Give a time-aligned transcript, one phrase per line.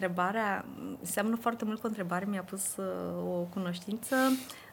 [0.00, 0.64] întrebarea,
[1.02, 2.84] seamănă foarte mult cu o întrebare, mi-a pus uh,
[3.28, 4.16] o cunoștință,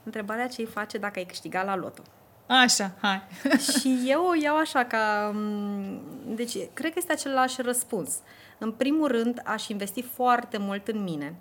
[0.03, 2.01] întrebarea ce îi face dacă ai câștigat la loto.
[2.47, 3.21] Așa, hai.
[3.79, 5.31] și eu o iau așa ca...
[5.33, 6.01] mm,
[6.35, 8.15] Deci, cred că este același răspuns.
[8.57, 11.35] În primul rând, aș investi foarte mult în mine.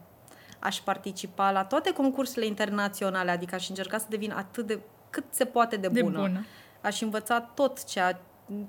[0.58, 4.80] Aș participa la toate concursurile internaționale, adică aș încerca să devin atât de
[5.10, 6.18] cât se poate de De bună.
[6.20, 6.44] bună.
[6.80, 8.20] Aș învăța tot, ceea,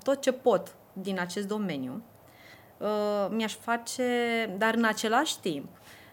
[0.03, 2.01] tot ce pot din acest domeniu.
[2.83, 4.03] Uh, mi-aș face,
[4.57, 5.65] dar în același timp,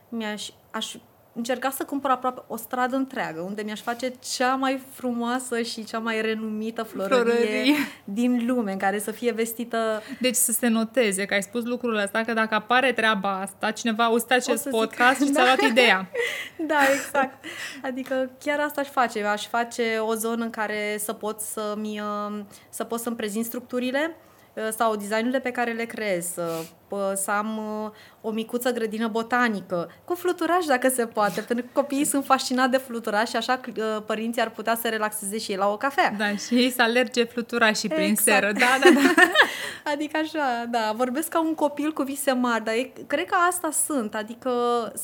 [0.09, 0.95] mi-aș, aș
[1.33, 5.99] încerca să cumpăr aproape o stradă întreagă, unde mi-aș face cea mai frumoasă și cea
[5.99, 7.75] mai renumită florărie, Florărie.
[8.05, 11.97] din lume, în care să fie vestită Deci să se noteze că ai spus lucrul
[11.97, 15.33] ăsta, că dacă apare treaba asta, cineva a auzit acest să zic- podcast și ți-a
[15.45, 15.45] Da.
[15.45, 16.09] luat ideea.
[16.67, 17.45] Da, exact.
[17.83, 19.19] Adică chiar asta aș face.
[19.19, 23.45] Eu aș face o zonă în care să pot să-mi, uh, să pot să-mi prezint
[23.45, 24.29] structurile uh,
[24.77, 27.91] sau designurile pe care le creez, să, pă- să am uh,
[28.21, 32.77] o micuță grădină botanică, cu fluturaș dacă se poate, pentru că copiii sunt fascinați de
[32.77, 36.15] fluturaș și așa uh, părinții ar putea să relaxeze și ei la o cafea.
[36.19, 38.39] Da, și ei să alerge flutura și prin Exact.
[38.39, 38.53] seră.
[38.53, 39.23] Da, da, da.
[39.93, 43.71] Adică așa, da, vorbesc ca un copil cu vise mari, dar e, cred că asta
[43.87, 44.51] sunt, adică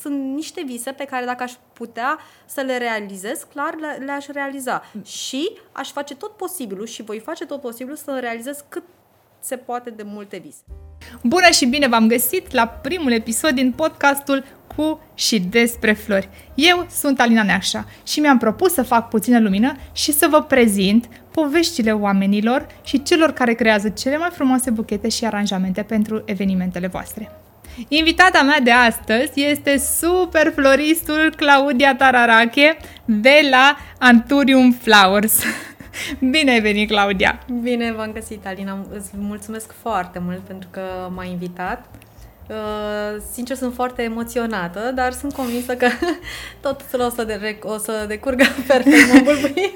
[0.00, 4.84] sunt niște vise pe care dacă aș putea să le realizez, clar le, le-aș realiza.
[5.04, 8.82] Și aș face tot posibilul și voi face tot posibilul să realizez cât
[9.46, 10.62] se poate de multe vise.
[11.22, 14.44] Bună și bine v-am găsit la primul episod din podcastul
[14.76, 16.28] cu și despre flori.
[16.54, 21.08] Eu sunt Alina Neașa și mi-am propus să fac puțină lumină și să vă prezint
[21.30, 27.30] poveștile oamenilor și celor care creează cele mai frumoase buchete și aranjamente pentru evenimentele voastre.
[27.88, 35.38] Invitata mea de astăzi este super floristul Claudia Tararache de la Anturium Flowers.
[36.30, 37.38] Bine ai venit, Claudia!
[37.62, 38.86] Bine v-am găsit, Alina.
[38.96, 40.80] Îți mulțumesc foarte mult pentru că
[41.14, 41.84] m-ai invitat.
[42.50, 45.86] Uh, sincer, sunt foarte emoționată, dar sunt convinsă că
[46.60, 49.72] totul o să, de, o să decurgă perfect, mă bulbui.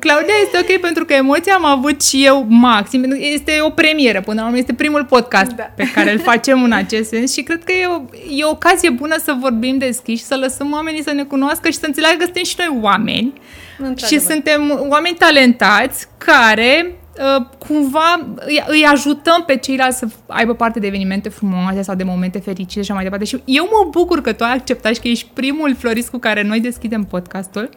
[0.00, 3.00] Claudia este ok pentru că emoția am avut și eu maxim.
[3.00, 5.62] pentru că Este o premieră, până la urmă este primul podcast Da.
[5.76, 8.02] pe care îl facem în acest sens și cred că e o,
[8.36, 11.78] e o ocazie bună să vorbim deschis și să lăsăm oamenii să ne cunoască și
[11.78, 13.32] să înțeleagă că suntem și noi oameni
[13.76, 14.30] și Într-adevăr.
[14.30, 20.86] suntem oameni talentați care uh, cumva îi, îi ajutăm pe ceilalți să aibă parte de
[20.86, 23.24] evenimente frumoase sau de momente fericite și așa mai departe.
[23.24, 26.42] Și eu mă bucur că tu ai acceptat și că ești primul florist cu care
[26.42, 27.68] noi deschidem podcastul,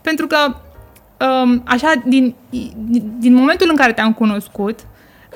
[0.00, 0.36] pentru că
[1.26, 4.78] um, așa, din, din, din momentul în care te-am cunoscut,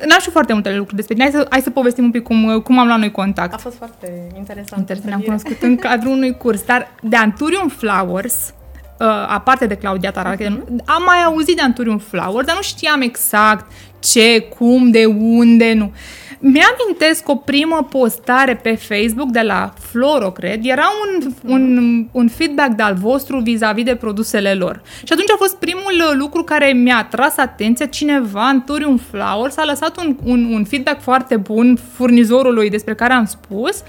[0.09, 1.31] n-am știut foarte multe lucruri despre tine.
[1.31, 3.55] Hai să, hai să povestim un pic cum, cum am luat noi contact.
[3.55, 4.81] A fost foarte interesant.
[4.81, 5.25] Interesant, ne-am întâlnire.
[5.25, 8.55] cunoscut în cadrul unui curs, dar de Anturium Flowers,
[8.99, 13.71] uh, aparte de Claudia Tarache, am mai auzit de Anturium Flowers, dar nu știam exact
[13.99, 15.93] ce, cum, de unde, nu.
[16.39, 22.71] Mi-amintesc o primă postare pe Facebook de la Floro, cred, era un, un, un feedback
[22.71, 24.83] de-al vostru vis-a-vis de produsele lor.
[25.05, 29.65] Și atunci a fost primul uh, lucru care mi-a atras atenția, cineva, Anturium Flowers, a
[29.65, 33.83] lăsat un, un, un feedback foarte bun furnizorului despre care am spus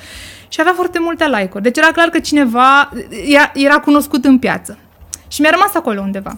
[0.47, 1.63] și avea foarte multe like-uri.
[1.63, 2.91] Deci era clar că cineva
[3.27, 4.77] era, era cunoscut în piață.
[5.27, 6.37] Și mi-a rămas acolo undeva.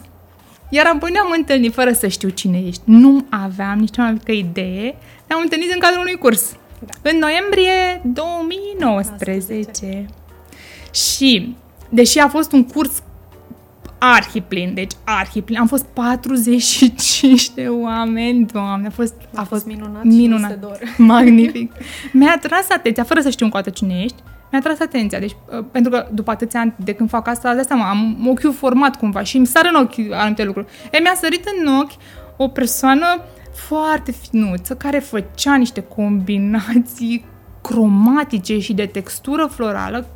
[0.70, 2.80] Iar apoi ne-am întâlnit fără să știu cine ești.
[2.84, 4.94] Nu aveam nici cea mai mică idee.
[5.26, 6.56] Ne-am întâlnit în cadrul unui curs.
[6.78, 7.10] Da.
[7.10, 10.06] În noiembrie 2019.
[10.92, 11.56] Și,
[11.88, 13.02] deși a fost un curs
[13.98, 20.08] arhiplin, deci arhiplin, am fost 45 de oameni, doamne, a fost, A fost minunat și
[20.08, 20.50] minunat.
[20.50, 20.78] mi se dor.
[20.96, 21.72] Magnific.
[22.12, 24.16] Mi-a atras atenția, fără să știu încă cine ești,
[24.50, 25.18] mi-a atras atenția.
[25.18, 28.52] Deci, uh, pentru că după atâția ani de când fac asta, de seama, am ochiul
[28.52, 30.66] format cumva și îmi sar în ochi anumite lucruri.
[30.92, 31.92] E, mi-a sărit în ochi
[32.36, 33.06] o persoană
[33.52, 37.24] foarte finuță, care făcea niște combinații
[37.62, 40.06] cromatice și de textură florală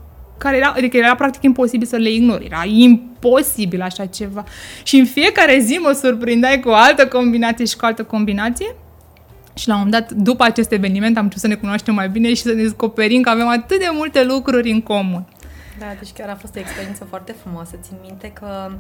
[0.43, 2.45] care era, adică era practic imposibil să le ignori.
[2.45, 4.45] Era imposibil așa ceva.
[4.83, 8.77] Și în fiecare zi mă surprindeai cu o altă combinație și cu o altă combinație.
[9.55, 12.29] Și la un moment dat, după acest eveniment, am început să ne cunoaștem mai bine
[12.29, 15.27] și să ne descoperim că avem atât de multe lucruri în comun.
[15.79, 17.79] Da, deci chiar a fost o experiență foarte frumoasă.
[17.83, 18.73] Țin minte că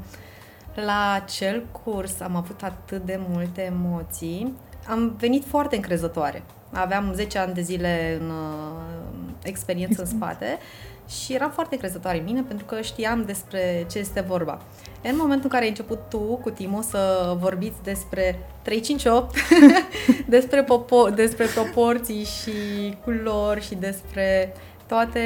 [0.74, 4.52] la acel curs am avut atât de multe emoții.
[4.88, 6.42] Am venit foarte încrezătoare.
[6.72, 9.12] Aveam 10 ani de zile în uh,
[9.42, 10.58] experiență în spate
[11.08, 14.60] și eram foarte încrezătoare în mine pentru că știam despre ce este vorba.
[15.02, 19.36] În momentul în care ai început tu cu Timo să vorbiți despre 358,
[20.26, 22.52] despre, popo- despre proporții și
[23.04, 24.54] culori și despre
[24.86, 25.20] toate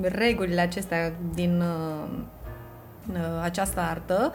[0.00, 2.08] regulile acestea din uh,
[3.12, 4.34] uh, această artă,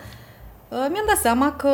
[0.69, 1.69] uh, mi-am dat seama că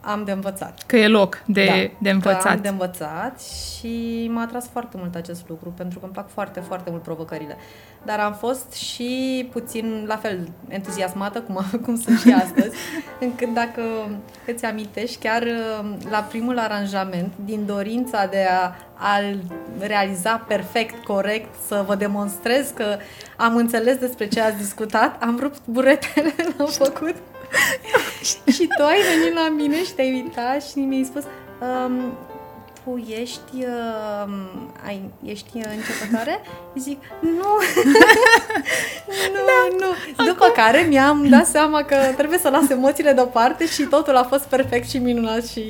[0.00, 0.82] am de învățat.
[0.86, 2.42] Că e loc de, da, de învățat.
[2.42, 6.30] Că am de învățat și m-a atras foarte mult acest lucru, pentru că îmi plac
[6.30, 7.56] foarte, foarte mult provocările.
[8.04, 12.76] Dar am fost și puțin, la fel, entuziasmată, cum, cum sunt și astăzi,
[13.20, 13.82] încât dacă
[14.46, 15.46] îți amintești, chiar
[16.10, 19.20] la primul aranjament, din dorința de a, a
[19.78, 22.96] realiza perfect, corect, să vă demonstrez că
[23.36, 27.14] am înțeles despre ce ați discutat, am rupt buretele, l-am făcut
[28.54, 31.22] și tu ai venit la mine și te-ai uitat și mi-ai spus
[31.60, 32.18] um,
[32.84, 34.32] tu ești, uh,
[34.86, 36.40] ai, ești începătoare?
[36.76, 37.28] Zic, nu,
[39.34, 39.76] nu, da.
[39.78, 40.24] nu.
[40.24, 40.54] După Acum...
[40.54, 44.88] care mi-am dat seama că trebuie să las emoțiile deoparte și totul a fost perfect
[44.90, 45.62] și minunat și...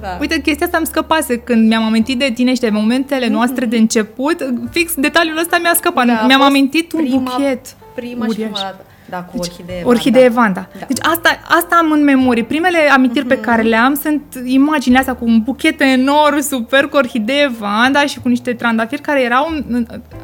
[0.00, 0.16] Da.
[0.20, 3.30] Uite, chestia asta îmi scăpase când mi-am amintit de tine și de momentele mm-hmm.
[3.30, 4.52] noastre de început.
[4.70, 6.06] Fix detaliul ăsta mi-a scăpat.
[6.06, 7.66] Da, mi-am amintit un prima, buchet.
[7.94, 8.34] Prima uriaș.
[8.34, 8.84] și prima dată.
[9.12, 10.68] Da, cu orhidee deci, orhidee Vanda.
[10.78, 10.86] Da.
[10.86, 12.44] Deci asta, asta am în memorie.
[12.44, 13.28] Primele amintiri mm-hmm.
[13.28, 13.44] pe mhm.
[13.44, 18.20] care le am sunt imaginea asta cu un buchet enorm, super, cu orhidee Vanda și
[18.20, 19.48] cu niște trandafiri care erau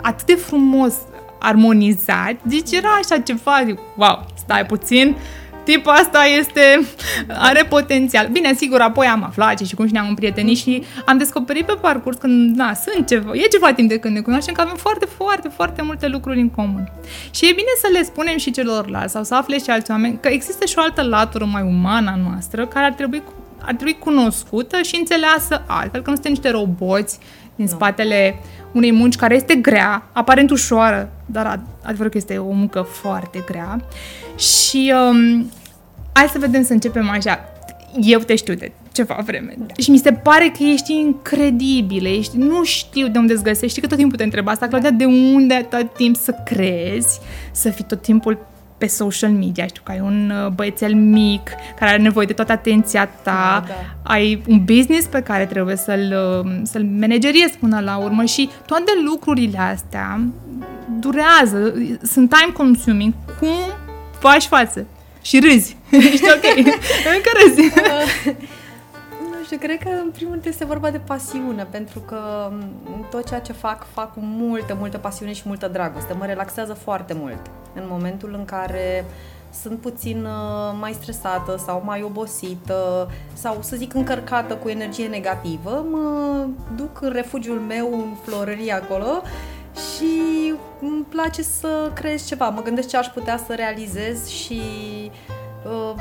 [0.03, 0.95] atât de frumos
[1.39, 2.39] armonizați.
[2.43, 3.65] Deci era așa ceva,
[3.97, 5.17] wow, stai puțin,
[5.73, 6.87] tipul asta este,
[7.29, 8.29] are potențial.
[8.33, 12.17] Bine, sigur, apoi am aflat și cum și ne-am împrietenit și am descoperit pe parcurs
[12.17, 15.49] că, da, sunt ceva, e ceva timp de când ne cunoaștem, că avem foarte, foarte,
[15.49, 16.93] foarte multe lucruri în comun.
[17.31, 20.29] Și e bine să le spunem și celorlalți sau să afle și alți oameni că
[20.29, 23.23] există și o altă latură mai umană a noastră care ar trebui
[23.61, 27.19] ar trebui cunoscută și înțeleasă altfel, că nu suntem niște roboți
[27.57, 27.71] din no.
[27.71, 28.39] spatele
[28.73, 33.81] unei munci care este grea, aparent ușoară, dar adevărul că este o muncă foarte grea.
[34.39, 35.51] Și um,
[36.19, 37.45] hai să vedem să începem așa.
[38.01, 39.75] Eu te știu de ceva vreme da.
[39.79, 43.83] și mi se pare că ești incredibilă, ești, nu știu de unde îți găsești, știi
[43.83, 47.21] că tot timpul te întreba asta, Claudia, de unde tot timp să crezi,
[47.53, 48.47] să fii tot timpul
[48.79, 52.53] pe social media, știu că ai un uh, băiețel mic care are nevoie de toată
[52.53, 54.13] atenția ta, da, da.
[54.13, 58.93] ai un business pe care trebuie să-l, uh, să-l manageriezi până la urmă și toate
[59.05, 60.21] lucrurile astea
[61.01, 63.15] durează, sunt time consuming.
[63.41, 63.57] Cum
[64.19, 64.87] faci față?
[65.23, 65.77] Și râzi.
[66.13, 66.67] Ești ok.
[67.15, 67.61] Încă râzi.
[67.61, 68.35] Uh,
[69.31, 73.27] nu știu, cred că în primul rând este vorba de pasiune, pentru că mm, tot
[73.27, 76.13] ceea ce fac, fac cu multă, multă pasiune și multă dragoste.
[76.13, 77.41] Mă relaxează foarte mult
[77.75, 79.05] în momentul în care
[79.63, 85.87] sunt puțin uh, mai stresată sau mai obosită sau, să zic, încărcată cu energie negativă,
[85.91, 89.23] mă duc în refugiul meu, în florărie acolo
[89.79, 92.49] și îmi place să creez ceva.
[92.49, 94.61] Mă gândesc ce aș putea să realizez și
[95.65, 95.95] uh,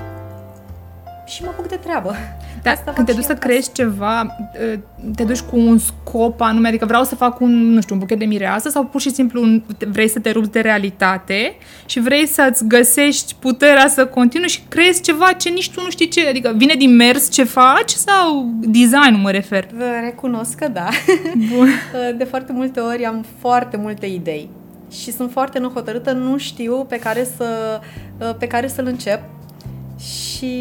[1.27, 2.15] și mă apuc de treabă.
[2.63, 4.35] Da, Asta când te duci să crești ceva,
[4.73, 4.79] ă,
[5.15, 8.19] te duci cu un scop anume, adică vreau să fac un, nu știu, un buchet
[8.19, 12.67] de mireasă sau pur și simplu vrei să te rupți de realitate și vrei să-ți
[12.67, 16.73] găsești puterea să continui și creezi ceva ce nici tu nu știi ce, adică vine
[16.73, 19.67] din mers ce faci sau design mă refer?
[20.03, 20.87] Recunosc că da.
[21.55, 21.67] Bun.
[22.17, 24.49] De foarte multe ori am foarte multe idei
[24.91, 27.79] și sunt foarte nehotărâtă, nu știu pe care, să,
[28.39, 29.19] pe care să-l încep
[29.99, 30.53] și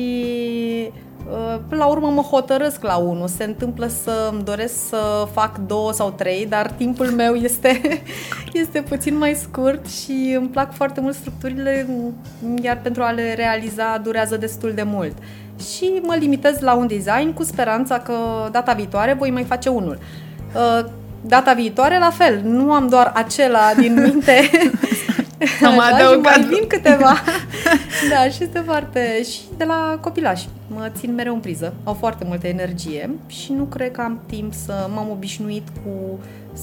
[1.31, 3.29] uh, Până la urmă mă hotărăsc la unul.
[3.29, 7.81] Se întâmplă să îmi doresc să fac două sau trei, dar timpul meu este,
[8.63, 11.87] este puțin mai scurt și îmi plac foarte mult structurile,
[12.63, 15.17] iar pentru a le realiza durează destul de mult.
[15.77, 18.15] Și mă limitez la un design cu speranța că
[18.51, 19.99] data viitoare voi mai face unul.
[20.55, 20.85] Uh,
[21.21, 24.51] data viitoare, la fel, nu am doar acela din minte
[25.67, 26.35] Am adăugat.
[26.35, 27.15] Și mai vin câteva.
[28.11, 29.23] da, și este foarte...
[29.23, 30.49] Și de la copilași.
[30.67, 31.75] Mă țin mereu în priză.
[31.85, 36.19] Au foarte multă energie și nu cred că am timp să m-am obișnuit cu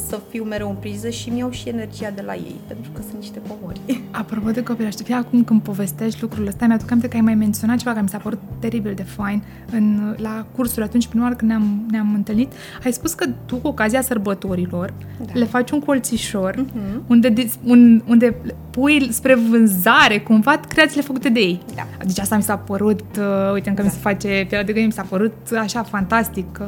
[0.07, 3.01] să fiu mereu în priză și mi iau și energia de la ei, pentru că
[3.01, 3.81] sunt niște pomori.
[4.11, 7.77] Apropo de copii, știi, acum când povestești lucrurile astea, mi-aduc aminte că ai mai menționat
[7.77, 11.51] ceva care mi s-a părut teribil de fain în, la cursul atunci, prima oară când
[11.51, 12.51] ne-am, ne-am întâlnit.
[12.83, 14.93] Ai spus că tu, cu ocazia sărbătorilor,
[15.25, 15.31] da.
[15.33, 17.07] le faci un colțișor uh-huh.
[17.07, 17.33] unde,
[17.63, 18.35] un, unde
[18.69, 21.61] pui spre vânzare, cumva, creațiile făcute de ei.
[21.75, 21.87] Da.
[22.05, 23.87] Deci asta mi s-a părut, uh, uite, încă da.
[23.87, 26.59] mi se face pielea de gândire, mi s-a părut așa fantastic.
[26.61, 26.67] Uh,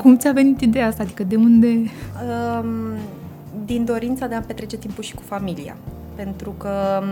[0.00, 1.02] cum ți-a venit ideea asta?
[1.02, 1.66] Adică de unde?
[1.66, 2.68] Um,
[3.64, 5.76] din dorința de a petrece timpul și cu familia.
[6.14, 7.02] Pentru că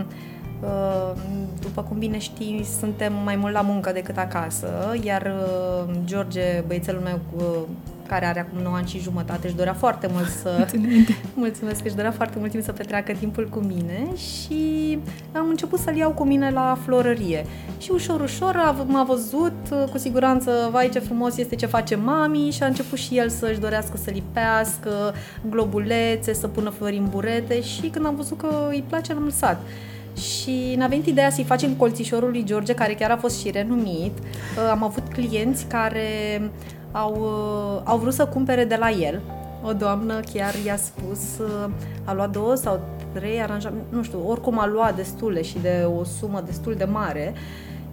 [0.61, 1.21] uh,
[1.61, 4.67] după cum bine știi, suntem mai mult la muncă decât acasă,
[5.03, 7.67] iar uh, George, băiețelul meu uh,
[8.09, 10.67] care are acum 9 ani și jumătate, își dorea foarte mult să...
[11.43, 14.97] Mulțumesc, își dorea foarte mult timp să petreacă timpul cu mine și
[15.35, 17.45] am început să-l iau cu mine la florărie.
[17.77, 22.63] Și ușor, ușor m-a văzut, cu siguranță, vai ce frumos este ce face mami și
[22.63, 25.13] a început și el să-și dorească să lipească
[25.49, 29.61] globulețe, să pună flori în burete și când am văzut că îi place, am lăsat.
[30.17, 34.17] și ne-a venit ideea să-i facem colțișorul lui George, care chiar a fost și renumit.
[34.17, 36.41] Uh, am avut clienți care
[36.91, 39.21] au, uh, au vrut să cumpere de la el.
[39.63, 41.69] O doamnă chiar i-a spus, uh,
[42.05, 42.79] a luat două sau
[43.13, 47.33] trei aranjamente, nu știu, oricum a luat destule și de o sumă destul de mare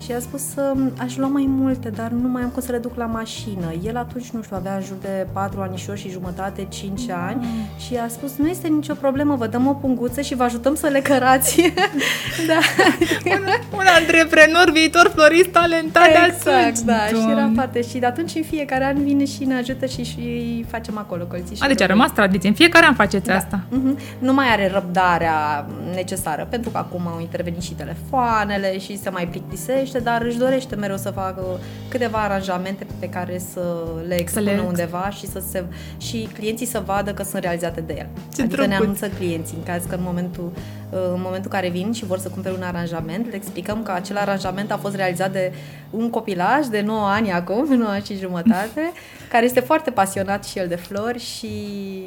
[0.05, 2.79] și a spus să aș lua mai multe, dar nu mai am cum să le
[2.79, 3.73] duc la mașină.
[3.85, 7.15] El atunci, nu știu, avea în jur de 4 anișori și jumătate, 5 mm.
[7.29, 7.47] ani
[7.87, 10.87] și a spus, nu este nicio problemă, vă dăm o punguță și vă ajutăm să
[10.87, 11.61] le cărați.
[12.49, 12.59] da.
[13.31, 16.79] un, un antreprenor, viitor florist talentat exact, de atunci.
[16.79, 17.83] da, și era foarte.
[17.83, 21.57] Și de atunci în fiecare an vine și ne ajută și, și facem acolo colții.
[21.61, 22.49] A, deci a rămas tradiție.
[22.49, 23.35] În fiecare an faceți da.
[23.35, 23.61] asta.
[23.69, 24.19] Mm-hmm.
[24.19, 29.27] Nu mai are răbdarea necesară, pentru că acum au intervenit și telefoanele și se mai
[29.27, 31.43] plictisește dorește, dar își dorește mereu să facă
[31.89, 33.61] câteva aranjamente pe care să
[34.09, 34.63] le expună le...
[34.67, 35.65] undeva și, să se,
[35.99, 38.07] și clienții să vadă că sunt realizate de el.
[38.35, 38.67] Ce adică drăguț.
[38.67, 40.53] ne anunță clienții în caz că în momentul,
[40.91, 44.73] în momentul care vin și vor să cumpere un aranjament, le explicăm că acel aranjament
[44.73, 45.53] a fost realizat de
[45.91, 48.93] un copilaj de 9 ani acum, 9 ani și jumătate,
[49.33, 51.49] care este foarte pasionat și el de flori și...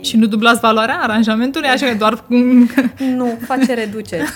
[0.01, 2.23] Și nu dublați valoarea aranjamentului, așa că doar...
[3.17, 4.29] nu, face reduceri.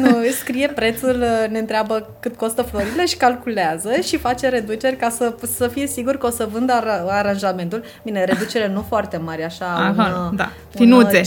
[0.00, 5.34] nu, scrie prețul, ne întreabă cât costă florile și calculează și face reduceri ca să,
[5.56, 7.82] să fie sigur că o să vândă ar, aranjamentul.
[8.02, 10.50] Bine, reducere nu foarte mari, așa, Aha, un, da.
[10.74, 11.20] Finuțe.
[11.20, 11.26] 5%,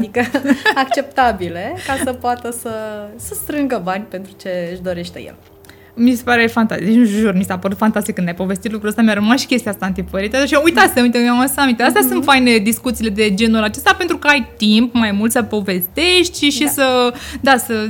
[0.00, 0.20] adică
[0.84, 2.70] acceptabile, ca să poată să,
[3.16, 5.34] să strângă bani pentru ce își dorește el
[5.94, 6.86] mi se pare fantastic.
[6.86, 9.02] Deci, nu jur, mi s-a părut fantastic când ai povestit lucrul ăsta.
[9.02, 10.44] Mi-a rămas și chestia asta antipărită.
[10.44, 11.82] Și uitați, uite, mi-am lăsat aminte.
[11.82, 12.08] Astea mm-hmm.
[12.08, 16.64] sunt faine discuțiile de genul acesta pentru că ai timp mai mult să povestești și
[16.64, 16.70] da.
[16.70, 17.88] să, da, să,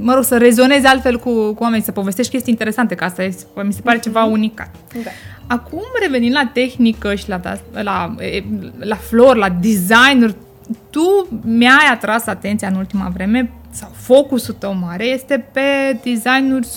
[0.00, 3.34] mă rog, să rezonezi altfel cu, cu oamenii, să povestești chestii interesante, că asta e,
[3.62, 4.02] mi se pare mm-hmm.
[4.02, 4.74] ceva unicat.
[5.04, 5.10] Da.
[5.46, 7.40] Acum, revenind la tehnică și la,
[7.72, 8.14] la,
[8.78, 10.34] la flori, la design
[10.94, 16.68] tu mi-ai atras atenția în ultima vreme sau focusul tău mare este pe designuri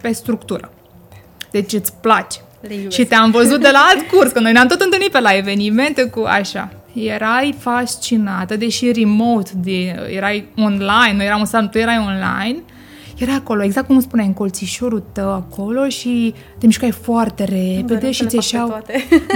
[0.00, 0.72] pe structură.
[1.50, 2.38] Deci îți place.
[2.88, 6.04] Și te-am văzut de la alt curs, că noi ne-am tot întâlnit pe la evenimente
[6.04, 6.72] cu așa.
[6.92, 12.62] Erai fascinată, deși remote, de, erai online, noi eram în sală, tu erai online
[13.18, 18.26] era acolo, exact cum spuneai, în colțișorul tău acolo și te mișcai foarte repede și
[18.26, 18.68] ți ieșeau...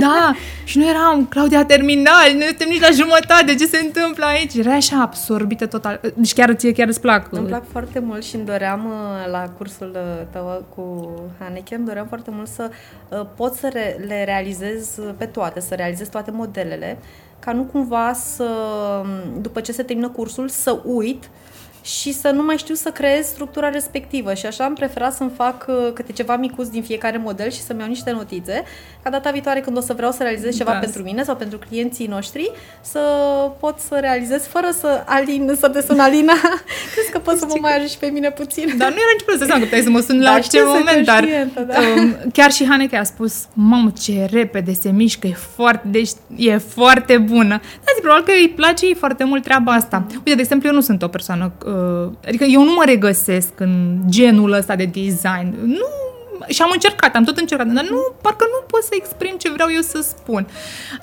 [0.01, 0.35] Da,
[0.65, 4.55] și nu eram, Claudia, terminal, nu suntem nici la jumătate, ce se întâmplă aici?
[4.55, 6.01] Era așa absorbită total.
[6.15, 7.33] Deci chiar ție chiar îți plac.
[7.33, 11.87] Îmi plac foarte mult și îmi doream uh, la cursul uh, tău cu Haneke, îmi
[11.87, 12.71] doream foarte mult să
[13.09, 13.69] uh, pot să
[14.07, 16.99] le realizez pe toate, să realizez toate modelele,
[17.39, 18.49] ca nu cumva să,
[19.41, 21.31] după ce se termină cursul, să uit
[21.83, 24.35] și să nu mai știu să creez structura respectivă.
[24.35, 27.81] Și așa am preferat să-mi fac uh, câte ceva micuț din fiecare model și să-mi
[27.81, 28.63] iau niște notițe,
[29.03, 30.79] ca data viitoare când o să vreau să realizez ceva da.
[30.79, 33.01] pentru mine sau pentru clienții noștri, să
[33.61, 36.33] pot să realizez fără să alin, să te sun Alina.
[36.95, 38.75] Crezi că poți să mă mai ajungi pe mine puțin?
[38.77, 41.05] Dar nu era nici problemă să că puteai să mă sun da, la ce moment,
[41.05, 41.25] dar
[41.67, 41.79] da.
[41.79, 46.57] um, chiar și Haneke a spus, mamă, ce repede se mișcă, e foarte, deci e
[46.57, 47.49] foarte bună.
[47.59, 50.07] Dar zic, probabil că îi place ei foarte mult treaba asta.
[50.11, 51.70] Uite, de exemplu, eu nu sunt o persoană uh,
[52.27, 55.55] adică eu nu mă regăsesc în genul ăsta de design.
[55.65, 55.87] Nu
[56.49, 59.69] și am încercat, am tot încercat, dar nu, parcă nu pot să exprim ce vreau
[59.73, 60.47] eu să spun.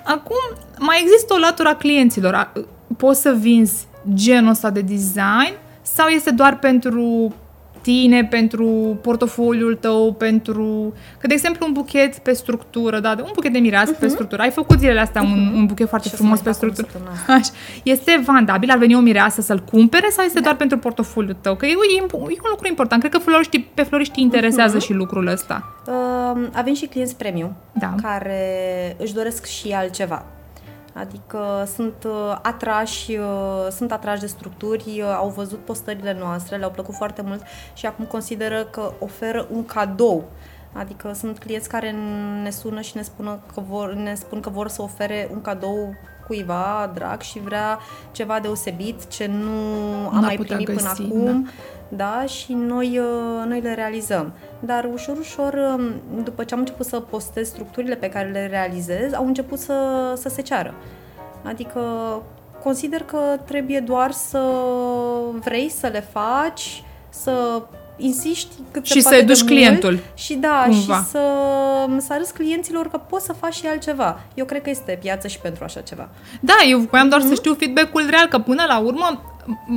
[0.03, 0.43] Acum,
[0.79, 2.51] mai există o latură a clienților.
[2.97, 7.33] Poți să vinzi genul ăsta de design sau este doar pentru
[7.87, 10.93] tine, pentru portofoliul tău, pentru...
[11.19, 13.99] Că, de exemplu, un buchet pe structură, da, un buchet de mireasă uh-huh.
[13.99, 14.13] pe mhm.
[14.13, 14.41] structură.
[14.41, 15.25] Ai făcut zilele astea uh-huh.
[15.33, 15.57] un, mhm.
[15.57, 16.87] un buchet foarte și frumos pe structură.
[17.27, 17.51] Așa.
[17.83, 18.69] Este vandabil?
[18.69, 20.43] Ar veni o mireasă să-l cumpere sau este da.
[20.43, 21.55] doar pentru portofoliul tău?
[21.55, 23.01] Că e, e, e un lucru important.
[23.01, 24.81] Cred că floriști, pe floriști interesează uh-huh.
[24.81, 25.81] și lucrul ăsta.
[25.87, 27.95] Uh, avem și clienți premium da.
[28.01, 30.25] care își doresc și altceva.
[30.99, 36.71] Adică sunt uh, atrași, uh, sunt atrași de structuri, uh, au văzut postările noastre, le-au
[36.71, 40.23] plăcut foarte mult și acum consideră că oferă un cadou.
[40.73, 41.95] Adică sunt clienți care
[42.43, 45.95] ne sună și ne, spună că vor, ne spun că vor să ofere un cadou
[46.27, 47.79] cuiva drag și vrea
[48.11, 49.55] ceva deosebit ce nu
[50.11, 51.43] am mai primit găsi, până acum.
[51.43, 51.49] Da
[51.89, 53.01] da, și noi,
[53.47, 54.33] noi le realizăm.
[54.59, 55.79] Dar ușor, ușor,
[56.23, 60.29] după ce am început să postez structurile pe care le realizez, au început să, să
[60.29, 60.73] se ceară.
[61.43, 61.81] Adică
[62.63, 64.53] consider că trebuie doar să
[65.43, 67.61] vrei să le faci, să
[67.97, 69.99] insiști cât și să duci clientul.
[70.13, 70.95] Și da, cumva.
[70.95, 71.21] și să,
[71.97, 74.19] să arăți clienților că poți să faci și altceva.
[74.33, 76.09] Eu cred că este piață și pentru așa ceva.
[76.39, 77.27] Da, eu voiam doar mm-hmm.
[77.27, 79.21] să știu feedback-ul real, că până la urmă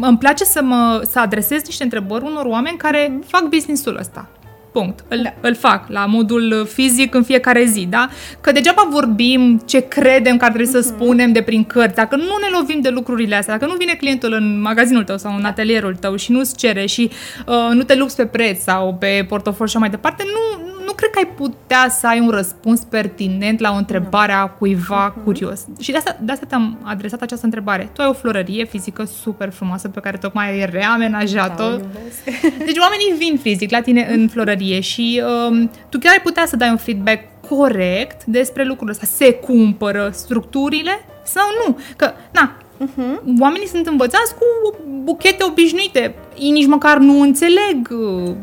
[0.00, 3.26] îmi place să mă să adresez niște întrebări unor oameni care mm-hmm.
[3.26, 4.28] fac business-ul ăsta.
[4.72, 5.04] Punct.
[5.08, 5.34] Îl, da.
[5.40, 8.08] îl fac la modul fizic în fiecare zi, da?
[8.40, 10.86] Că degeaba vorbim ce credem că ar trebui să mhm.
[10.86, 11.94] spunem de prin cărți.
[11.94, 15.34] Dacă nu ne lovim de lucrurile astea, dacă nu vine clientul în magazinul tău sau
[15.34, 15.48] în da.
[15.48, 17.10] atelierul tău și nu-ți cere și
[17.46, 21.10] uh, nu te lupți pe preț sau pe portofol și mai departe, nu, nu cred
[21.10, 25.24] că ai putea să ai un răspuns pertinent la o întrebare a cuiva uh-huh.
[25.24, 25.66] curios.
[25.80, 27.90] Și de asta, de asta te-am adresat această întrebare.
[27.92, 31.68] Tu ai o florărie fizică super frumoasă pe care tocmai ai reamenajat-o.
[31.68, 31.76] Da,
[32.66, 36.56] deci oamenii vin fizic la tine în florărie și um, tu chiar ai putea să
[36.56, 39.26] dai un feedback corect despre lucrurile astea.
[39.26, 41.78] Se cumpără structurile sau nu?
[41.96, 43.40] Că, na, Uh-huh.
[43.40, 46.14] Oamenii sunt învățați cu buchete obișnuite.
[46.38, 48.34] Ei nici măcar nu înțeleg uh,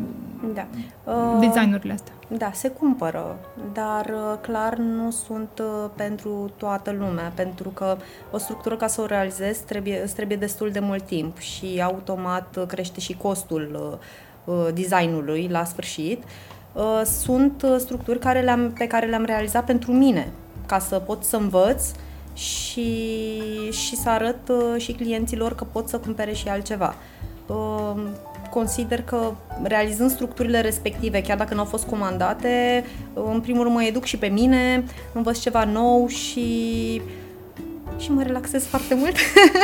[0.54, 0.68] da.
[1.04, 2.14] uh, designurile astea.
[2.28, 3.40] Da, se cumpără,
[3.74, 7.98] dar uh, clar nu sunt uh, pentru toată lumea, pentru că
[8.32, 12.56] o structură ca să o realizezi trebuie, îți trebuie destul de mult timp și automat
[12.56, 14.00] uh, crește și costul
[14.74, 16.24] designului la sfârșit.
[17.04, 20.32] Sunt structuri care le-am, pe care le-am realizat pentru mine,
[20.66, 21.92] ca să pot să învăț
[22.34, 23.22] și,
[23.72, 26.96] și să arăt și clienților că pot să cumpere și altceva
[28.50, 33.84] consider că realizând structurile respective, chiar dacă nu au fost comandate, în primul rând mă
[33.84, 37.02] educ și pe mine, învăț ceva nou și
[38.00, 39.16] și mă relaxez foarte mult.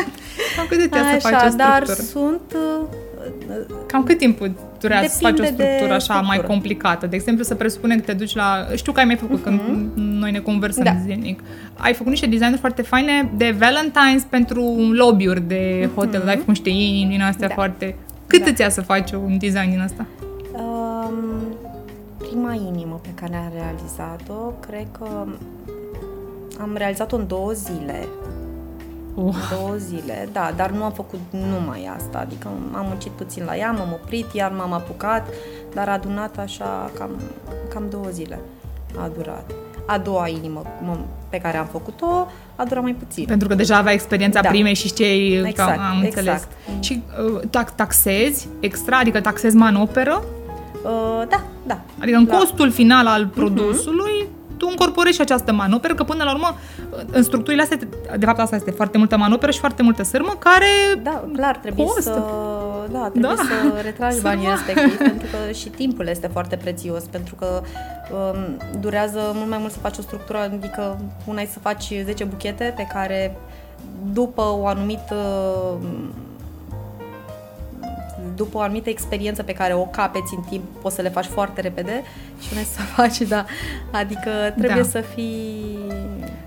[0.56, 1.56] Cam cât de timp să faci o structură?
[1.56, 2.42] dar sunt...
[3.86, 4.40] Cam cât timp
[4.80, 6.26] durează să faci o structură așa structură.
[6.28, 7.08] mai complicată?
[7.08, 8.66] De exemplu, să presupunem că te duci la...
[8.76, 9.44] Știu că ai mai făcut, uh-huh.
[9.44, 10.02] când mhm.
[10.02, 10.96] noi ne conversăm da.
[11.06, 11.44] zilnic.
[11.78, 14.62] Ai făcut niște designuri foarte faine de Valentine's pentru
[14.92, 16.28] lobby-uri de hotel, uh-huh.
[16.28, 17.54] ai făcut niște inimi din astea da.
[17.54, 17.96] foarte
[18.28, 18.50] cât da.
[18.50, 20.06] îți ia să faci un design din asta?
[20.54, 21.14] Um,
[22.18, 25.26] prima inimă pe care am realizat-o, cred că
[26.62, 28.08] am realizat-o în două zile.
[29.16, 29.24] Uh.
[29.24, 33.58] În două zile, da, dar nu am făcut numai asta, adică am muncit puțin la
[33.58, 35.28] ea, m-am oprit, iar m-am apucat,
[35.74, 37.22] dar a adunat așa cam,
[37.74, 38.40] cam două zile
[38.98, 39.52] a durat.
[39.86, 40.62] A doua inimă
[41.30, 43.26] pe care am făcut-o a durat mai puțin.
[43.26, 44.50] Pentru că deja avea experiența da.
[44.50, 46.34] primei și știi exact, am înțeles.
[46.34, 46.52] Exact.
[46.84, 50.24] Și uh, taxezi extra, adică taxezi manoperă?
[50.84, 51.80] Uh, da, da.
[52.00, 52.38] Adică în da.
[52.38, 53.34] costul final al mhm.
[53.34, 56.56] produsului uh-huh tu încorporezi și această manoperă, că până la urmă,
[57.12, 57.78] în structurile astea,
[58.18, 60.66] de fapt asta este foarte multă manoperă și foarte multă sârmă, care
[61.04, 62.02] Da, clar, trebuie costă.
[62.02, 62.24] să
[62.94, 63.44] da, trebuie da.
[63.44, 67.62] să retragi banii respectiv, pentru că și timpul este foarte prețios, pentru că
[68.12, 72.24] um, durează mult mai mult să faci o structură, adică una e să faci 10
[72.24, 73.38] buchete pe care
[74.14, 75.16] după o anumită
[78.36, 81.62] după o anumită experiență pe care o capeți în timp, poți să le faci foarte
[81.62, 82.04] repede
[82.40, 83.46] și nu să faci, da.
[83.92, 84.90] Adică trebuie da.
[84.90, 85.78] să fii...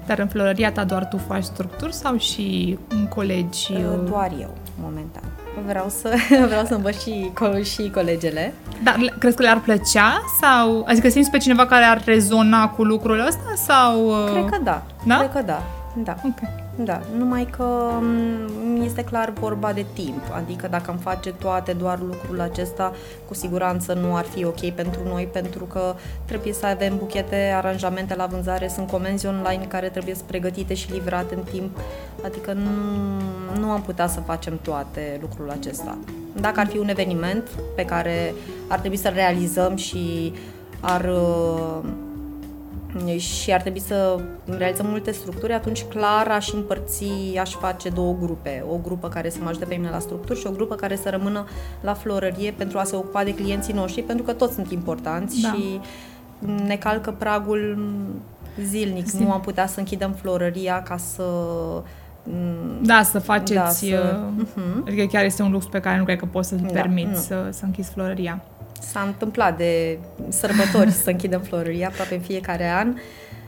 [0.06, 3.72] Dar în florăria ta doar tu faci structuri sau și colegi?
[3.72, 5.35] Uh, uh, doar eu, momentan.
[5.66, 6.14] Vreau să,
[6.46, 7.30] vreau să învăț și,
[7.62, 8.54] și colegele.
[8.82, 10.22] Dar crezi că le-ar plăcea?
[10.40, 13.52] sau Adică simți pe cineva care ar rezona cu lucrul ăsta?
[13.56, 14.06] sau?
[14.06, 14.82] Uh, Cred că da.
[15.04, 15.16] Da?
[15.16, 15.62] Cred că da.
[15.94, 16.16] Da.
[16.22, 16.64] Okay.
[16.78, 21.98] Da, numai că mm, este clar vorba de timp, adică dacă am face toate doar
[22.00, 22.92] lucrul acesta,
[23.28, 28.14] cu siguranță nu ar fi ok pentru noi, pentru că trebuie să avem buchete, aranjamente
[28.14, 31.78] la vânzare, sunt comenzi online care trebuie să pregătite și livrate în timp,
[32.24, 32.70] adică nu,
[33.60, 35.98] nu am putea să facem toate lucrul acesta.
[36.40, 38.34] Dacă ar fi un eveniment pe care
[38.68, 40.32] ar trebui să-l realizăm și
[40.80, 41.88] ar uh,
[43.16, 44.20] și ar trebui să
[44.58, 47.06] realizăm multe structuri, atunci clar aș împărți,
[47.40, 48.64] aș face două grupe.
[48.70, 51.10] O grupă care să mă ajute pe mine la structuri și o grupă care să
[51.10, 51.46] rămână
[51.80, 55.48] la florărie pentru a se ocupa de clienții noștri, pentru că toți sunt importanți da.
[55.48, 55.80] și
[56.66, 57.78] ne calcă pragul
[58.62, 59.06] zilnic.
[59.06, 59.24] Zil.
[59.24, 61.24] Nu am putea să închidem florăria ca să
[62.82, 63.52] da, să faceți...
[63.52, 64.20] Da, să...
[64.44, 64.86] Uh-huh.
[64.86, 67.48] Adică chiar este un lux pe care nu cred că poți să-ți da, permiți să,
[67.50, 68.42] să închizi florăria.
[68.80, 72.94] S-a întâmplat de sărbători să închidem florăria aproape în fiecare an.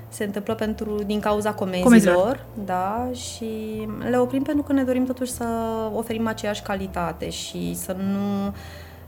[0.09, 5.07] Se întâmplă pentru, din cauza comenzilor, comenzilor, da, și le oprim pentru că ne dorim
[5.07, 5.47] totuși să
[5.95, 8.55] oferim aceeași calitate și să nu...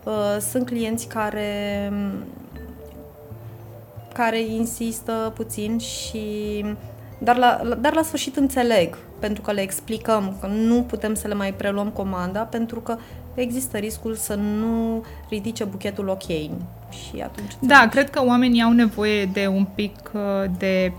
[0.05, 1.93] Uh, sunt clienți care
[4.13, 6.65] care insistă puțin și
[7.19, 11.35] dar la, dar la sfârșit înțeleg, pentru că le explicăm că nu putem să le
[11.35, 12.97] mai preluăm comanda, pentru că
[13.35, 16.27] există riscul să nu ridice buchetul ok.
[16.93, 17.53] Și atunci...
[17.61, 20.93] Da, cred că oamenii au nevoie de un pic uh, de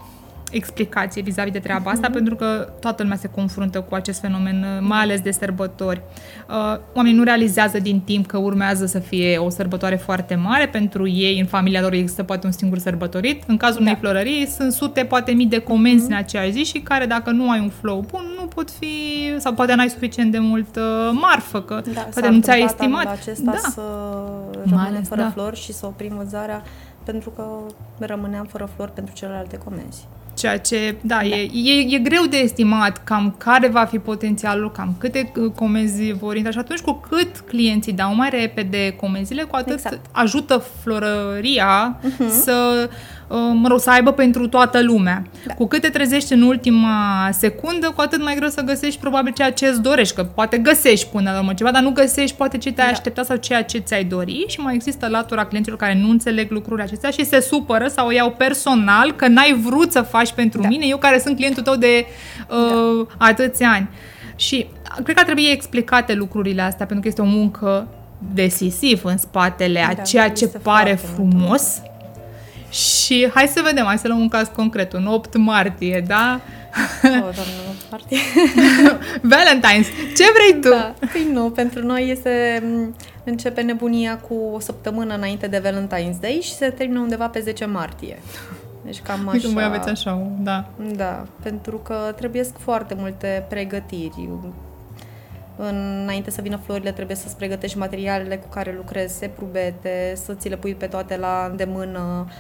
[0.52, 4.88] explicație vis-a-vis de treaba asta, pentru că toată lumea se confruntă cu acest fenomen, uh,
[4.88, 6.02] mai ales de sărbători.
[6.50, 11.08] Uh, oamenii nu realizează din timp că urmează să fie o sărbătoare foarte mare pentru
[11.08, 13.44] ei, în familia lor există poate un singur sărbătorit.
[13.48, 17.06] În cazul unei florării sunt sute, poate mii de comenzi în aceeași zi și care
[17.06, 18.88] dacă nu ai un flow bun, nu pot fi,
[19.38, 20.84] sau poate n-ai suficient de mult uh,
[21.22, 23.20] marfă, că Da, poate s-a nu ți-ai întâmplat anul estimat.
[23.20, 23.58] acesta Da.
[23.58, 23.82] să
[24.54, 25.30] Mai rămânem ales, fără da.
[25.30, 26.64] flori și să oprim vânzarea
[27.04, 27.46] pentru că
[28.00, 30.08] rămâneam fără flori pentru celelalte comenzi.
[30.42, 34.96] Ceea ce, da, E, e, e greu de estimat cam care va fi potențialul, cam
[34.98, 36.52] câte uh, comenzi vor intra.
[36.52, 40.06] Și atunci cu cât clienții dau mai repede comenzile, cu atât Exact.
[40.12, 42.00] ajută florăria
[42.44, 42.96] să, uh,
[43.54, 45.22] mă rog, să aibă pentru toată lumea.
[45.48, 45.54] Da.
[45.54, 49.52] Cu cât te trezești în ultima secundă, cu atât mai greu să găsești probabil ceea
[49.52, 52.72] ce îți dorești, că poate găsești până la urmă ceva, dar nu găsești poate ce
[52.72, 52.92] te-ai Da.
[52.94, 56.84] aștepta sau ceea ce ți-ai dori și mai există latura clienților care nu înțeleg lucrurile
[56.84, 60.68] acestea și se supără sau o iau personal că n-ai vrut să faci pentru Da.
[60.68, 62.06] mine, eu care sunt clientul tău de
[62.50, 63.88] uh, atâția ani.
[64.36, 67.88] Și cred că ar trebui explicate lucrurile astea, pentru că este o muncă
[68.34, 71.82] decisiv în spatele a Da, ceea ce este pare foarte multă frumos.
[72.72, 76.40] Și hai să vedem, hai să luăm un caz concret, un 8 martie, da?
[77.04, 78.16] O, doamnă, nu parte.
[79.36, 80.70] Valentine's, ce vrei tu?
[80.70, 86.20] Da, păi nu, pentru noi este m, începe nebunia cu o săptămână înainte de Valentine's
[86.20, 88.20] Day și se termină undeva pe 10 martie.
[88.86, 89.32] Deci cam așa.
[89.34, 90.70] Uite, voi aveți așa, da.
[90.96, 94.30] Da, pentru că trebuie foarte multe pregătiri.
[96.04, 100.58] Înainte să vină florile, trebuie să-ți pregătești materialele cu care lucrezi, seprubete, să ți le
[100.58, 102.34] pui pe toate la îndemână, uh,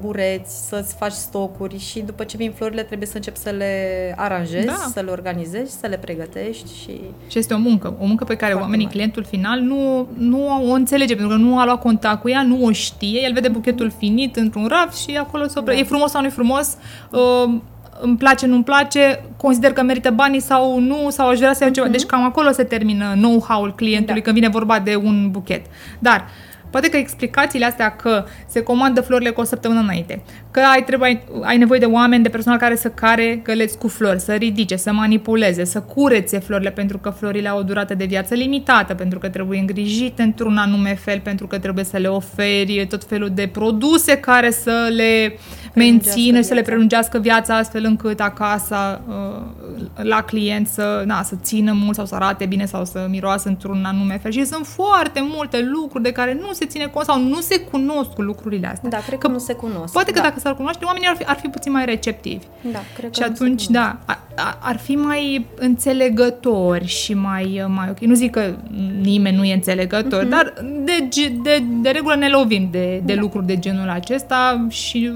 [0.00, 4.66] bureți, să-ți faci stocuri și după ce vin florile trebuie să începi să le aranjezi,
[4.66, 4.72] Da.
[4.92, 7.00] să le organizezi, să le pregătești și...
[7.28, 8.96] Și este o muncă, o muncă pe care Foarte oamenii, mare.
[8.96, 12.64] clientul final, nu, nu o înțelege, pentru că nu a luat contact cu ea, nu
[12.64, 15.72] o știe, el vede buchetul finit într-un raf și acolo se opre.
[15.74, 15.78] Da.
[15.80, 16.76] E frumos sau nu e frumos,
[17.10, 17.54] uh,
[18.00, 21.72] îmi place, nu-mi place, consider că merită banii sau nu, sau aș vrea să iau
[21.72, 21.86] ceva.
[21.88, 24.24] Deci cam acolo se termină know-how-ul clientului Mhm.
[24.24, 24.30] Da.
[24.30, 25.66] când vine vorba de un buchet.
[25.98, 26.24] Dar
[26.74, 30.22] Poate că explicațiile astea că se comandă florile cu o săptămână înainte,
[30.54, 34.20] că ai, trebuie, ai nevoie de oameni, de personal care să care găleți cu flori,
[34.20, 38.34] să ridice, să manipuleze, să curețe florile, pentru că florile au o durată de viață
[38.34, 43.04] limitată, pentru că trebuie îngrijite într-un anume fel, pentru că trebuie să le oferi tot
[43.04, 45.38] felul de produse care să le
[45.74, 46.70] mențină și să le viața.
[46.70, 52.14] prelungească viața astfel încât acasă uh, la client să, na, să țină mult sau să
[52.14, 54.30] arate bine sau să miroasă într-un anume fel.
[54.30, 58.10] Și sunt foarte multe lucruri de care nu se ține cont sau nu se cunosc
[58.16, 58.88] lucrurile astea.
[58.90, 59.92] Da, cred că, nu se cunosc.
[59.92, 60.24] Poate că da.
[60.24, 62.44] dacă s-ar cunoaște, oamenii ar fi, ar fi puțin mai receptivi.
[62.72, 63.70] Da, cred că Și nu se atunci, cunosc.
[63.70, 67.98] da, a, a, ar fi mai înțelegători și mai, mai ok.
[67.98, 68.54] Nu zic că
[69.00, 70.30] nimeni nu e înțelegător, Mhm.
[70.30, 70.52] dar
[70.84, 75.12] de, ge- de, de regulă ne lovim de, de lucruri de genul acesta și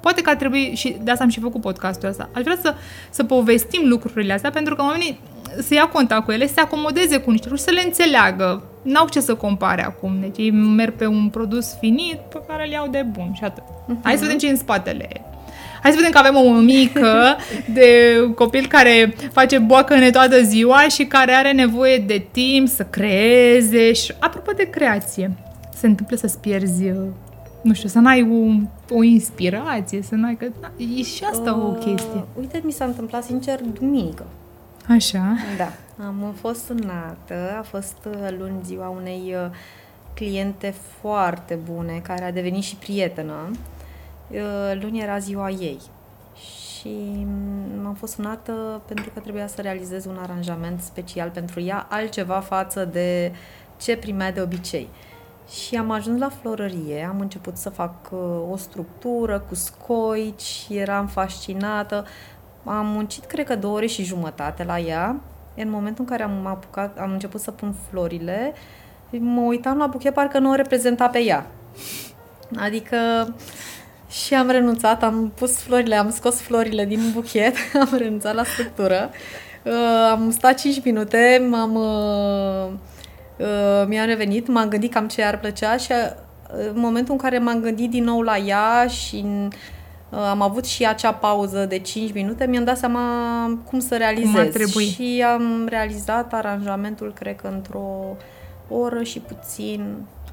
[0.00, 2.74] poate că ar trebui, și de asta am și făcut podcastul ăsta, aș vrea să,
[3.10, 5.18] să povestim lucrurile astea pentru că oamenii
[5.60, 8.62] să ia contact cu ele, să se acomodeze cu niște lucruri, să le înțeleagă.
[8.82, 10.16] N-au ce să compare acum.
[10.20, 13.62] Deci ei merg pe un produs finit pe care îl iau de bun și atât.
[14.02, 15.08] Hai să vedem ce e în spatele
[15.84, 17.36] Hai să vedem că avem o mică
[17.78, 17.88] de
[18.34, 24.12] copil care face boacăne toată ziua și care are nevoie de timp să creeze și,
[24.18, 25.32] apropo de creație,
[25.74, 26.96] se întâmplă să-ți pierzi, uh,
[27.62, 31.66] nu știu, să n-ai o, o inspirație, să n-ai, că da, e și asta o
[31.66, 32.24] Uh, chestie.
[32.38, 34.26] Uite, mi s-a întâmplat sincer duminică.
[34.88, 35.36] Așa.
[35.56, 35.72] Da.
[36.04, 39.50] Am fost sunată, a fost uh, luni ziua unei uh,
[40.14, 43.50] cliente foarte bune, care a devenit și prietenă.
[44.28, 45.80] Uh, Luni era ziua ei.
[46.34, 46.88] Și
[47.24, 52.40] mm, m-am fost sunată pentru că trebuia să realizez un aranjament special pentru ea, altceva
[52.40, 53.32] față de
[53.80, 54.88] ce primea de obicei.
[55.48, 58.18] Și am ajuns la florărie, am început să fac uh,
[58.50, 62.04] o structură cu scoici, eram fascinată.
[62.64, 65.20] Am muncit, cred că, două ore și jumătate la ea.
[65.56, 68.52] În momentul în care am apucat, am început să pun florile,
[69.10, 71.46] mă uitam la buchet, parcă nu o reprezenta pe ea.
[72.56, 72.96] Adică
[74.10, 79.10] și am renunțat, am pus florile, am scos florile din buchet, am renunțat la structură.
[79.62, 79.72] Uh,
[80.10, 82.72] am stat 5 minute, m-am, uh,
[83.38, 86.12] uh, mi-am revenit, m-am gândit cam ce ar plăcea și uh,
[86.74, 89.46] în momentul în care m-am gândit din nou la ea și uh,
[90.30, 93.00] am avut și acea pauză de 5 minute, mi-am dat seama
[93.70, 94.34] cum să realizez.
[94.40, 94.84] ar trebui.
[94.84, 98.16] Și am realizat aranjamentul, cred că într-o
[98.68, 99.84] oră și puțin.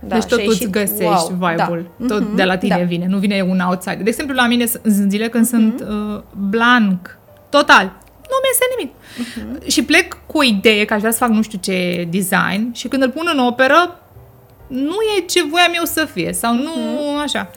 [0.07, 1.89] Da, deci și tot a tu îți ieșit, găsești wow, vibe-ul.
[1.97, 2.05] da.
[2.07, 2.83] Tot Mhm, de la tine da.
[2.83, 4.01] vine, nu vine un outsider.
[4.03, 5.53] De exemplu, la mine sunt zile când Mhm.
[5.55, 7.17] sunt uh, blank,
[7.49, 7.83] total.
[8.29, 8.93] Nu mi este nimic.
[9.17, 9.69] Mhm.
[9.69, 12.87] Și plec cu o idee că aș vrea să fac nu știu ce design și
[12.87, 13.99] când îl pun în operă,
[14.67, 17.17] nu e ce voiam eu să fie sau nu Mhm.
[17.23, 17.49] așa.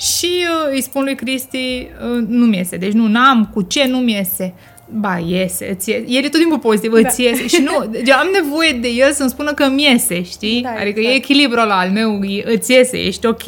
[0.00, 2.76] Și uh, îi spun lui Cristi, uh, nu-mi iese.
[2.76, 4.54] Deci nu, n-am cu ce nu-mi iese.
[4.92, 6.04] Ba, iese, îți iese.
[6.08, 7.08] El e tot timpul pozitiv, da.
[7.08, 7.46] îți iese.
[7.46, 10.62] Și nu, deci am nevoie de el să-mi spună că mi iese, știi?
[10.62, 11.06] Da, adică exact.
[11.06, 13.42] e echilibrul ăla al meu, e- îți iese, ești ok.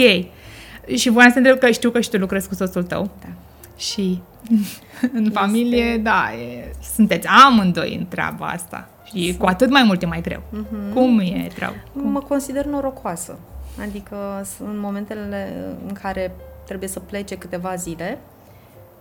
[0.94, 3.10] Și voiam să te întreb că știu că și tu lucrezi cu soțul tău.
[3.20, 3.28] Da.
[3.76, 4.18] Și
[5.18, 8.88] în familie, da, e, sunteți amândoi în treaba asta.
[9.04, 10.42] Și cu atât mai mult e mai greu.
[10.50, 10.92] Mhm.
[10.94, 11.74] Cum e treaba?
[11.92, 13.38] Mă consider norocoasă.
[13.80, 14.16] Adică
[14.56, 15.52] sunt în momentele
[15.86, 16.32] în care
[16.66, 18.18] trebuie să plece câteva zile,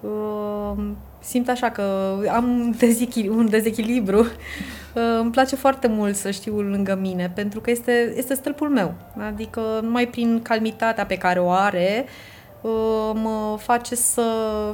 [0.01, 0.83] uh,
[1.19, 4.19] simt așa că am dezechil- un dezechilibru.
[4.19, 8.93] Uh, Îmi place foarte mult să știu lângă mine, pentru că este, este stâlpul meu.
[9.27, 12.05] Adică numai prin calmitatea pe care o are,
[12.61, 12.71] uh,
[13.13, 14.23] mă face să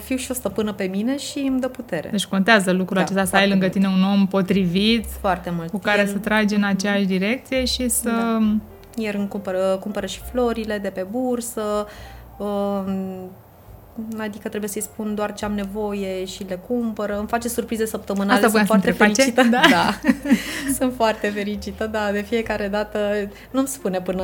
[0.03, 2.07] fiu și o stăpână pe mine și îmi dă putere.
[2.11, 3.71] Deci contează lucrul Da, acesta, să ai foarte lângă mult.
[3.97, 5.69] tine un om potrivit, Foarte mult.
[5.69, 8.09] cu care El- să tragi în aceeași direcție și să...
[8.09, 8.55] Da.
[8.99, 11.87] Iar îmi cumpără, cumpără și florile de pe bursă,
[12.37, 13.31] um,
[14.17, 17.17] adică trebuie să-i spun doar ce am nevoie și le cumpără.
[17.17, 19.21] Îmi face surprize săptămânale, Asta sunt voiam să foarte întreb, face?
[19.21, 19.47] fericită.
[19.51, 19.61] Da.
[19.69, 20.09] da.
[20.79, 22.99] sunt foarte fericită, da, de fiecare dată.
[23.51, 24.23] Nu-mi spune până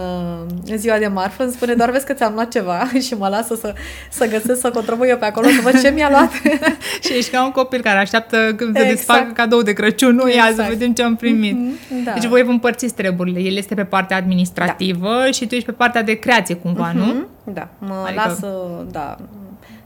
[0.65, 3.55] în ziua de marfă, îmi spune doar vezi că ți-am luat ceva și mă lasă
[3.55, 3.73] să,
[4.11, 6.31] să găsesc, să controlez eu pe acolo, să văd ce mi-a luat.
[7.03, 8.95] și ești ca un copil care așteaptă când se Exact.
[8.95, 10.15] desfacă cadou de Crăciun.
[10.15, 10.69] Nu, ia să Exact.
[10.69, 11.55] vedem ce am primit.
[11.57, 12.11] Mhm, da.
[12.13, 13.39] Deci voi vă împărțiți treburile.
[13.39, 17.03] El este pe partea administrativă și tu ești pe partea de creație cumva, nu?
[17.05, 18.23] Mhm, Da, mă Adică- adică...
[18.27, 18.57] lasă,
[18.91, 19.17] da.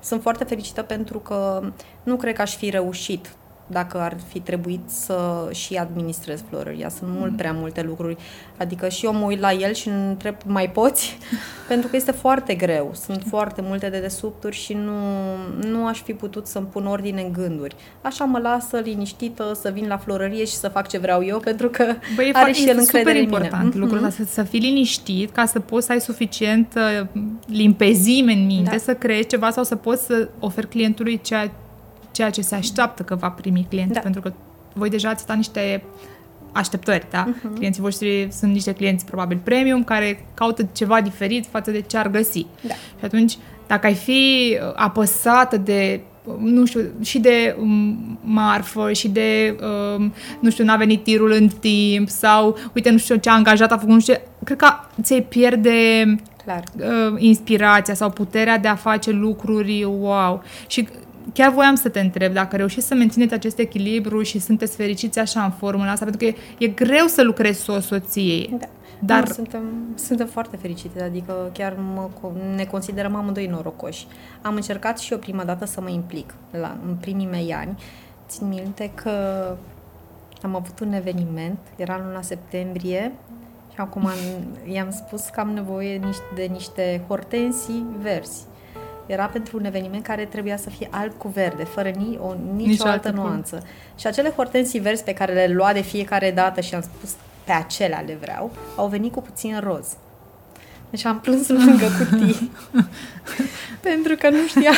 [0.07, 1.71] Sunt foarte fericită pentru că
[2.03, 3.35] nu cred că aș fi reușit
[3.67, 6.89] dacă ar fi trebuit să și administrez florăria.
[6.89, 8.17] Sunt mult prea multe lucruri.
[8.57, 11.17] Adică și eu mă uit la el și îmi întreb, mai poți?
[11.67, 12.91] pentru că este foarte greu.
[12.93, 14.91] Sunt foarte multe de desubturi și nu,
[15.69, 17.75] nu aș fi putut să-mi pun ordine în gânduri.
[18.01, 21.69] Așa mă lasă liniștită să vin la florărie și să fac ce vreau eu, pentru
[21.69, 23.35] că Băi, e, are fa- și el este încredere super în mine.
[23.45, 23.79] important Mhm.
[23.79, 27.07] lucrul ăsta, să, să fii liniștit ca să poți să ai suficient uh,
[27.47, 28.77] limpezime în minte, Da.
[28.77, 31.51] să creezi ceva sau să poți să oferi clientului ceea,
[32.17, 33.99] ceea ce se așteaptă că va primi clientul, Da.
[33.99, 34.33] pentru că
[34.73, 35.83] voi deja ați dat niște
[36.51, 37.27] așteptări, da?
[37.27, 37.55] Mhm.
[37.55, 42.09] Clienții voștri sunt niște clienți probabil premium care caută ceva diferit față de ce ar
[42.09, 42.45] găsi.
[42.61, 42.73] Da.
[42.73, 46.01] Și atunci, dacă ai fi uh, apăsată de
[46.39, 49.57] nu știu, și de um, marfă și de,
[49.95, 53.71] um, nu știu, n-a venit tirul în timp sau, uite, nu știu ce a angajat,
[53.71, 54.67] a făcut, nu știu ce, cred că
[55.01, 55.71] ți-ai pierde
[56.43, 56.63] Clar.
[56.79, 60.43] uh, inspirația sau puterea de a face lucruri wow.
[60.67, 60.87] Și
[61.33, 65.43] chiar voiam să te întreb dacă reușiți să mențineți acest echilibru și sunteți fericiți așa
[65.43, 68.47] în formula asta, pentru că e, e greu să lucrezi cu o soție.
[68.59, 68.67] Da.
[68.99, 69.61] Dar Nu, suntem,
[69.95, 74.07] suntem foarte fericite, adică chiar mă, co- ne considerăm amândoi norocoși.
[74.41, 77.77] Am încercat și eu prima dată să mă implic la, în primii mei ani.
[78.27, 79.11] Țin minte că
[80.41, 83.11] am avut un eveniment, era în luna septembrie
[83.73, 84.15] și acum am,
[84.71, 88.41] i-am spus că am nevoie niște, de niște hortensii verzi.
[89.07, 92.67] Era pentru un eveniment care trebuia să fie alb cu verde, fără ni, o, nicio,
[92.69, 93.29] Nicio altă altă culoare.
[93.29, 93.63] nuanță.
[93.95, 97.51] Și acele hortensii verzi pe care le lua de fiecare dată și am spus pe
[97.51, 99.87] acelea le vreau, au venit cu puțin roz.
[100.89, 102.51] Deci am plâns lângă cutii.
[103.89, 104.71] pentru că nu știa.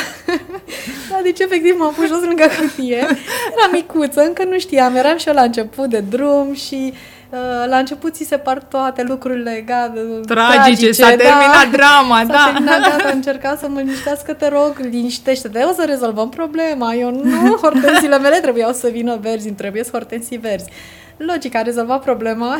[1.10, 2.96] da, deci efectiv m-am pus jos lângă cutie.
[2.96, 4.96] Era micuță, încă nu știam.
[4.96, 7.19] Eram și eu la început de drum și uh,
[7.68, 9.92] la început ți se par toate lucrurile gata,
[10.26, 11.16] tragice, s-a da.
[11.16, 12.50] terminat drama, S-a da.
[12.52, 16.94] terminat, gata, încerca să mă liniștească, te rog, liniștește-te, o să rezolvăm problema.
[16.94, 20.70] Eu nu, hortensiile mele trebuiau să vină verzi, îmi trebuie hortensii verzi.
[21.16, 22.56] Logic, a rezolvat problema.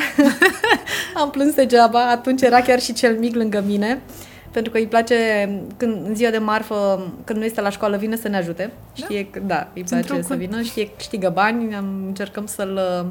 [1.20, 4.00] Am plâns degeaba, atunci era chiar și cel mic lângă mine,
[4.50, 8.16] pentru că îi place, când, în ziua de marfă, când nu este la școală, vine
[8.16, 8.70] să ne ajute.
[8.94, 10.48] Știe, că, da, îi Sunt place să drăguț.
[10.48, 13.06] vină, știe, știgă bani, am, încercăm să-l uh,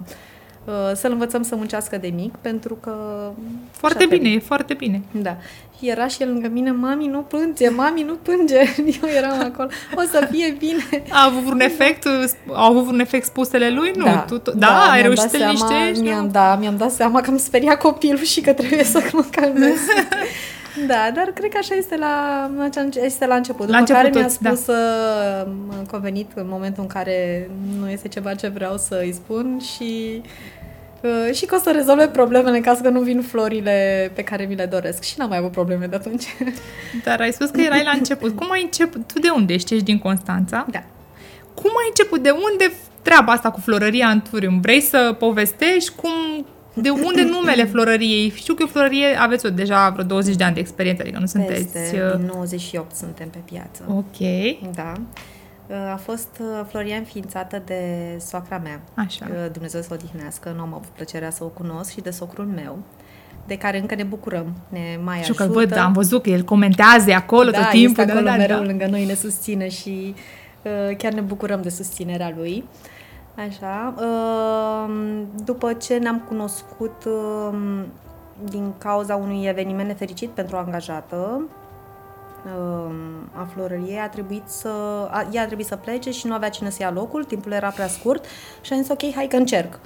[0.94, 2.94] să-l învățăm să muncească de mic, pentru că...
[3.72, 5.02] Foarte așa bine, e foarte bine.
[5.12, 5.38] da.
[5.80, 8.60] Și era și el lângă mine, mami, nu plânge, mami, nu plânge.
[9.02, 11.04] Eu eram acolo, o să fie bine.
[11.10, 12.06] A avut un efect,
[12.48, 13.92] au avut un efect spusele lui?
[13.96, 14.04] Nu.
[14.06, 16.04] Da, Tu, tu, da, ai mi-am reușit dat să te seama- liniștești?
[16.04, 16.32] Mi-am, nu?
[16.32, 19.78] da, mi-am dat seama că îmi speria copilul și că trebuie să mă calmez.
[20.88, 22.50] da, dar cred că așa este la,
[23.04, 23.66] este la început.
[23.66, 24.50] După început care mi-a toți, da.
[24.50, 25.48] spus da.
[25.68, 30.22] m-a convenit în momentul în care nu este ceva ce vreau să îi spun și
[30.24, 30.30] uh,
[31.34, 34.56] și că o să rezolve problemele în caz că nu vin florile pe care mi
[34.56, 35.04] le doresc.
[35.04, 36.26] Și n-am mai avut probleme de atunci.
[37.06, 38.36] Dar ai spus că erai la început.
[38.36, 39.08] Cum ai început?
[39.14, 39.74] Tu de unde ești?
[39.74, 40.66] Ești din Constanța?
[40.72, 40.84] da.
[41.54, 42.24] Cum ai început?
[42.24, 44.60] De unde treaba asta cu florăria în Turium?
[44.60, 45.92] Vrei să povestești?
[45.96, 48.34] Cum, de unde numele florăriei?
[48.36, 51.68] Știu că florărie aveți o, deja vreo 20 de ani de experiență, adică nu sunteți...
[51.68, 53.84] Peste, uh, din 98 suntem pe piață.
[53.88, 54.18] Ok,
[54.76, 54.94] Da.
[55.94, 57.82] A fost uh, Floria înființată de
[58.20, 58.82] soacra mea.
[58.94, 59.26] așa.
[59.30, 62.46] Uh, Dumnezeu să o odihnească, nu am avut plăcerea să o cunosc și de socrul
[62.46, 62.78] meu.
[63.48, 64.54] de care încă ne bucurăm.
[64.70, 65.48] Ne mai Știu ajută.
[65.48, 68.00] că văd, am văzut că el comentează acolo da, tot timpul.
[68.04, 68.64] este acolo da, da, mereu da.
[68.64, 70.16] lângă noi, ne susține și
[70.62, 72.64] uh, chiar ne bucurăm de susținerea lui.
[73.48, 73.94] Așa.
[73.98, 74.94] Uh,
[75.46, 77.58] după ce ne-am cunoscut uh,
[78.50, 81.42] din cauza unui eveniment nefericit pentru o angajată,
[82.46, 82.79] uh,
[83.34, 84.70] a florăriei, a trebuit să,
[85.12, 87.70] a, ea a trebuit să plece și nu avea cine să ia locul, timpul era
[87.70, 88.26] prea scurt
[88.62, 89.80] și am zis ok, hai că încerc.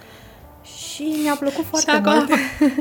[0.64, 2.30] Și mi-a plăcut foarte acolo- mult.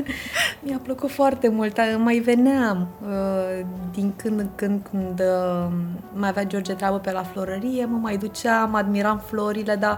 [0.65, 1.79] mi-a plăcut foarte mult.
[1.97, 5.71] Mai veneam uh, din când în când când uh,
[6.13, 9.97] mai avea George treabă pe la florărie, mă mai duceam, admiram florile, dar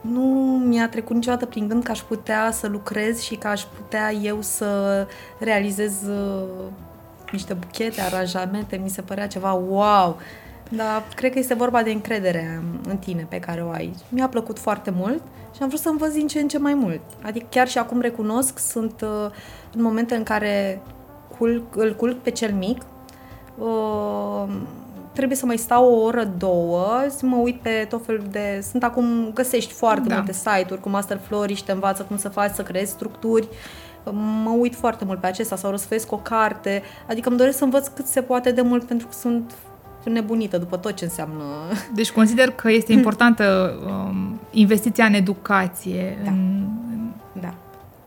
[0.00, 0.22] nu
[0.64, 4.38] mi-a trecut niciodată prin gând că aș putea să lucrez și că aș putea eu
[4.40, 5.06] să
[5.38, 6.44] realizez uh,
[7.32, 10.16] niște buchete, aranjamente, mi se părea ceva wow.
[10.68, 13.94] Dar cred că este vorba de încredere în tine pe care o ai.
[14.08, 15.22] Mi-a plăcut foarte mult
[15.54, 17.00] și am vrut să învăț din ce în ce mai mult.
[17.22, 19.30] Adică chiar și acum recunosc, sunt uh,
[19.74, 20.82] în momente în care
[21.38, 22.82] culc, îl culc pe cel mic,
[23.58, 24.44] uh,
[25.12, 28.64] trebuie să mai stau o oră, două, să mă uit pe tot felul de...
[28.70, 30.14] Sunt acum, găsești foarte Da.
[30.14, 33.48] multe site-uri cu Master Flourish, te învață cum să faci, să creezi structuri.
[34.12, 36.82] Mă uit foarte mult pe acesta sau răsfăiesc o carte.
[37.08, 39.54] Adică îmi doresc să învăț cât se poate de mult pentru că sunt
[40.04, 41.42] nebunită după tot ce înseamnă
[41.94, 46.18] Deci consider că este importantă um, investiția în educație.
[46.24, 46.30] Da.
[46.30, 46.64] În,
[47.40, 47.54] Da.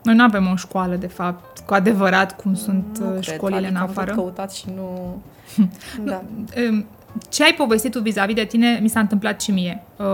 [0.02, 3.56] noi nu avem o școală, de fapt, cu adevărat cum sunt Nu uh, cred, școlile
[3.58, 4.14] adică în am tot afară.
[4.14, 5.18] căutat și nu...
[6.10, 6.22] da.
[6.70, 6.84] Um,
[7.28, 9.82] Ce ai povestit tu vis-a-vis de tine mi s-a întâmplat și mie.
[9.96, 10.06] Uh,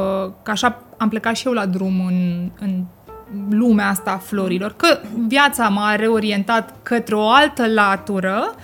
[0.43, 2.85] Că așa am plecat și eu la drum în, în
[3.51, 8.55] lumea asta a florilor, că viața m-a reorientat către o altă latură,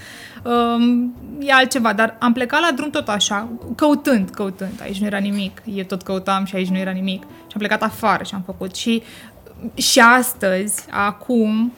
[0.43, 4.81] um, e altceva, dar am plecat la drum tot așa, căutând, căutând.
[4.83, 7.23] Aici nu era nimic, eu tot căutam și aici nu era nimic.
[7.23, 8.75] Și am plecat afară și am făcut.
[8.75, 9.03] Și,
[9.75, 11.73] și astăzi, acum,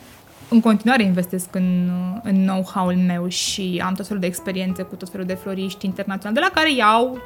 [0.49, 1.91] în continuare investesc în,
[2.23, 6.41] în know-how-ul meu și am tot felul de experiențe cu tot felul de floriști internaționali,
[6.41, 7.19] de la care iau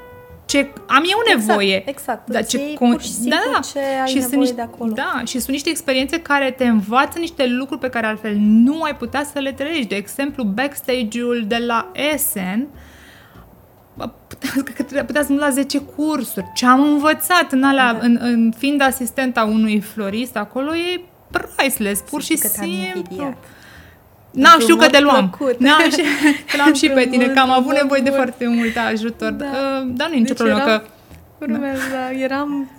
[0.49, 1.75] ce am eu nevoie.
[1.77, 2.29] Exact, exact.
[2.31, 3.39] Dar Îți ce iei con- pur și simplu
[3.73, 4.93] ce ai și nevoie sunt niște, de acolo.
[4.93, 8.97] Da, și sunt niște experiențe care te învață niște lucruri pe care altfel nu ai
[8.97, 9.87] putea să le trăiești.
[9.87, 12.69] De exemplu, backstage-ul de la Essen,
[13.95, 16.47] bă, putea, cred că putea să mă la 10 cursuri.
[16.55, 17.99] Ce am învățat în, alea, Da.
[18.03, 22.99] în, în fiind asistenta unui florist acolo e priceless, pur și Știu că te-am simplu.
[22.99, 23.37] invidiat.
[24.43, 25.29] N-am Într-un știu că mod te luam.
[25.31, 25.59] plăcut.
[25.67, 26.03] N-am și,
[26.51, 28.25] te luam și pe Într-un tine, că am mod avut nevoie de plăcut.
[28.35, 29.31] foarte mult ajutor.
[29.31, 29.45] Da.
[29.45, 30.83] Uh, Dar nu e nicio Deci problemă, eram-
[31.39, 32.19] că Urmează, da.
[32.25, 32.71] eram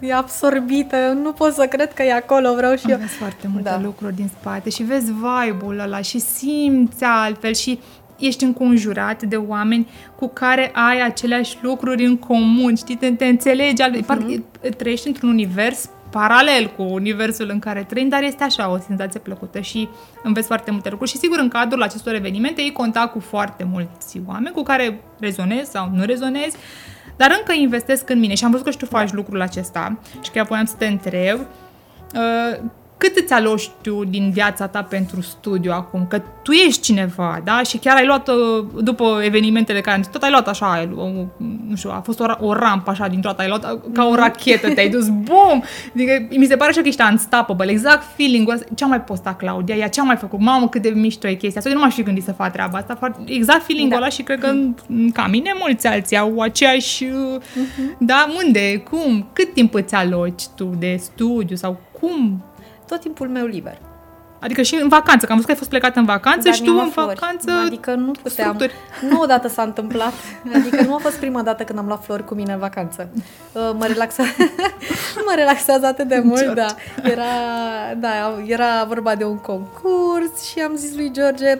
[0.00, 2.94] e absorbită, nu pot să cred că e acolo, vreau și eu.
[2.96, 3.80] Aveți foarte multe Da.
[3.82, 7.78] lucruri din spate și vezi vibe-ul ăla și simți altfel și
[8.18, 13.82] ești înconjurat de oameni cu care ai aceleași lucruri în comun, știi, te, te înțelegi,
[13.82, 14.02] altfel.
[14.02, 14.42] Parcă
[14.76, 19.60] trăiești într-un univers paralel cu universul în care trăim, dar este așa o senzație plăcută
[19.60, 19.88] și
[20.22, 21.10] înveți foarte multe lucruri.
[21.10, 25.70] Și sigur în cadrul acestor evenimente ai contact cu foarte mulți oameni cu care rezonezi
[25.70, 26.56] sau nu rezonezi,
[27.16, 28.34] dar încă investesc în mine.
[28.34, 29.98] Și am văzut că și tu faci lucrul acesta.
[30.22, 31.38] Și chiar voiam să te întreb
[32.14, 32.58] uh,
[32.98, 36.06] cât îți aloși tu din viața ta pentru studiu acum?
[36.08, 37.62] Că tu ești cineva, da?
[37.62, 38.34] Și chiar ai luat, uh,
[38.82, 41.06] după evenimentele care tot ai luat așa, o,
[41.68, 44.04] nu știu, a fost o, ra- o rampă așa dintr-o dată, ai luat uh, ca
[44.06, 45.62] o rachetă, te-ai dus, bum!
[45.94, 48.66] Adică mi se pare așa că ești unstoppable, exact feeling-ul ăsta.
[48.74, 49.74] Ce-a mai postat Claudia?
[49.74, 50.40] Ea ce-a mai făcut?
[50.40, 51.70] Mamă, cât de mișto e chestia asta.
[51.70, 52.94] Eu nu m-aș fi gândit să fac treaba asta.
[52.94, 53.96] Foarte, exact feeling-ul Da.
[53.96, 54.52] ăla și cred că
[54.86, 57.04] mm, ca mine mulți alții au aceeași...
[57.04, 57.40] uh,
[57.98, 58.78] Da, unde?
[58.90, 59.26] Cum?
[59.32, 62.44] Cât timp îți aloci tu de studiu sau cum?
[62.88, 63.78] Tot timpul meu liber.
[64.40, 66.62] Adică și în vacanță, că am văzut că ai fost plecat în vacanță Dar și
[66.62, 67.18] mi-am tu în luat flori.
[67.18, 67.50] vacanță...
[67.66, 68.54] Adică nu puteam.
[68.54, 68.72] structuri.
[69.10, 70.12] Nu odată s-a întâmplat.
[70.54, 73.08] Adică nu a fost prima dată când am luat flori cu mine în vacanță.
[73.52, 74.22] Uh, Mă, relaxa...
[75.26, 76.60] mă relaxează atât de mult, George.
[76.60, 76.66] da.
[77.02, 77.24] Era,
[77.96, 78.08] da.
[78.46, 81.58] era vorba de un concurs și am zis lui George,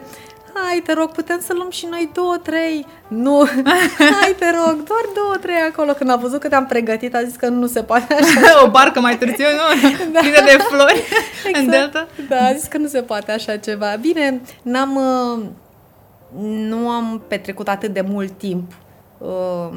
[0.65, 2.85] hai, te rog, putem să luăm și noi două, trei.
[3.07, 3.47] Nu,
[4.19, 5.93] hai, te rog, doar două, trei acolo.
[5.93, 8.63] Când a văzut că te-am pregătit, a zis că nu se poate așa.
[8.65, 9.89] o barcă mai târziu, nu?
[10.11, 10.19] Da.
[10.19, 11.03] Plină de flori
[11.53, 12.07] în delta.
[12.29, 13.95] Da, a zis că nu se poate așa ceva.
[14.01, 15.43] Bine, n-am, uh,
[16.41, 18.71] nu am petrecut atât de mult timp
[19.17, 19.69] uh,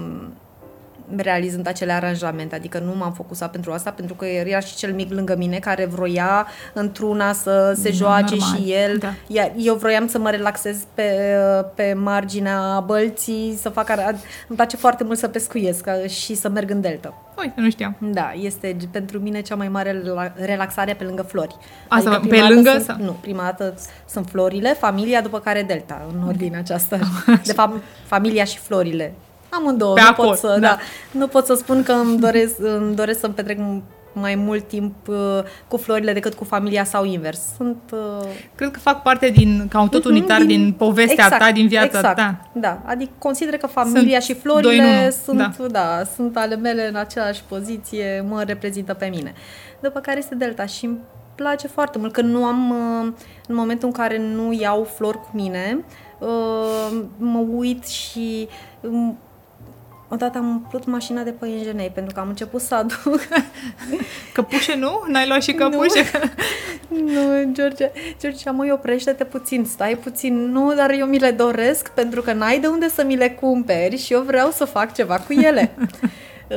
[1.16, 5.12] realizând acele aranjamente, adică nu m-am focusat pentru asta, pentru că era și cel mic
[5.12, 9.12] lângă mine care vroia într-una să se joace normal, și el, da.
[9.26, 11.10] iar eu vroiam să mă relaxez pe,
[11.74, 14.08] pe marginea bălții, să fac, ara-
[14.48, 17.14] îmi place foarte mult să pescuiesc uh, și să merg în delta.
[17.38, 17.96] Uite, nu știam.
[17.98, 21.56] Da, este pentru mine cea mai mare rela- relaxare pe lângă flori.
[21.88, 23.74] Asta, prima pe dată lângă Sunt, sau- Nu, prima dată
[24.08, 26.98] sunt florile, familia, după care delta, în ordine aceasta.
[27.44, 29.12] De fapt, familia și florile.
[29.50, 29.94] Amândouă.
[29.94, 30.58] Pe nu acolo, pot să, da.
[30.58, 30.78] da.
[31.10, 33.58] nu pot să spun că îmi doresc, îmi doresc să-mi petrec
[34.12, 35.16] mai mult timp uh,
[35.68, 37.40] cu florile decât cu familia sau invers.
[37.56, 37.76] Sunt...
[37.92, 38.26] Uh...
[38.54, 41.52] Cred că fac parte din, ca un tot mhm, unitar, din, din povestea exact, ta,
[41.52, 42.50] din viața exact, ta.
[42.52, 45.66] Da, adică consider că familia sunt și florile sunt, da.
[45.70, 49.32] da, sunt ale mele în aceeași poziție, mă reprezintă pe mine.
[49.80, 50.98] După care este Delta și îmi
[51.34, 53.12] place foarte mult că nu am, uh,
[53.46, 55.84] în momentul în care nu iau flori cu mine,
[56.18, 58.48] uh, mă uit și
[58.80, 59.18] um,
[60.12, 63.28] Odată am umplut mașina de păienjenei pentru că am început să aduc...
[64.34, 65.02] Căpușe nu?
[65.06, 66.11] N-ai luat și căpușe?
[66.88, 67.90] Nu, nu George.
[68.20, 70.50] George, măi, oprește-te puțin, stai puțin.
[70.50, 73.96] Nu, dar eu mi le doresc pentru că n-ai de unde să mi le cumperi
[73.96, 75.70] și eu vreau să fac ceva cu ele.
[76.51, 76.57] Uh,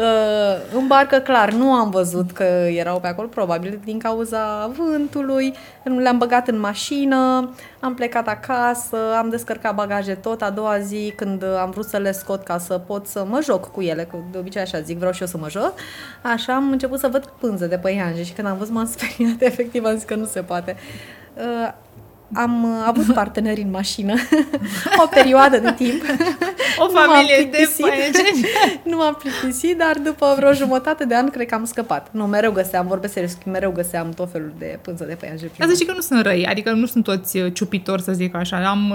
[0.76, 5.54] în barcă, clar, nu am văzut că erau pe acolo, probabil din cauza vântului.
[5.84, 10.42] Le-am băgat în mașină, am plecat acasă, am descărcat bagaje tot.
[10.42, 13.72] A doua zi, când am vrut să le scot ca să pot să mă joc
[13.72, 15.74] cu ele, că de obicei așa zic, vreau și eu să mă joc,
[16.22, 19.86] așa am început să văd pânze de păianje și când am văzut m-am speriat, efectiv
[19.86, 20.76] am zis că nu se poate.
[21.36, 21.74] Uh,
[22.34, 24.14] am uh, avut parteneri în mașină
[25.04, 26.02] o perioadă de timp.
[26.78, 28.48] O familie de păienjeni.
[28.92, 32.08] nu m-am plictisit, dar după vreo jumătate de an cred că am scăpat.
[32.12, 35.50] Nu, mereu găseam, vorbesc serios, mereu găseam tot felul de pânză de păianjen.
[35.58, 38.36] Dar să știi că nu sunt răi, adică nu sunt toți uh, ciupitori, să zic
[38.36, 38.70] așa.
[38.70, 38.94] Am,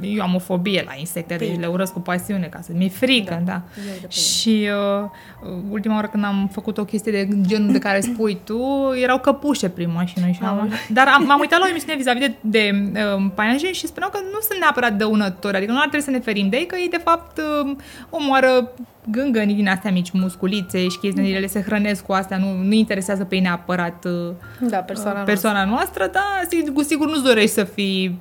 [0.00, 2.88] uh, eu am o fobie la insecte, deci le urăsc cu pasiune, ca să mi-e
[2.88, 3.62] frică, da.
[4.00, 4.08] da.
[4.08, 4.68] Și
[5.02, 9.18] uh, ultima oară când am făcut o chestie de genul de care spui tu, erau
[9.18, 10.26] căpușe prin mașină.
[10.30, 13.86] Și am, dar am, m-am uitat la o emisiune vis-a-vis de de um, paianjen și
[13.86, 16.66] spuneau că nu sunt neapărat dăunători, adică nu ar trebui să ne ferim de ei,
[16.66, 17.78] că ei de fapt um,
[18.10, 18.72] omoară
[19.10, 23.24] gângănii din astea mici, musculițe și chestii, ele se hrănesc cu astea, nu, nu interesează
[23.24, 26.10] pe ei neapărat uh, da, persoana, persoana noastră.
[26.10, 28.20] noastră, dar cu sigur nu-ți dorești să fii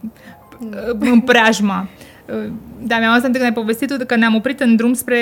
[0.60, 1.88] uh, în preajma.
[2.82, 5.18] Da, mi-am auzit când ai povestit că ne-am oprit în drum spre...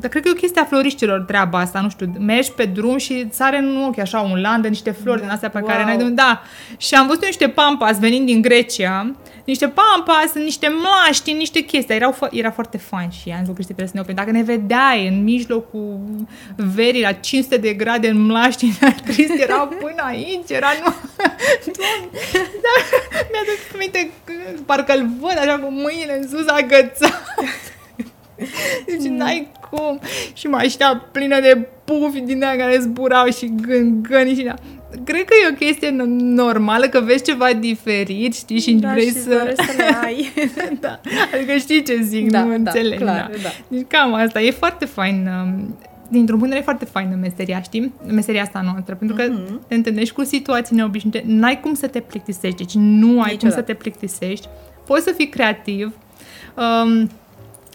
[0.00, 2.12] Dar cred că e o chestie a floriștilor treaba asta, nu știu.
[2.18, 5.48] Mergi pe drum și sare în ochi așa un land de niște flori din astea
[5.48, 5.68] pe wow.
[5.68, 6.10] care n-ai...
[6.10, 6.42] Da.
[6.76, 11.94] Și am văzut niște pampas venind din Grecia niște pampas, niște mlaști, niște chestii.
[11.94, 14.16] Erau fo- era foarte fain și am zis Cristi, trebuie să ne oprim.
[14.16, 16.00] Dacă ne vedeai în mijlocul
[16.56, 18.72] verii la 500 de grade în mlaști,
[19.04, 20.94] Cristi era până aici, era nu...
[22.64, 22.74] da,
[23.30, 24.10] mi-aduc aminte,
[24.66, 27.22] parcă-l văd așa cu mâinile în sus agățat.
[28.86, 30.00] Deci n-ai cum.
[30.32, 34.54] Și mașina plină de pufi din aia care zburau și gângăni și da
[35.04, 39.12] cred că e o chestie normală, că vezi ceva diferit, știi, și da, vrei și
[39.12, 39.52] să...
[39.56, 40.32] să le ai.
[40.80, 41.00] da.
[41.34, 42.98] Adică știi ce zic, da, nu da, înțeleg.
[42.98, 43.38] Clar, da.
[43.42, 43.48] da.
[43.68, 44.40] Deci cam asta.
[44.40, 45.76] E foarte fain um,
[46.08, 47.92] dintr-un punct de vedere foarte faină meseria, știi?
[48.06, 49.68] Meseria asta noastră, pentru că mm-hmm.
[49.68, 53.36] te întâlnești cu situații neobișnuite, n-ai cum să te plictisești, deci nu ai Niciodată.
[53.38, 54.48] cum să te plictisești,
[54.86, 55.94] poți să fii creativ,
[56.56, 57.10] um,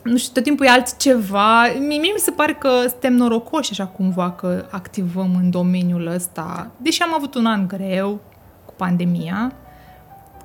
[0.08, 1.68] nu știu, tot timpul e altceva.
[1.68, 6.72] Mie, mie mi se pare că suntem norocoși așa cumva că activăm în domeniul ăsta.
[6.78, 8.20] Deși am avut un an greu
[8.66, 9.53] cu pandemia,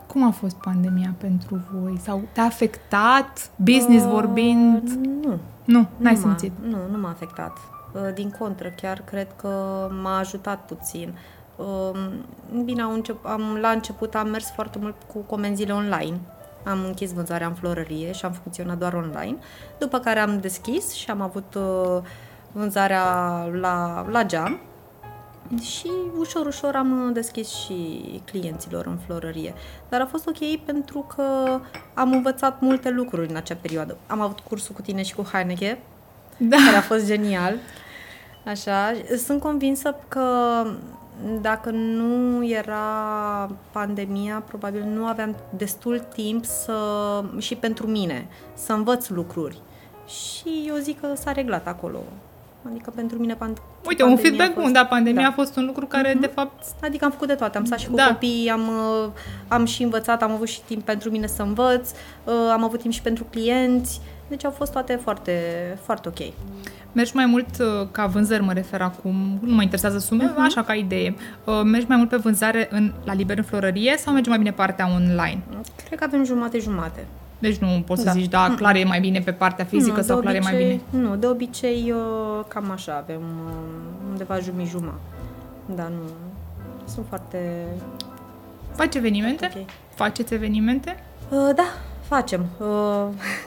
[0.07, 1.99] cum a fost pandemia pentru voi?
[2.03, 4.89] Sau te-a afectat, business uh, vorbind?
[5.23, 5.39] Nu.
[5.65, 6.53] Nu, n-ai nu simțit?
[6.63, 7.57] Nu, nu m-a afectat.
[7.93, 11.15] Uh, din contră, chiar cred că m-a ajutat puțin.
[11.57, 11.99] Uh,
[12.65, 16.21] bine, am încep, am, la început am mers foarte mult cu comenzile online
[16.65, 19.37] am închis vânzarea în florărie și am funcționat doar online,
[19.79, 22.03] după care am deschis și am avut uh,
[22.53, 23.05] vânzarea
[23.45, 24.61] la, la geam
[25.61, 29.55] și ușor, ușor am deschis și clienților în florărie.
[29.89, 31.25] Dar a fost ok pentru că
[31.95, 33.97] am învățat multe lucruri în acea perioadă.
[34.07, 35.79] Am avut cursul cu tine și cu Heineke,
[36.37, 36.57] da.
[36.65, 37.55] care a fost genial.
[38.47, 40.27] Așa, sunt convinsă că
[41.41, 42.87] dacă nu era
[43.71, 46.75] pandemia, probabil nu aveam destul timp să,
[47.39, 49.59] și pentru mine să învăț lucruri.
[50.07, 51.99] Și eu zic că s-a reglat acolo.
[52.71, 55.29] Adică pentru mine pand- Uite, un feedback bun, da, pandemia da.
[55.29, 56.21] a fost un lucru care, mm-hmm.
[56.21, 56.65] de fapt...
[56.83, 58.07] Adică am făcut de toate, am stat și cu da.
[58.07, 59.09] copii, am, uh,
[59.49, 61.91] am și învățat, am avut și timp pentru mine să învăț,
[62.25, 64.01] uh, am avut timp și pentru clienți,
[64.33, 65.33] deci au fost toate foarte,
[65.83, 66.33] foarte ok.
[66.93, 70.47] Mergi mai mult uh, ca vânzări, mă refer acum, nu mă interesează sume, uh-huh.
[70.47, 71.15] așa ca idee.
[71.45, 74.53] Uh, mergi mai mult pe vânzare în, la liber în florărie sau mergi mai bine
[74.53, 75.43] partea online?
[75.85, 77.07] Cred că avem jumate-jumate.
[77.39, 78.11] Deci nu poți da.
[78.11, 78.55] să zici, da, mm.
[78.55, 81.03] clar e mai bine pe partea fizică nu, sau clar obicei, e mai bine?
[81.03, 83.53] Nu, de obicei uh, cam așa, avem uh,
[84.11, 85.01] undeva jumii-jumătate.
[85.75, 86.11] Dar nu,
[86.85, 87.67] sunt foarte...
[88.75, 89.49] Faci evenimente?
[89.51, 89.67] Okay.
[89.95, 91.03] Faceți evenimente?
[91.29, 91.65] Uh, da,
[92.15, 92.47] facem.
[92.59, 92.67] Uh,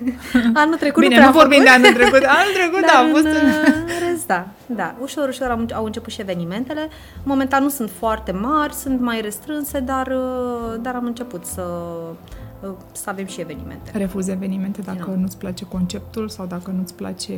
[0.64, 2.24] anul trecut Bine, nu, nu vorbim de anul trecut.
[2.40, 3.26] Anul trecut, da, a fost...
[3.26, 4.96] În, rest, da, da.
[5.02, 6.90] Ușor, ușor am, au început și evenimentele.
[7.24, 11.64] Momentan nu sunt foarte mari, sunt mai restrânse, dar, uh, dar am început să
[12.60, 13.92] uh, să avem și evenimente.
[13.98, 15.16] Refuzi evenimente dacă no.
[15.16, 17.34] nu-ți place conceptul sau dacă nu-ți place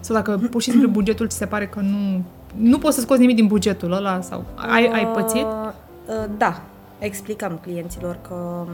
[0.00, 2.22] sau dacă pur și simplu bugetul ți se pare că nu
[2.56, 5.42] nu poți să scoți nimic din bugetul ăla sau ai, ai pățit?
[5.42, 5.72] Uh,
[6.06, 6.62] uh, da,
[6.98, 8.68] explicăm clienților că um,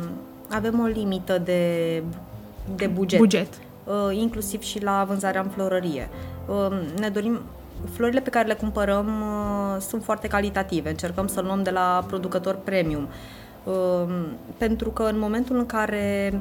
[0.52, 2.02] avem o limită de,
[2.76, 3.18] de buget.
[3.18, 3.48] Buget.
[3.84, 6.08] Uh, inclusiv și la vânzarea în florărie.
[6.46, 7.40] Uh, ne dorim
[7.90, 10.90] florile pe care le cumpărăm uh, sunt foarte calitative.
[10.90, 13.08] Încercăm să luăm de la producători premium.
[13.64, 14.24] Uh,
[14.58, 16.40] pentru că în momentul în care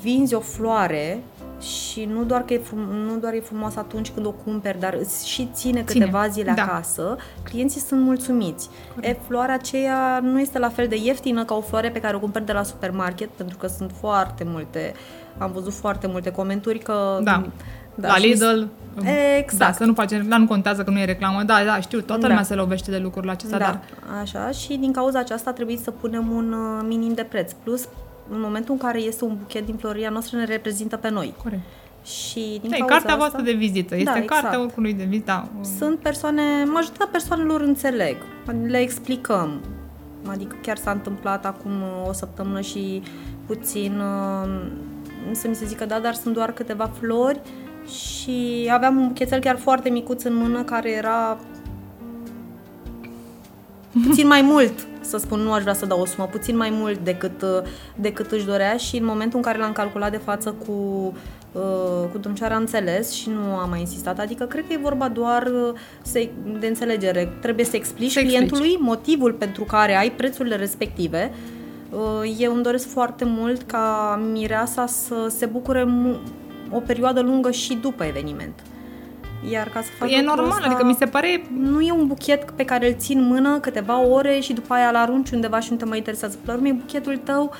[0.00, 1.22] vinzi o floare
[1.62, 4.96] și nu doar că e, frum- nu doar e frumoasă atunci când o cumperi, dar
[5.00, 6.62] îți și ține câteva zile da.
[6.62, 8.68] acasă, clienții sunt mulțumiți.
[9.00, 12.18] E, floarea aceea nu este la fel de ieftină ca o floare pe care o
[12.18, 14.92] cumperi de la supermarket, pentru că sunt foarte multe,
[15.38, 17.18] am văzut foarte multe comentarii că...
[17.22, 17.46] Da.
[17.94, 18.62] Da, la și- Lidl,
[19.38, 19.58] Exact.
[19.58, 22.20] da, să nu facem, la nu contează că nu e reclamă, da, da, știu, toată
[22.22, 22.28] Da.
[22.28, 23.80] lumea se lovește de lucrurile acestea, Da, dar
[24.22, 27.52] așa, și din cauza aceasta a trebuit să punem un uh, minim de preț.
[27.62, 27.88] Plus,
[28.32, 31.34] în momentul în care este un buchet din floria noastră, ne reprezintă pe noi.
[31.42, 31.62] corect.
[32.04, 34.56] Și din Da, e cauza cartea asta, voastră de vizită, este Da, cartea exact.
[34.64, 35.24] oricului de vizită.
[35.26, 35.48] Da.
[35.78, 38.16] Sunt persoane, majoritatea persoanelor înțeleg,
[38.66, 39.60] le explicăm.
[40.26, 43.02] Adică chiar s-a întâmplat acum uh, o săptămână și
[43.46, 44.62] puțin uh,
[45.32, 47.40] să mi se zică da, dar sunt doar câteva flori
[47.86, 51.38] și aveam un buchetel chiar foarte micuț în mână care era
[54.06, 56.98] puțin mai mult, să spun, nu aș vrea să dau o sumă, puțin mai mult
[56.98, 57.62] decât, uh,
[57.96, 60.72] decât își dorea și în momentul în care l-am calculat de față cu,
[61.52, 64.18] uh, cu domnișoara a înțeles și nu am mai insistat.
[64.18, 65.72] Adică cred că e vorba doar uh,
[66.02, 66.28] să,
[66.60, 67.32] de înțelegere.
[67.40, 68.38] Trebuie să explici Să explici.
[68.40, 71.32] clientului motivul pentru care ai prețurile respective.
[71.90, 76.20] Uh, Eu îmi doresc foarte mult ca mireasa să se bucure mu-
[76.74, 78.52] o perioadă lungă și după eveniment.
[79.50, 82.06] Iar ca să fac E lucrul normal, ăsta- adică mi se pare nu e un
[82.06, 85.60] buchet pe care îl țin în mână câteva ore și după aia îl arunci undeva
[85.60, 86.36] și nu te mai interesează.
[86.36, 87.54] Pe la urmă e buchetul tău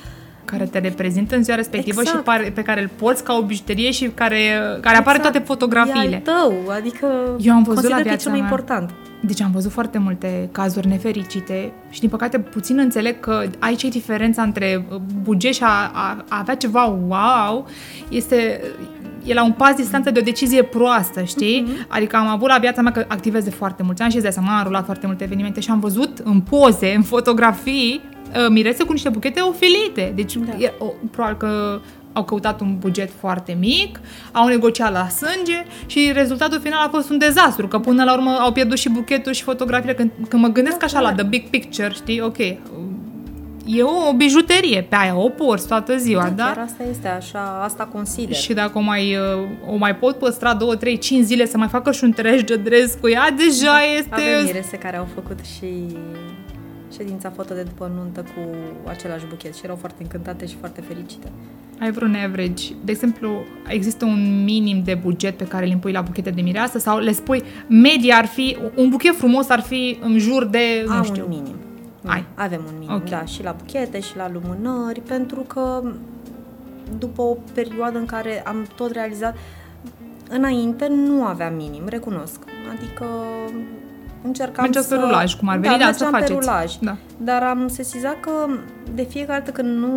[0.45, 2.17] care te reprezintă în ziua respectivă Exact.
[2.17, 4.37] și pare, pe care îl porți ca o bijuterie și care,
[4.81, 6.17] care apare toate E al fotografiile.
[6.23, 7.07] tău, adică
[7.39, 8.49] Eu am văzut consider la că e viața cel mai mea.
[8.49, 8.89] important.
[9.21, 13.87] Deci am văzut foarte multe cazuri nefericite și din păcate puțin înțeleg că aici e
[13.87, 17.67] diferența între uh, buget și a, a, a avea ceva wow,
[18.09, 18.61] este
[19.25, 21.61] e la un pas distanță de o decizie proastă, știi?
[21.67, 21.85] Mhm.
[21.87, 24.33] Adică am avut la viața mea că activez de foarte mulți ani și îți dai
[24.43, 28.01] seama, am rulat foarte multe evenimente și am văzut în poze, în fotografii,
[28.35, 30.11] uh, mirese cu niște buchete ofilite.
[30.15, 30.55] Deci Da.
[30.57, 31.79] e, o, probabil că
[32.13, 33.99] au căutat un buget foarte mic,
[34.31, 38.29] au negociat la sânge și rezultatul final a fost un dezastru, că până la urmă
[38.39, 39.93] au pierdut și buchetul și fotografiile.
[39.93, 41.19] Când, când mă gândesc Da, așa la corect.
[41.19, 42.37] the big picture, știi, ok,
[43.65, 46.43] e o bijuterie pe aia, o porți toată ziua, da?
[46.43, 48.35] Chiar asta este, așa, asta consider.
[48.35, 51.67] Și dacă o mai, uh, o mai pot păstra 2, 3, 5 zile să mai
[51.67, 54.09] facă și un treci de dres cu ea, deja este...
[54.13, 55.67] Avem mirese care au făcut și
[56.95, 58.55] ședința foto de după nuntă cu
[58.89, 61.31] același buchet și erau foarte încântate și foarte fericite.
[61.79, 62.63] Ai vreun average?
[62.83, 66.79] De exemplu, există un minim de buget pe care îl impui la buchete de mireasă
[66.79, 70.93] sau le spui media ar fi, un buchet frumos ar fi în jur de, nu
[70.93, 71.55] Am știu, un minim.
[72.05, 72.25] Ai.
[72.35, 73.09] Avem un minim, Ok.
[73.09, 75.83] da, și la buchete și la lumânări, pentru că
[76.97, 79.35] după o perioadă în care am tot realizat,
[80.29, 82.39] înainte nu aveam minim, recunosc.
[82.75, 83.05] Adică
[84.23, 84.95] încercam Mergeați să...
[84.95, 86.39] pe rulaj, cum ar veni, da, să mergeam pe faceți.
[86.39, 86.75] rulaj.
[86.77, 86.95] Da.
[87.17, 88.31] Dar am sesizat că
[88.93, 89.95] de fiecare dată când nu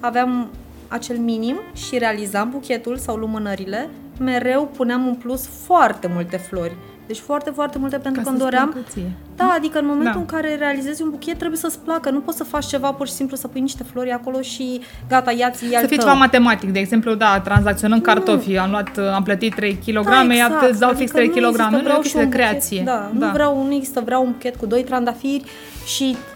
[0.00, 0.48] aveam
[0.88, 3.88] acel minim și realizam buchetul sau lumânările,
[4.20, 6.76] mereu puneam în plus foarte multe flori.
[7.06, 8.70] Deci foarte, foarte multe pentru Ca că îmi să-ți doream.
[8.70, 9.10] placă ție.
[9.36, 10.18] da, adică în momentul Da.
[10.20, 13.12] în care realizezi un buchet trebuie să-ți placă, nu poți să faci ceva pur și
[13.12, 16.78] simplu să pui niște flori acolo și gata, ia-ți ia Să fie ceva matematic, de
[16.78, 21.10] exemplu, da, tranzacționăm cartofi, am luat, am plătit 3 kg, da, exact, îți dau fix
[21.14, 22.82] Adică 3 nu kg, există, nu e o vreau și chestie de un buchet, creație.
[22.84, 25.44] Da, nu vreau, nu există, vreau un buchet cu doi trandafiri
[25.86, 26.31] și uh,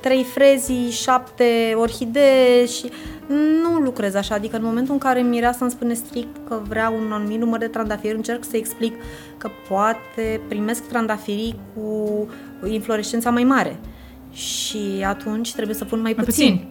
[0.00, 2.90] trei frezii, șapte orhidee și
[3.62, 7.12] nu lucrez așa, adică în momentul în care mireasa îmi spune strict că vrea un
[7.12, 8.94] anumit număr de trandafiri, încerc să explic
[9.38, 12.28] că poate primesc trandafirii cu
[12.68, 13.76] inflorescența mai mare
[14.32, 16.50] și atunci trebuie să pun mai, Mai puțin.
[16.50, 16.70] puțin.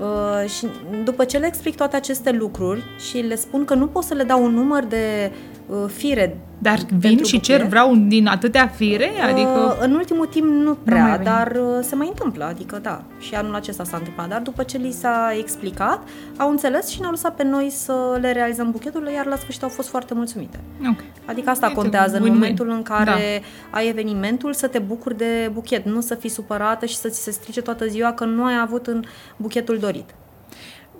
[0.00, 0.66] Uh, și
[1.04, 4.22] după ce le explic toate aceste lucruri și le spun că nu pot să le
[4.22, 8.66] dau un număr de uh, fire Dar vin pentru și cer, buchet, vreau din atâtea
[8.66, 9.76] fire, adică...
[9.78, 11.24] Uh, în ultimul timp nu mai prea, veni.
[11.24, 14.78] dar uh, se mai întâmplă, adică da, și anul acesta s-a întâmplat, dar după ce
[14.78, 19.26] li s-a explicat, au înțeles și ne-au lăsat pe noi să le realizăm buchetul, iar
[19.26, 20.60] la sfârșit au fost foarte mulțumite.
[20.88, 21.04] Ok.
[21.26, 22.32] Adică asta Uite, contează în win-win.
[22.32, 26.96] momentul în care ai evenimentul să te bucuri de buchet, nu să fii supărată și
[26.96, 29.04] să ți se strice toată ziua că nu ai avut în
[29.36, 30.14] buchetul dorit.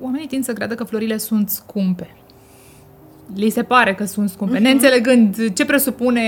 [0.00, 2.16] Oamenii tind să creadă că florile sunt scumpe.
[3.34, 4.62] Li se pare că sunt scumpe, Mhm.
[4.62, 6.22] neînțelegând ce presupune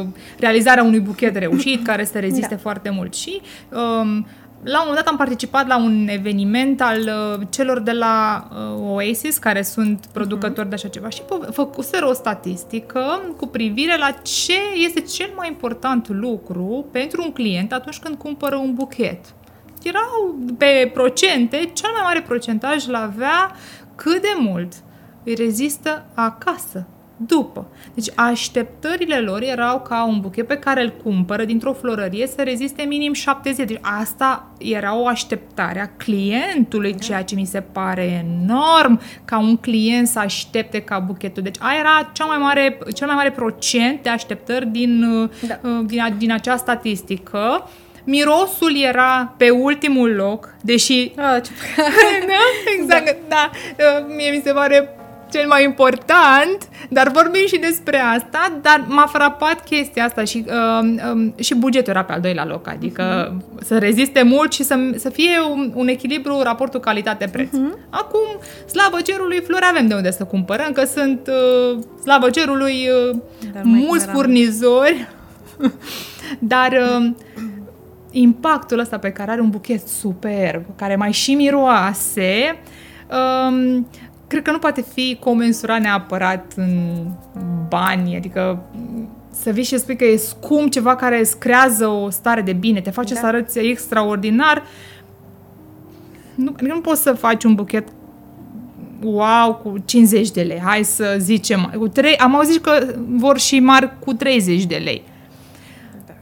[0.00, 0.06] uh,
[0.38, 2.60] realizarea unui buchet reușit, care să reziste Da.
[2.60, 3.14] foarte mult.
[3.14, 3.40] Și
[3.72, 4.26] um,
[4.62, 8.92] la un moment dat am participat la un eveniment al uh, celor de la uh,
[8.92, 10.68] Oasis, care sunt producători uh-huh.
[10.68, 16.08] de așa ceva, și făcuseră o statistică cu privire la ce este cel mai important
[16.08, 19.20] lucru pentru un client atunci când cumpără un buchet.
[19.82, 23.50] Erau pe procente, cel mai mare procentaj l avea
[23.94, 24.72] cât de mult
[25.26, 27.66] îi rezistă acasă după.
[27.94, 32.82] Deci așteptările lor erau ca un buchet pe care îl cumpără dintr-o florărie să reziste
[32.82, 33.64] minim șapte zile.
[33.64, 36.98] Deci asta era o așteptare a clientului, da.
[36.98, 41.42] ceea ce mi se pare enorm ca un client să aștepte ca buchetul.
[41.42, 45.00] Deci aia era cea mai mare, cel mai mare procent de așteptări din,
[45.46, 45.58] da.
[45.62, 47.68] Uh, din, din acea statistică.
[48.04, 51.12] Mirosul era pe ultimul loc, deși...
[51.16, 51.50] Ah, ce...
[52.30, 52.72] da?
[52.78, 53.14] Exact, da.
[53.28, 53.50] da.
[53.84, 54.96] Uh, mie mi se pare
[55.30, 60.96] cel mai important, dar vorbim și despre asta, dar m-a frapat chestia asta și, uh,
[61.12, 63.62] um, și bugetul era pe al doilea loc, adică uh-huh.
[63.64, 67.48] să reziste mult și să, să fie un, un echilibru raportul calitate-preț.
[67.48, 67.88] Uh-huh.
[67.90, 68.26] Acum,
[68.68, 73.16] slavă cerului, flori avem de unde să cumpărăm, că sunt, uh, slavă cerului, uh,
[73.62, 75.08] mulți furnizori,
[76.38, 77.10] dar uh,
[78.10, 82.58] impactul ăsta pe care are un buchet superb, care mai și miroase,
[83.10, 83.78] uh,
[84.26, 87.04] cred că nu poate fi comensurat neapărat în
[87.68, 88.62] bani, adică
[89.30, 92.52] să vii și să spui că e scump ceva care îți creează o stare de
[92.52, 93.20] bine, te face da.
[93.20, 94.62] să arăți extraordinar.
[96.34, 97.88] Nu, adică nu poți să faci un buchet
[99.02, 103.60] wow cu 50 de lei, hai să zicem, cu 3, am auzit că vor și
[103.60, 105.02] mari cu 30 de lei.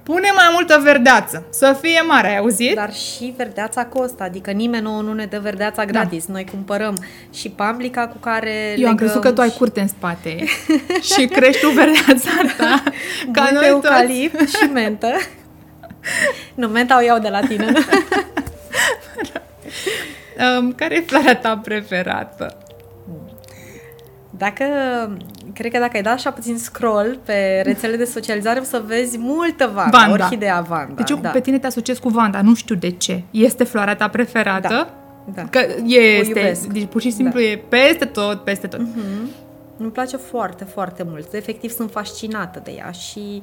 [0.05, 2.75] Pune mai multă verdeață, să fie mare, ai auzit?
[2.75, 5.91] Dar și verdeața costă, adică nimeni nouă nu ne dă verdeața da.
[5.91, 6.27] gratis.
[6.27, 6.33] Da.
[6.33, 10.45] Noi cumpărăm și pamblica cu care Eu am crezut că tu ai curte în spate
[11.15, 12.83] și crești tu verdeața ta.
[13.33, 14.57] ca noi eucalipt toți.
[14.57, 15.17] și mentă.
[16.55, 17.73] nu, menta o iau de la tine.
[20.59, 22.64] um, care e floarea ta preferată?
[24.39, 24.65] Dacă,
[25.53, 29.19] cred că dacă ai dat așa puțin scroll pe rețele de socializare, o să vezi
[29.19, 30.25] multă vanda, vanda.
[30.25, 30.95] orhidea vanda.
[30.95, 31.29] Deci eu da.
[31.29, 33.23] pe tine te asociez cu vanda, nu știu de ce.
[33.31, 34.69] Este floarea ta preferată?
[34.69, 34.95] Da.
[35.35, 35.43] Da.
[35.51, 37.47] Că este, deci pur și simplu da.
[37.47, 38.81] e peste tot, peste tot.
[38.81, 39.43] Uh-huh.
[39.77, 41.33] Îmi place foarte, foarte mult.
[41.33, 43.43] Efectiv sunt fascinată de ea și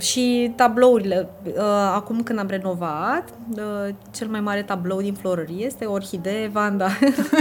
[0.00, 1.28] și tablourile.
[1.44, 1.52] Uh,
[1.94, 3.24] acum când am renovat,
[3.56, 6.88] uh, cel mai mare tablou din florărie este Orhidee Vanda.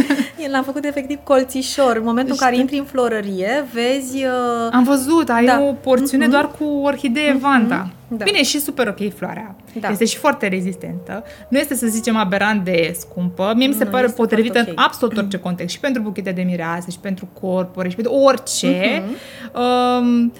[0.51, 1.95] L-am făcut efectiv colțișor.
[1.95, 4.15] În momentul în care intri în florărie, vezi...
[4.15, 5.61] Uh, am văzut, ai da.
[5.61, 6.31] o porțiune uh-huh.
[6.31, 7.41] doar cu Orhidee uh-huh.
[7.41, 7.89] Vanda.
[8.07, 8.23] Da.
[8.23, 9.55] Bine, e și super ok floarea.
[9.79, 9.89] Da.
[9.89, 11.23] Este și foarte rezistentă.
[11.49, 13.53] Nu este, să zicem, aberant de scumpă.
[13.55, 14.73] Mie mi se nu, pare potrivită okay.
[14.75, 15.73] în absolut orice context.
[15.73, 19.01] Și pentru buchete de mireasă, și pentru corpuri, și pentru orice.
[19.01, 19.99] Uh-huh.
[19.99, 20.33] Um,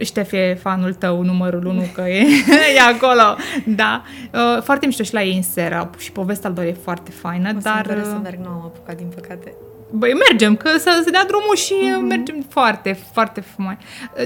[0.00, 2.24] Ștef e fanul tău numărul unu că e,
[2.76, 3.36] e acolo.
[3.66, 4.02] Da.
[4.34, 7.58] Uh, foarte mișto și la ei în seră și povestea lor e foarte faină, o
[7.62, 7.84] dar...
[7.86, 9.54] să uh, merg, nu am apucat, din păcate.
[9.90, 12.08] Băi, mergem, că să se dea drumul și mm-hmm.
[12.08, 13.72] mergem foarte, foarte frumos.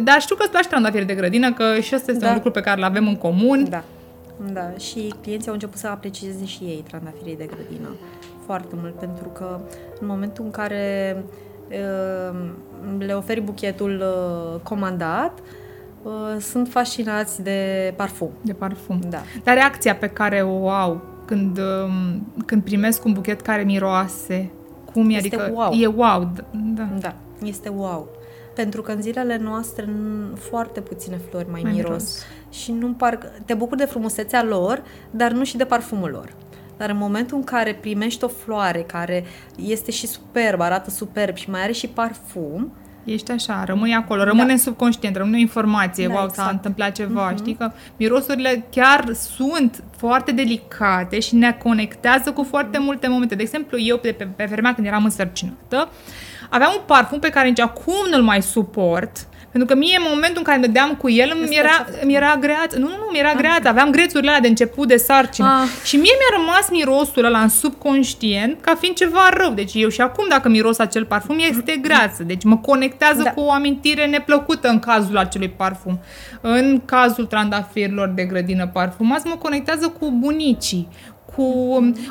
[0.03, 2.29] Dar știu că îți place trandafiri de grădină, că și asta este da.
[2.29, 3.67] un lucru pe care îl avem în comun.
[3.69, 3.85] Da.
[4.53, 7.89] Da, și clienții au început să aprecieze și ei trandafirii de grădină
[8.45, 9.61] foarte mult, pentru că
[10.01, 11.25] în momentul în care Ehm,
[12.99, 15.39] le oferi buchetul uh, comandat,
[16.03, 18.31] uh, sunt fascinați de parfum.
[18.41, 19.01] De parfum.
[19.09, 19.23] Da.
[19.45, 24.51] Dar reacția pe care o au când, um, când primesc un buchet care miroase,
[24.93, 25.15] cum e?
[25.15, 25.73] Este adică wow.
[25.73, 26.33] e wow.
[26.75, 26.89] Da.
[26.99, 27.15] da,
[27.45, 28.09] este wow.
[28.55, 29.89] Pentru că în zilele noastre
[30.35, 31.89] foarte puține flori mai, mai miros.
[31.89, 32.23] miros.
[32.51, 36.33] Și nu parcă te bucuri de frumusețea lor, dar nu și de parfumul lor.
[36.83, 39.25] Dar în momentul în care primești o floare care
[39.57, 42.73] este și superb, arată superb și mai are și parfum,
[43.05, 44.53] Ești așa, rămâi acolo, rămâne da.
[44.53, 46.47] în subconștient, rămâne o informație, da, wow, exact.
[46.47, 47.37] s-a întâmplat ceva, uh-huh.
[47.37, 53.35] știi că mirosurile chiar sunt foarte delicate și ne conectează cu foarte multe momente.
[53.35, 55.89] De exemplu, eu pe, pe, pe vremea când eram însărcinată,
[56.51, 60.39] aveam un parfum pe care nici acum nu-l mai suport, pentru că mie, în momentul
[60.39, 62.75] în care mă dădeam cu el, îmi era, îmi era great.
[62.75, 63.37] Nu, nu, nu, mi era ah.
[63.37, 63.67] great.
[63.67, 65.47] Aveam grețurile alea de început de sarcină.
[65.47, 65.87] Ah.
[65.87, 69.53] Și mie mi-a rămas mirosul ăla în subconștient ca fiind ceva rău.
[69.53, 72.23] Deci eu și acum, dacă miros acel parfum, este greață.
[72.23, 73.31] Deci mă conectează da.
[73.31, 76.01] cu o amintire neplăcută în cazul acelui parfum.
[76.41, 80.89] În cazul trandafirilor de grădină parfumați, mă conectează cu bunicii,
[81.37, 81.45] cu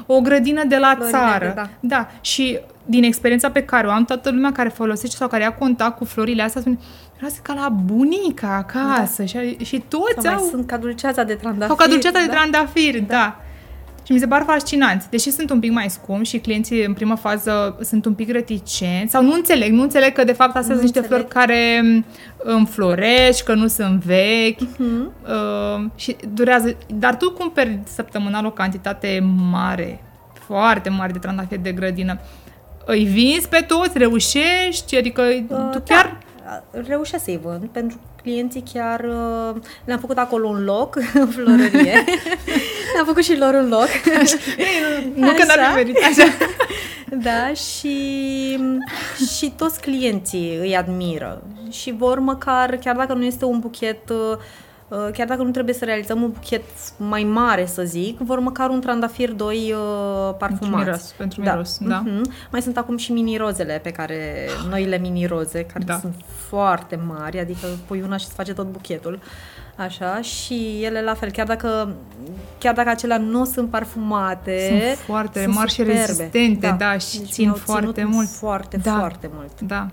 [0.05, 1.51] o grădină de la Florile, țară.
[1.55, 1.69] Da.
[1.79, 2.07] da.
[2.21, 5.97] Și din experiența pe care o am, toată lumea care folosește sau care ia contact
[5.97, 6.77] cu florile astea spune
[7.21, 9.25] era ca la bunica acasă da.
[9.25, 10.47] și, și toți sau au...
[10.49, 11.67] sunt ca dulceața de trandafir.
[11.67, 12.25] Sau ca dulceața da?
[12.25, 13.05] de trandafir, da.
[13.07, 13.41] da.
[14.05, 15.09] Și și mi se par fascinanți.
[15.09, 19.11] Deși sunt un pic mai scumpi și clienții în prima fază sunt un pic reticenți
[19.11, 21.27] sau nu înțeleg, nu înțeleg că de fapt astea sunt niște înțeleg.
[21.27, 22.05] flori care mm,
[22.37, 25.05] înflorești, că nu sunt vechi uh-huh.
[25.27, 26.77] uh, și durează.
[26.87, 30.03] Dar tu cumperi săptămânal o cantitate mare,
[30.33, 32.19] foarte mare de trandafiri de grădină.
[32.85, 36.05] Îi vinzi pe toți, reușești, adică Uh, tu chiar...
[36.05, 36.30] Da,
[36.71, 42.03] reușesc să-i vând pentru clienții chiar uh, le-am făcut acolo un loc în florărie.
[42.93, 43.87] le-am făcut și lor un loc.
[45.15, 45.69] Nu că n-ar Așa.
[45.69, 46.31] fi venit așa.
[47.17, 48.59] Da, și,
[49.37, 54.17] și toți clienții îi admiră și vor măcar, chiar dacă nu este un buchet, uh,
[54.17, 54.37] uh,
[55.13, 56.63] chiar dacă nu trebuie să realizăm un buchet
[56.97, 60.83] mai mare, să zic, vor măcar un trandafir, doi uh, parfumați.
[60.83, 62.03] miros, pentru miros, da.
[62.05, 62.31] Mhm.
[62.51, 65.97] Mai sunt acum și mini-rozele pe care, noile mini-roze, care Da.
[65.99, 66.13] sunt
[66.49, 69.19] foarte mari, adică pui una și îți face tot buchetul.
[69.75, 71.95] Așa, și ele la fel, chiar dacă,
[72.57, 75.99] chiar dacă acelea nu sunt parfumate, Sunt foarte sunt mari și superbe.
[75.99, 78.27] rezistente, da, și țin mi-au foarte ținut mult.
[78.27, 78.95] Foarte, Da.
[78.97, 79.61] foarte mult.
[79.61, 79.87] Da.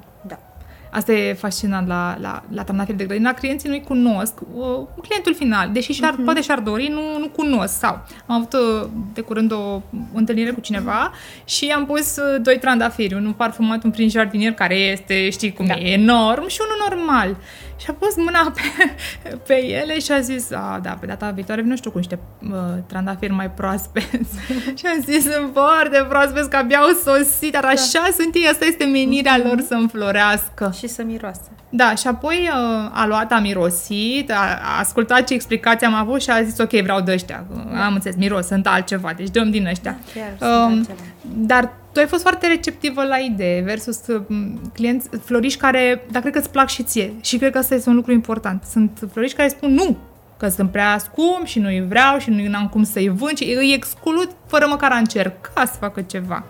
[0.91, 0.97] Da.
[0.99, 3.33] Asta e fascinant la, la, la trandafiri de grădină.
[3.33, 4.35] Clienții nu-i cunosc.
[4.55, 4.65] Uh,
[5.03, 6.25] clientul final, deși și-ar, Mhm.
[6.25, 7.79] poate și-ar dori, nu, nu cunosc.
[7.79, 9.83] Sau am avut uh, de curând o
[10.15, 11.13] întâlnire cu cineva
[11.45, 15.67] și am pus uh, doi trandafiri, unul parfumat, un prin jardinier, care este, știi cum
[15.67, 15.75] Da.
[15.75, 17.37] e, enorm și unul normal.
[17.79, 18.95] Și a pus mâna pe,
[19.47, 22.19] pe ele și a zis, a, da, pe data viitoare nu știu cu niște
[22.51, 24.35] uh, trandafiri mai proaspeți.
[24.79, 28.65] și am zis, sunt foarte proaspeți, că abia au sosit, dar așa sunt ei, asta
[28.65, 30.73] este menirea lor să înflorească.
[30.79, 31.51] Și să miroase.
[31.71, 36.23] Da, și apoi uh, a luat, a mirosit, a, a ascultat ce explicații am avut
[36.23, 37.45] și a zis, ok, vreau de ăștia.
[37.85, 39.99] Am înțeles, miros, sunt altceva, deci dăm din ăștia.
[40.15, 41.05] Chiar Um, sunt acelea.
[41.23, 46.33] dar tu ai fost foarte receptivă la idee versus um, clienți, floriști care, dar cred
[46.33, 47.13] că îți plac și ție.
[47.21, 48.63] Și cred că asta este un lucru important.
[48.71, 49.97] Sunt floriști care spun nu,
[50.37, 53.73] că sunt prea scump și nu-i vreau și nu am cum să-i vând și îi
[53.73, 56.45] exclud fără măcar a încerca să facă ceva.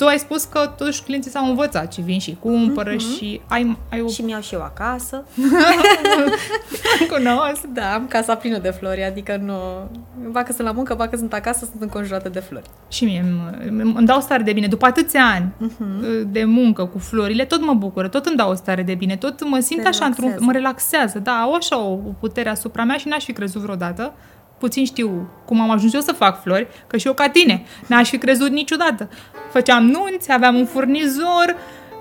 [0.00, 2.98] Tu ai spus că totuși clienții s-au învățat și vin și cumpără Mhm.
[3.16, 5.24] și ai, ai o Și mi-au și eu acasă.
[7.10, 7.62] cunosc.
[7.72, 9.54] Da, am casa plină de flori, adică nu...
[10.30, 12.64] Bacă sunt la muncă, bacă sunt acasă, sunt înconjurată de flori.
[12.88, 13.24] Și mie
[13.68, 14.66] îmi, îmi dau stare de bine.
[14.66, 16.32] După atâția ani Mhm.
[16.32, 19.48] de muncă cu florile, tot mă bucură, tot îmi dau o stare de bine, tot
[19.48, 20.44] mă simt Te așa, într-un, relaxează.
[20.44, 21.18] mă relaxează.
[21.18, 24.12] Da, au așa o, o putere asupra mea și n-aș fi crezut vreodată.
[24.60, 28.08] Puțin știu cum am ajuns eu să fac flori, că și eu ca tine, n-aș
[28.08, 29.08] fi crezut niciodată.
[29.52, 31.56] Făceam nunți, aveam un furnizor,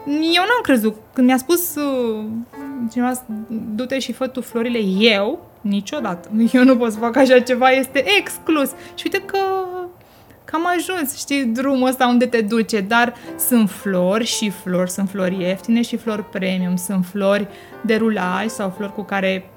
[0.06, 0.96] eu n-am crezut.
[1.14, 2.24] Când mi-a spus uh,
[2.92, 3.12] cineva,
[3.76, 6.30] du-te și fă tu florile, eu, niciodată.
[6.54, 8.70] Eu nu pot să fac așa ceva, este exclus.
[8.70, 9.38] Și uite că
[10.50, 13.14] că am ajuns, știi, drumul ăsta unde te duce, dar
[13.48, 17.48] sunt flori și flori, sunt flori ieftine și flori premium, sunt flori
[17.82, 19.50] de rulaj sau flori cu care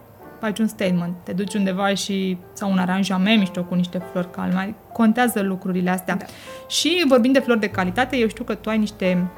[0.42, 4.74] faci un statement, te duci undeva și sau un aranjament mișto cu niște flori calme,
[4.92, 6.16] contează lucrurile astea.
[6.16, 6.24] Da.
[6.68, 9.30] Și vorbind de flori de calitate, eu știu că tu ai niște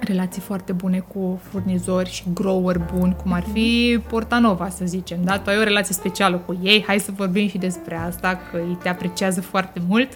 [0.00, 5.38] relații foarte bune cu furnizori și grower buni, cum ar fi Portanova, să zicem, da?
[5.38, 8.78] Tu ai o relație specială cu ei, hai să vorbim și despre asta, că ei
[8.82, 10.08] te apreciază foarte mult.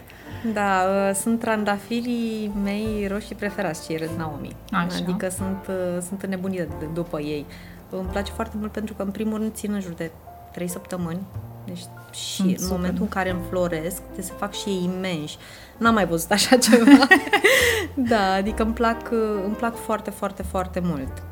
[0.52, 4.56] Da, uh, sunt trandafirii mei roșii preferați, cei Red Naomi.
[4.70, 4.96] Așa.
[5.02, 7.46] Adică sunt, uh, sunt înnebunită de, după ei.
[7.90, 10.10] Îmi place foarte mult pentru că, în primul rând, țin în jur de
[10.52, 11.20] 3 săptămâni.
[11.66, 11.78] Deci
[12.12, 12.76] și Sunt în super.
[12.76, 15.38] momentul în care înfloresc, te se fac și ei imensi.
[15.78, 17.06] N-am mai văzut așa ceva.
[18.10, 21.22] da, adică îmi plac, uh, îmi plac foarte, foarte, foarte mult.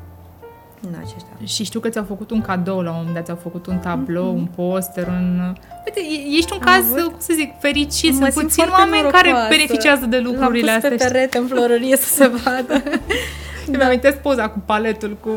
[0.91, 1.27] Da, aceștia.
[1.45, 4.33] Și știu că ți-au făcut un cadou la un moment dat, ți-au făcut un tablou,
[4.35, 5.55] un poster, un...
[5.85, 7.03] Uite, e- ești un Am caz, avut.
[7.11, 8.11] cum să zic, fericit.
[8.11, 9.55] Mă Sunt simt puțini foarte oameni care norocoasă.
[9.57, 10.89] beneficiază de lucrurile L-am pus astea.
[10.89, 11.11] pe știi?
[11.11, 12.83] perete în florărie să se vadă.
[13.63, 15.29] Și mi amintesc poza cu paletul, cu,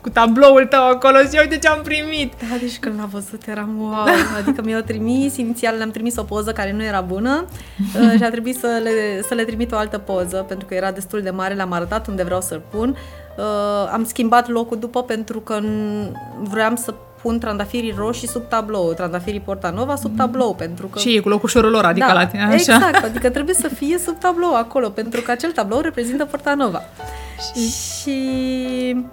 [0.00, 2.32] cu tabloul tău acolo și uite ce am primit.
[2.50, 4.04] Da, deci când l-am văzut eram wow.
[4.42, 7.44] Adică mi-au trimis, inițial le-am trimis o poză care nu era bună
[8.00, 10.90] uh, și a trebuit să le, să le trimit o altă poză pentru că era
[10.92, 12.96] destul de mare, le-am arătat unde vreau să-l pun.
[13.38, 16.12] Uh, am schimbat locul după pentru că n-
[16.42, 20.98] vreau să pun trandafirii roșii sub tablou, trandafirii Portanova sub tablou, pentru că...
[20.98, 22.54] Și e cu locușorul lor, adică da, la tine, așa.
[22.54, 26.82] Exact, adică trebuie să fie sub tablou acolo, pentru că acel tablou reprezintă Portanova.
[27.54, 27.70] Și-
[28.02, 29.06] Și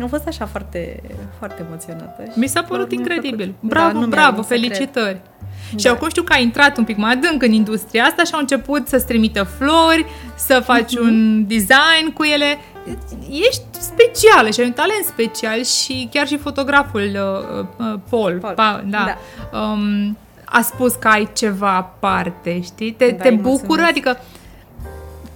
[0.00, 1.02] am fost așa foarte,
[1.38, 2.22] foarte emoționată.
[2.32, 3.36] Și Mi s-a părut mi-a incredibil.
[3.36, 3.68] plăcut.
[3.68, 4.60] Bravo, Da, nu mi-a bravo, venit să cred.
[4.92, 5.20] felicitări.
[5.76, 5.90] Și Da.
[5.90, 8.88] acum știu că ai intrat un pic mai adânc în industria asta și au început
[8.88, 11.02] să-ți trimită flori, să faci Mhm.
[11.02, 12.58] un design cu ele.
[13.30, 18.54] Ești specială și ai un talent special și chiar și fotograful uh, uh, Paul, Paul,
[18.54, 19.04] Pa, da,
[19.52, 19.58] da.
[19.58, 22.92] Um, a spus că ai ceva aparte, știi?
[22.92, 23.88] Te, Da, te îi bucură, mulțumesc.
[23.90, 24.18] adică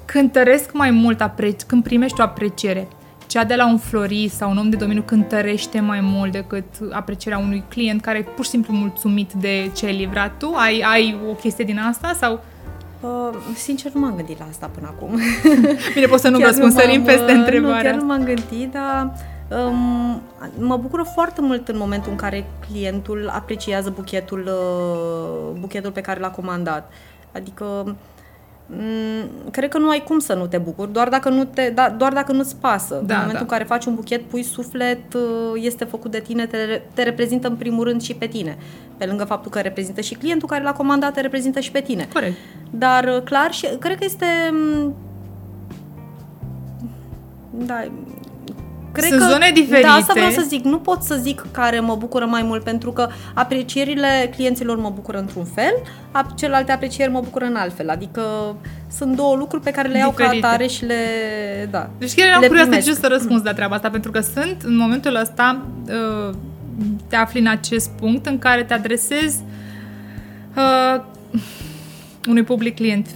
[0.04, 2.88] cântăresc mai mult apreci, când primești o apreciere.
[3.36, 7.38] Cea de la un florist sau un om de domeniu cântărește mai mult decât aprecierea
[7.38, 10.54] unui client care e pur și simplu mulțumit de ce ai livrat tu?
[10.54, 12.40] Ai, ai o chestie din asta sau
[13.00, 15.20] Uh, sincer, nu m-am gândit la asta până acum.
[15.94, 18.04] Bine, poți să nu Chiar răspund, m-am, sărim peste uh, întrebarea Nu, chiar asta.
[18.04, 19.12] nu m-am gândit, dar
[19.48, 20.22] um,
[20.58, 26.20] mă bucură foarte mult în momentul în care clientul apreciază buchetul, uh, buchetul pe care
[26.20, 26.92] l-a comandat.
[27.32, 27.96] Adică mm,
[29.50, 32.12] cred că nu ai cum să nu te bucuri, doar dacă, nu te, da, doar
[32.12, 32.94] dacă nu-ți pasă.
[32.94, 33.40] Da, în momentul da.
[33.40, 35.22] în care faci un buchet, pui suflet, uh,
[35.54, 38.56] este făcut de tine, te, te reprezintă în primul rând și pe tine.
[38.96, 42.08] Pe lângă faptul că reprezintă și clientul care l-a comandat, te reprezintă și pe tine.
[42.12, 42.36] Corect.
[42.70, 44.94] Dar uh, clar și cred că este m,
[47.50, 47.84] da
[48.96, 49.86] Cred Sunt că, zone diferite.
[49.86, 50.64] Da, asta vreau să zic.
[50.64, 55.18] Nu pot să zic care mă bucură mai mult, pentru că aprecierile clienților mă bucură
[55.18, 55.72] într-un fel,
[56.12, 57.88] ap- celelalte aprecieri mă bucură în altfel.
[57.90, 58.22] Adică
[58.90, 60.38] sunt două lucruri pe care le iau Diferite.
[60.40, 60.96] ca atare și le...
[61.70, 61.90] Da.
[61.98, 62.88] Deci chiar eram le curioasă primesc.
[62.88, 65.62] ce să răspunzi la treaba asta, pentru că sunt, în momentul ăsta,
[66.28, 66.34] uh,
[67.08, 69.40] te afli în acest punct în care te adresezi
[70.56, 71.02] uh,
[72.28, 73.06] unui public client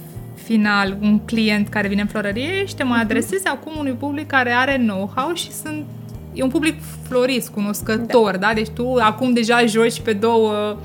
[0.51, 4.51] final, un client care vine în florărie și te mai adresezi acum unui public care
[4.51, 5.85] are know-how și sunt
[6.33, 6.75] e un public
[7.07, 8.53] florist, cunoscător, da?
[8.53, 10.77] Deci tu acum deja joci pe două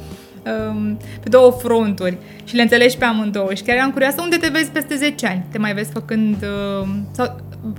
[0.71, 3.55] um, pe două fronturi și le înțelegi pe amândouă.
[3.55, 5.45] Și chiar eram curioasă unde te vezi peste 10 ani.
[5.51, 7.37] Te mai vezi făcând uh, sau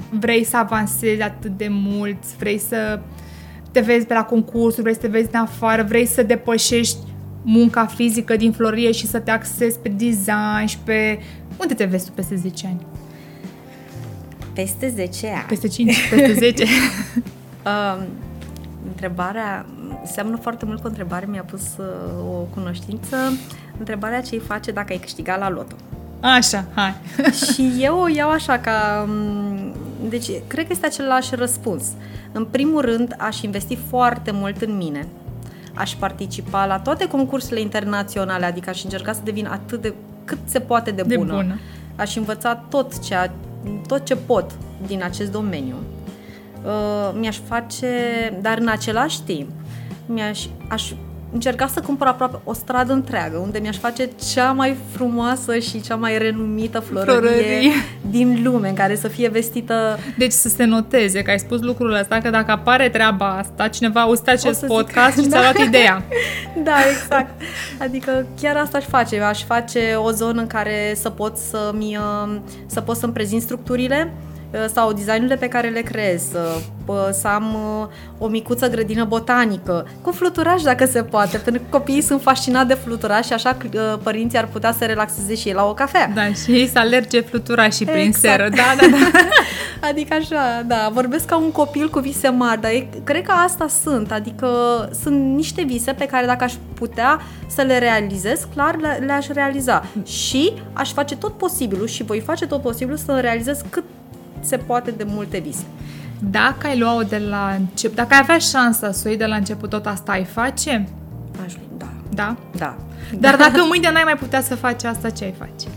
[0.10, 3.00] vrei să avansezi atât de mult, vrei să
[3.72, 6.98] te vezi pe la concursuri, vrei să te vezi în afară, vrei să depășești
[7.50, 11.20] munca fizică din florie și să te axezi pe design și pe...
[11.58, 12.86] Unde te vezi tu peste 10 ani?
[14.54, 15.46] Peste 10 ani.
[15.48, 16.66] Peste 5, peste 10?
[17.66, 18.04] Uh,
[18.88, 19.66] întrebarea
[20.06, 21.86] seamănă foarte mult cu o întrebare mi-a pus uh,
[22.20, 23.18] o cunoștință.
[23.78, 25.76] Întrebarea ce îi face dacă ai câștigat la loto.
[26.20, 26.94] Așa, hai.
[27.54, 29.06] și eu o iau așa ca...
[29.08, 29.74] m,
[30.10, 31.84] Deci, cred că este același răspuns.
[32.32, 35.08] În primul rând, aș investi foarte mult în mine.
[35.74, 39.94] Aș participa la toate concursurile internaționale, adică aș încerca să devin atât de
[40.28, 41.34] cât se poate de De bună.
[41.36, 41.60] bună.
[41.96, 43.34] Aș învăța tot, ceea,
[43.88, 44.52] tot ce pot
[44.88, 45.76] din acest domeniu.
[46.66, 47.88] Uh, mi-aș face,
[48.42, 49.50] dar în același timp,
[50.06, 50.92] mi-aș, aș
[51.34, 55.96] încerca să cumpăr aproape o stradă întreagă, unde mi-aș face cea mai frumoasă și cea
[55.96, 57.72] mai renumită florărie, Florărie.
[58.10, 61.94] din lume, în care să fie vestită Deci să se noteze că ai spus lucrul
[61.94, 65.52] ăsta, că dacă apare treaba asta, cineva auzi acest să zic- podcast și ți-a Da.
[65.52, 66.04] luat ideea.
[66.64, 67.42] Da, exact.
[67.80, 69.22] Adică chiar asta aș face.
[69.22, 74.14] Aș face o zonă în care să pot să-mi, uh, să pot să-mi prezint structurile
[74.14, 74.36] uh,
[74.74, 77.88] sau designurile pe care le creez, să, uh, să am uh,
[78.18, 82.74] o micuță grădină botanică, cu fluturaș dacă se poate, pentru că copiii sunt fascinați de
[82.74, 86.12] fluturaș și așa uh, părinții ar putea să relaxeze și ei la o cafea.
[86.16, 88.36] Da, și ei să alerge flutura și prin Exact.
[88.36, 88.50] seră.
[88.50, 89.20] Da, da, da.
[89.90, 93.68] Adică așa, da, vorbesc ca un copil cu vise mari, dar e, cred că asta
[93.84, 94.48] sunt, adică
[95.02, 99.86] sunt niște vise pe care dacă aș putea să le realizez, clar le, le-aș realiza
[100.06, 103.84] și aș face tot posibilul și voi face tot posibilul să realizez cât
[104.48, 105.66] se poate de multe vise.
[106.20, 109.36] Dacă ai lua-o de la început, dacă ai avea șansa să o iei de la
[109.36, 110.88] început, tot asta ai face?
[111.46, 112.36] Aș, da, Da?
[112.58, 112.76] da.
[113.20, 115.68] Dar dacă mâine n-ai mai putea să faci asta, ce ai face?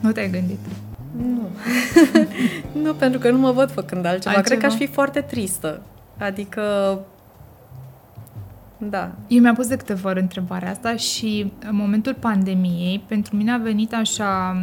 [0.00, 0.58] Nu te-ai gândit.
[1.16, 1.48] Nu.
[2.82, 4.34] nu, pentru că nu mă văd făcând altceva.
[4.34, 4.58] Altceva?
[4.58, 5.80] Cred că aș fi foarte tristă.
[6.18, 6.62] Adică,
[8.78, 13.52] da, Eu mi-am pus de câteva ori întrebarea asta și în momentul pandemiei, pentru mine
[13.52, 14.62] a venit așa...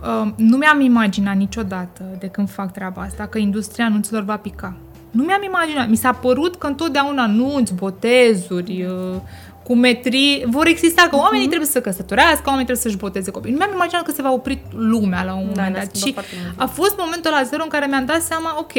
[0.00, 4.74] Uh, nu mi-am imaginat niciodată de când fac treaba asta că industria anunților va pica.
[5.10, 5.88] Nu mi-am imaginat.
[5.88, 9.16] Mi s-a părut că întotdeauna anunți, botezuri, uh,
[9.64, 13.50] cu metrii vor exista, că oamenii trebuie să se căsătorească, oamenii trebuie să-și boteze copii.
[13.50, 15.94] Nu mi-am imaginat că se va opri lumea la un Da, moment ne-a dat.
[15.96, 16.60] schimbat Și foarte mult.
[16.60, 18.72] a fost momentul la zero în care mi-am dat seama, ok,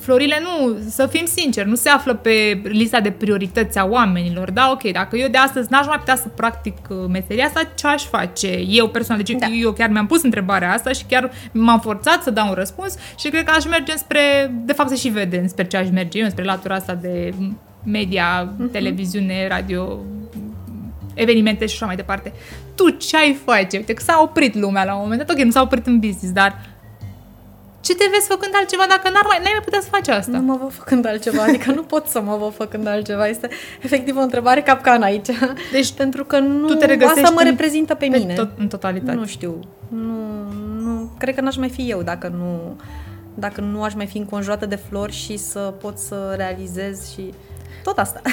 [0.00, 4.70] florile nu, să fim sinceri, nu se află pe lista de priorități a oamenilor, da,
[4.72, 8.02] ok, dacă eu de astăzi n-aș mai putea să practic uh, meseria asta, ce aș
[8.04, 8.48] face?
[8.68, 9.46] Eu personal, deci Da.
[9.46, 13.28] eu chiar mi-am pus întrebarea asta și chiar m-am forțat să dau un răspuns și
[13.28, 16.28] cred că aș merge spre, de fapt se și vede spre ce aș merge eu,
[16.28, 17.34] spre latura asta de
[17.84, 18.70] media, Mhm.
[18.70, 19.98] televiziune, radio,
[21.14, 22.32] evenimente și așa mai departe.
[22.74, 23.76] Tu ce ai face?
[23.76, 26.32] Uite că s-a oprit lumea la un moment dat, ok, nu s-a oprit în business,
[26.32, 26.60] dar
[27.84, 30.36] ce te vezi făcând altceva dacă n-ar mai, n-ai mai putea să faci asta?
[30.38, 33.26] Nu mă văd făcând altceva, adică nu pot să mă văd făcând altceva.
[33.28, 33.48] Este
[33.82, 35.26] efectiv o întrebare capcan aici.
[35.72, 38.34] Deci, pentru că nu, tu te regăsești asta mă în- reprezintă pe, Pe mine.
[38.34, 39.16] tot, în totalitate.
[39.16, 39.60] Nu știu.
[39.88, 40.12] Nu,
[40.80, 42.76] nu, cred că n-aș mai fi eu dacă nu,
[43.34, 47.32] dacă nu aș mai fi înconjurată de flori și să pot să realizez și
[47.84, 48.20] tot asta.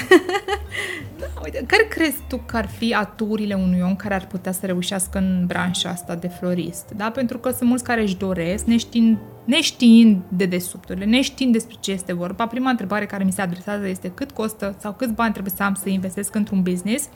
[1.18, 4.66] Da, uite, care crezi tu că ar fi aturile unui om care ar putea să
[4.66, 6.90] reușească în branșa asta de florist?
[6.96, 7.10] Da?
[7.10, 12.12] Pentru că sunt mulți care își doresc, neștiind, neștiind de desubturile, neștiind despre ce este
[12.12, 12.46] vorba.
[12.46, 15.74] Prima întrebare care mi se adresează este cât costă sau câți bani trebuie să am
[15.74, 17.08] să investesc într-un business.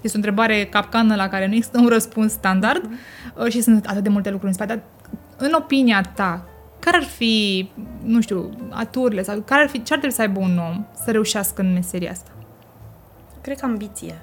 [0.00, 3.50] Este o întrebare capcană la care nu există un răspuns standard uh-huh.
[3.50, 4.74] și sunt atât de multe lucruri în spate.
[4.74, 4.82] Dar,
[5.36, 6.46] în opinia ta,
[6.84, 7.68] care ar fi,
[8.02, 11.10] nu știu, aturile sau care ar fi, ce ar trebui să aibă un om să
[11.10, 12.30] reușească în meseria asta?
[13.40, 14.22] Cred că ambiție.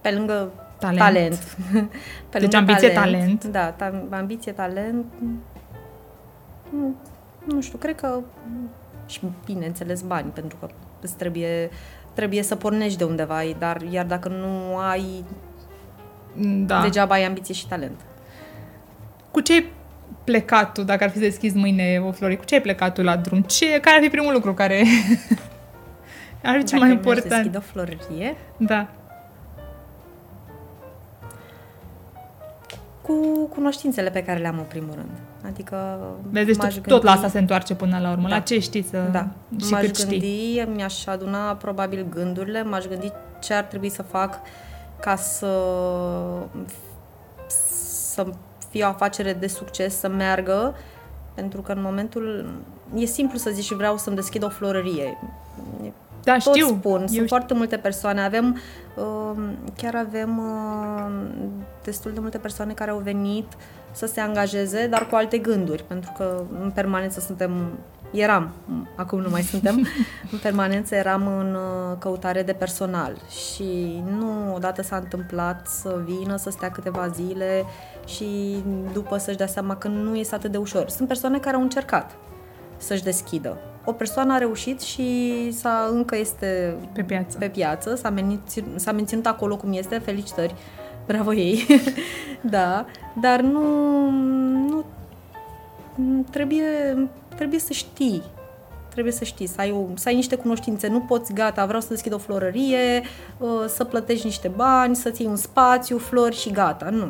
[0.00, 0.98] Pe lângă Talent.
[0.98, 1.56] talent.
[2.30, 3.44] Pe Deci lângă ambiție, talent.
[3.44, 5.04] Da, ta, ambiție, talent.
[6.70, 6.94] Nu,
[7.44, 8.20] nu știu, cred că
[9.06, 10.68] și bineînțeles bani, pentru că
[11.00, 11.70] îți trebuie,
[12.12, 15.24] trebuie să pornești de undeva, dar iar dacă nu ai,
[16.66, 16.82] Da.
[16.82, 18.00] degeaba ai ambiție și talent.
[19.30, 19.72] Cu ce ai
[20.24, 22.36] plecat tu, dacă ar fi să deschizi mâine o flori?
[22.36, 23.42] Cu ce ai plecat tu la drum?
[23.42, 24.82] Ce, care ar fi primul lucru care
[26.42, 27.28] ar fi cel mai Dacă mi-aș important?
[27.28, 28.88] deschide o florărie, Da.
[33.02, 35.10] cu cunoștințele pe care le-am în primul rând.
[35.46, 35.98] Adică
[36.30, 38.28] Vezi, deci m-aș tot, tot la gândi- asta se întoarce până la urmă.
[38.28, 38.34] Da.
[38.34, 38.98] La ce știi să...
[39.12, 39.28] Da.
[39.64, 40.08] Și m-aș cât știi.
[40.18, 44.40] gândi, mi-aș aduna probabil gândurile, m-aș gândi ce ar trebui să fac
[45.00, 45.46] ca să
[47.46, 48.26] să
[48.72, 50.74] fie o afacere de succes, să meargă,
[51.34, 52.54] pentru că în momentul
[52.94, 55.18] e simplu să zici vreau să-mi deschid o florărie.
[56.24, 56.66] Da, Tot știu.
[56.66, 58.20] spun, Eu sunt foarte multe persoane.
[58.20, 58.58] Avem,
[58.96, 59.42] uh,
[59.76, 61.12] chiar avem uh,
[61.84, 63.46] destul de multe persoane care au venit
[63.90, 67.50] să se angajeze, dar cu alte gânduri, pentru că în permanență suntem,
[68.12, 68.50] eram,
[68.96, 69.86] acum nu mai suntem,
[70.32, 76.36] în permanență eram în uh, căutare de personal și nu odată s-a întâmplat să vină,
[76.36, 77.64] să stea câteva zile
[78.06, 78.56] și
[78.92, 80.88] după să-și dea seama că nu este atât de ușor.
[80.88, 82.16] Sunt persoane care au încercat
[82.76, 83.56] să-și deschidă.
[83.84, 87.38] O persoană a reușit și s-a, încă este Pe piață.
[87.38, 90.54] pe piață, s-a, menținut, s-a menținut acolo cum este, felicitări,
[91.06, 91.66] bravo ei,
[92.56, 92.86] da,
[93.20, 94.84] dar nu, nu
[96.30, 96.64] trebuie,
[97.42, 98.22] trebuie să știi,
[98.88, 101.88] trebuie să știi, să ai, o, să ai niște cunoștințe, nu poți, gata, vreau să
[101.88, 103.02] deschid o florărie,
[103.38, 107.08] uh, să plătești niște bani, să ții un spațiu, flori și gata, nu.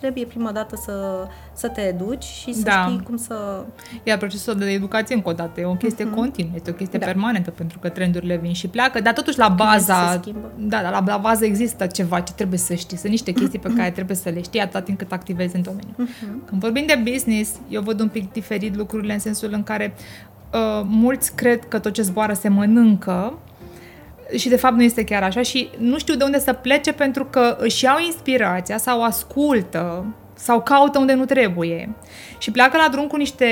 [0.00, 1.26] Trebuie prima dată să,
[1.60, 2.86] să te educi și să Da.
[2.88, 3.64] știi cum să...
[4.02, 6.14] Iar procesul de educație, încă o dată, e o chestie uh-huh.
[6.14, 7.04] continuă, este o chestie da.
[7.04, 7.12] Da.
[7.12, 10.52] permanentă, pentru că trendurile vin și pleacă, dar totuși la se baza, schimbă.
[10.58, 13.72] da, dar la, la bază există ceva ce trebuie să știi, sunt niște chestii pe
[13.76, 15.94] care trebuie să le știi atât timp cât activezi în domeniu.
[15.98, 16.46] Uh-huh.
[16.46, 19.94] Când vorbim de business, eu văd un pic diferit lucrurile în sensul în care
[20.52, 23.38] uh, mulți cred că tot ce zboară se mănâncă,
[24.36, 27.24] și de fapt nu este chiar așa și nu știu de unde să plece pentru
[27.24, 30.04] că își iau inspirația sau ascultă
[30.42, 31.88] sau caută unde nu trebuie
[32.38, 33.46] și pleacă la drum cu niște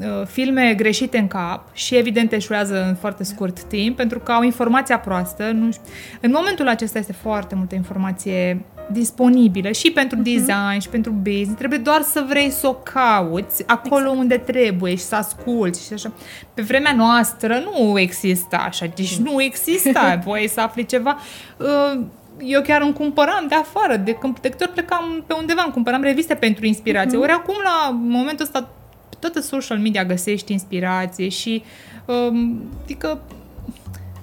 [0.00, 4.42] uh, filme greșite în cap și evident eșuează în foarte scurt timp pentru că au
[4.42, 5.50] informația proastă.
[5.50, 5.84] Nu știu.
[6.20, 10.22] În momentul acesta este foarte multă informație disponibilă și pentru uh-huh.
[10.22, 11.58] design și pentru business.
[11.58, 14.18] Trebuie doar să vrei să o cauți acolo exact.
[14.18, 16.12] unde trebuie și să asculți și așa.
[16.54, 21.18] Pe vremea noastră nu exista așa, deci nu exista voie să afli ceva.
[21.56, 22.00] Uh,
[22.38, 25.72] eu chiar îmi cumpăram de afară, de, când, de câte ori plecam pe undeva, îmi
[25.72, 27.18] cumpăram reviste pentru inspirație.
[27.18, 28.68] Ori acum, la momentul ăsta,
[29.08, 31.62] pe toată social media găsești inspirație și,
[32.04, 33.20] um, adică,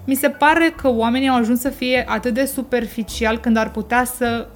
[0.05, 4.03] mi se pare că oamenii au ajuns să fie atât de superficial când ar putea
[4.03, 4.47] să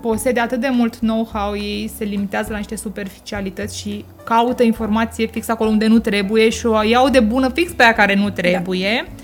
[0.00, 5.48] posede atât de mult know-how, ei se limitează la niște superficialități și caută informație fix
[5.48, 9.04] acolo unde nu trebuie și o iau de bună fix pe aia care nu trebuie.
[9.06, 9.22] Da.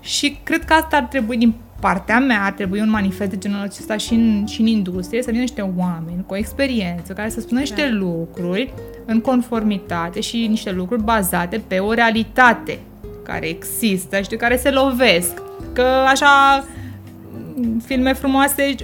[0.00, 3.60] Și cred că asta ar trebui din partea mea, ar trebui un manifest de genul
[3.62, 7.60] acesta și în, și în industrie, să vină niște oameni cu experiență, care să spună
[7.60, 8.72] niște lucruri
[9.06, 12.78] în conformitate și niște lucruri bazate pe o realitate
[13.22, 15.42] care există și de care se lovesc.
[15.72, 16.64] Că așa
[17.84, 18.74] filme frumoase,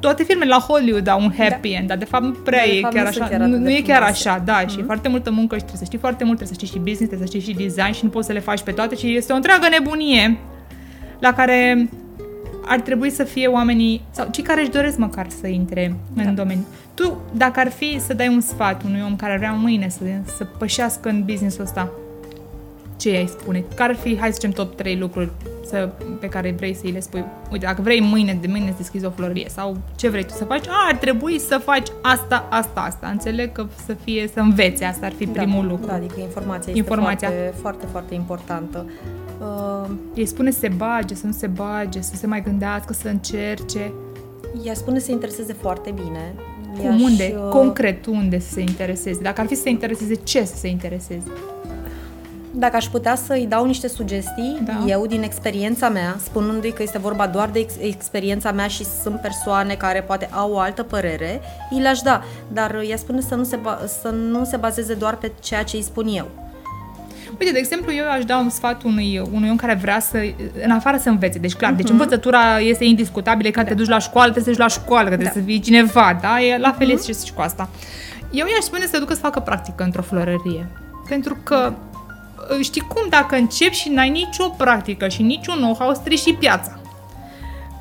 [0.00, 1.76] toate filmele la Hollywood au un happy da.
[1.76, 3.30] end, dar de fapt nu prea De e fapt, chiar nu sunt așa.
[3.30, 4.28] chiar nu, atât nu de e chiar frumoase.
[4.28, 4.68] așa, da, Mhm.
[4.70, 6.84] și e foarte multă muncă și trebuie să știi foarte mult, trebuie să știi și
[6.84, 9.16] business, trebuie să știi și design și nu poți să le faci pe toate și
[9.16, 10.38] este o întreagă nebunie
[11.18, 11.88] la care
[12.68, 16.22] ar trebui să fie oamenii, sau cei care își doresc măcar să intre da.
[16.22, 16.64] în domeniu.
[16.94, 20.04] Tu, dacă ar fi să dai un sfat unui om care vrea mâine să,
[20.36, 21.92] să pășească în business-ul ăsta,
[22.96, 23.64] ce ai spune?
[23.74, 25.30] Care ar fi, hai să zicem, top 3 lucruri
[25.66, 25.88] să,
[26.20, 27.24] pe care vrei să îi le spui?
[27.50, 30.44] Uite, dacă vrei mâine, de mâine să deschizi o florărie sau ce vrei tu să
[30.44, 33.08] faci, a, ar trebui să faci asta, asta, asta.
[33.08, 35.86] Înțeleg că să fie, să înveți, asta ar fi primul da, lucru.
[35.86, 37.28] Da, adică informația este Informația.
[37.28, 38.86] Foarte, foarte, foarte importantă.
[39.40, 43.08] Uh, Ei spune să se bage, să nu se bage, să se mai gândească, să
[43.08, 43.92] încerce.
[44.64, 46.34] ea spune să se intereseze foarte bine.
[46.76, 47.34] Cum, I-aș, unde?
[47.44, 49.20] uh, Concret, unde să se intereseze?
[49.22, 51.22] Dacă ar fi să se intereseze, ce să se intereseze?
[52.58, 54.84] Dacă aș putea să-i dau niște sugestii, Da.
[54.86, 59.20] eu din experiența mea, spunându-i că este vorba doar de ex- experiența mea și sunt
[59.20, 62.22] persoane care poate au o altă părere, îi le-aș da.
[62.52, 65.76] Dar ea spune să nu se, ba- să nu se bazeze doar pe ceea ce
[65.76, 66.26] îi spun eu.
[67.40, 70.18] Uite, de exemplu, eu aș da un sfat unui, unui om care vrea să,
[70.64, 71.38] în afară să învețe.
[71.38, 71.76] Deci, clar, uh-huh.
[71.76, 71.92] deci Mhm.
[71.92, 73.68] învățătura este indiscutabilă, că da.
[73.68, 75.40] te duci la școală, trebuie să duci la școală, că trebuie Da.
[75.40, 76.40] să fii cineva, da?
[76.40, 76.96] E la fel Mhm.
[76.96, 77.68] este și cu asta.
[78.30, 80.66] Eu i-aș spune să se ducă să facă practică într-o florărie.
[81.08, 81.72] Pentru că
[82.60, 86.78] știi cum, dacă începi și n-ai nicio practică și niciun know-how, strici și piața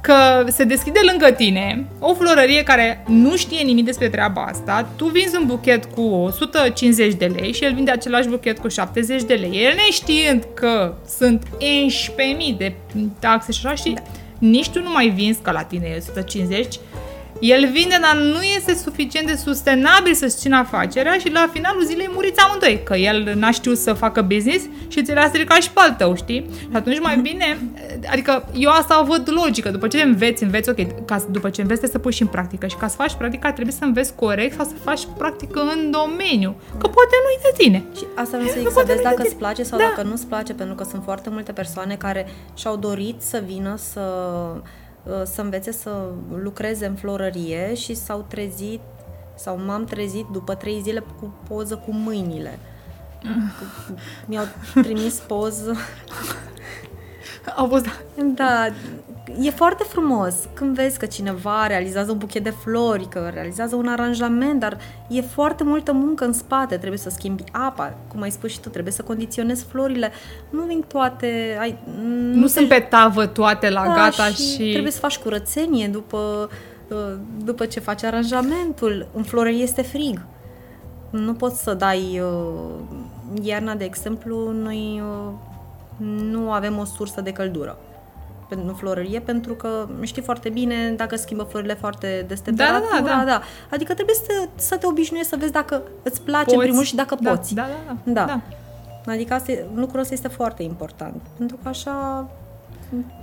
[0.06, 5.06] că se deschide lângă tine o florărie care nu știe nimic despre treaba asta, tu
[5.06, 9.34] vinzi un buchet cu 150 de lei și el vinde același buchet cu 70 de
[9.34, 9.64] lei.
[9.64, 12.74] El neștiind că sunt 11.000 de
[13.20, 14.02] taxe și așa și da.
[14.40, 16.80] nici tu nu mai vinzi ca la tine e 150,
[17.40, 22.10] el vinde, dar nu este suficient de sustenabil să-ți țină afacerea și la finalul zilei
[22.14, 25.80] muriți amândoi, că el n-a știut să facă business și ți l-a stricat și pe
[25.80, 26.46] al tău, știi?
[26.60, 27.58] Și atunci mai bine,
[28.12, 31.62] adică eu asta o văd logică, după ce înveți, înveți, ok, ca, să- după ce
[31.62, 34.16] înveți trebuie să pui și în practică și ca să faci practica trebuie să înveți
[34.16, 37.84] corect sau să faci practică în domeniu, că poate nu-i de tine.
[37.98, 39.42] Și asta vreau să Nu zic, să poate vezi nu-i de dacă îți tine.
[39.42, 39.84] place sau Da.
[39.84, 44.02] dacă nu-ți place, pentru că sunt foarte multe persoane care și-au dorit să vină să,
[44.56, 44.62] uh,
[45.24, 48.80] să învețe să lucreze în florărie și s-au trezit
[49.36, 52.60] sau m-am trezit după trei zile cu poză cu mâinile.
[54.26, 54.46] Mi-au
[54.82, 55.76] trimis poză.
[57.56, 57.86] Au fost,
[58.36, 58.68] Da,
[59.42, 63.88] e foarte frumos când vezi că cineva realizează un buchet de flori, că realizează un
[63.88, 66.78] aranjament, dar e foarte multă muncă în spate.
[66.78, 70.12] Trebuie să schimbi apa, cum ai spus și tu, trebuie să condiționezi florile.
[70.50, 71.58] Nu vin toate...
[71.60, 74.72] Ai, nu, nu sunt pe tavă toate la da, gata și, și...
[74.72, 76.50] trebuie să faci curățenie după,
[76.90, 79.08] uh, după ce faci aranjamentul.
[79.14, 80.22] În florărie este frig.
[81.10, 82.22] Nu poți să dai...
[82.24, 85.34] uh, Iarna, de exemplu, noi uh,
[86.32, 87.78] nu avem o sursă de căldură
[88.50, 93.24] pentru florărie, pentru că știi foarte bine dacă schimbă florile foarte des temperatura, da, da.
[93.26, 93.42] da.
[93.72, 96.68] Adică trebuie să, să te obișnuiești să vezi dacă îți place în Poți.
[96.68, 97.54] primul și dacă da, poți.
[97.54, 98.12] Da, da, da.
[98.12, 98.26] Da.
[98.26, 98.42] da.
[99.12, 101.22] Adică asta, e- lucrul ăsta este foarte important.
[101.38, 102.28] Pentru că așa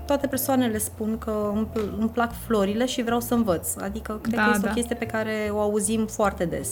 [0.07, 3.69] toate persoanele spun că îmi, pl- îmi plac florile și vreau să învăț.
[3.83, 4.71] Adică cred Da, că este da.
[4.71, 6.69] o chestie pe care o auzim foarte des.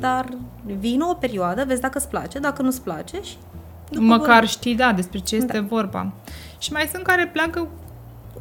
[0.00, 0.26] Dar
[0.78, 3.36] vină o perioadă, vezi dacă îți place, dacă nu-ți place și
[3.90, 5.66] după Măcar vor- știi, da, despre ce este Da.
[5.68, 6.12] vorba.
[6.62, 7.68] Și mai sunt care pleacă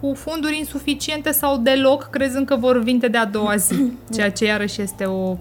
[0.01, 3.91] cu fonduri insuficiente sau deloc, crezând că vor vinde de a doua zi.
[4.13, 5.38] Ceea ce iarăși este o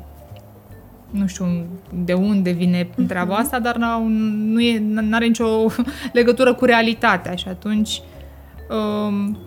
[1.10, 1.66] nu știu
[2.04, 5.66] de unde vine treaba asta, dar n-au, nu e, n-are nicio
[6.12, 8.02] legătură cu realitatea și atunci
[8.70, 9.38] um,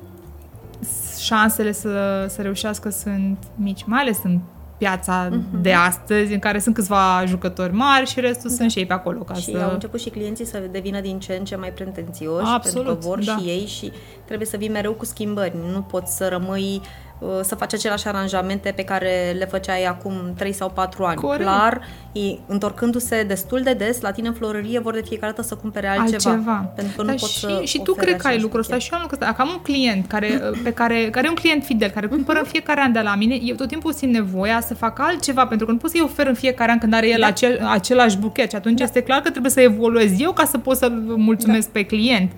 [1.19, 4.39] șansele să, să reușească sunt mici, mai ales în
[4.77, 5.29] piața
[5.61, 9.19] de astăzi, în care sunt câțiva jucători mari și restul sunt și ei pe acolo.
[9.19, 9.57] Ca Și să...
[9.57, 13.07] au început și clienții să devină din ce în ce mai pretențioși, Absolut, pentru că
[13.07, 13.37] vor da.
[13.37, 13.91] și ei și
[14.25, 15.55] trebuie să vii mereu cu schimbări.
[15.73, 20.51] Nu poți să rămâi uh, să faci aceleași aranjamente pe care le făceai acum 3
[20.53, 21.15] sau 4 ani.
[21.21, 21.41] Corect.
[21.43, 25.55] Clar, ei, întorcându-se destul de des la tine în florărie, vor de fiecare dată să
[25.55, 26.29] cumpere altceva.
[26.31, 26.71] altceva.
[26.75, 28.59] Pentru că nu Dar poți și, să și tu oferi cred că ai același lucrul
[28.59, 28.87] ăsta buchet.
[28.87, 29.35] și eu am lucrul ăsta.
[29.37, 30.27] Dacă am un client care,
[30.63, 33.35] pe care, care e un client fidel, care cumpără în fiecare an de la mine,
[33.43, 36.33] eu tot timpul simt nevoia să fac altceva, pentru că nu pot să-i ofer în
[36.33, 37.25] fiecare an când are el Da.
[37.27, 40.77] acel, același buchet și atunci este clar că trebuie să evoluez eu ca să pot
[40.77, 42.31] să-l mulțumesc pe client.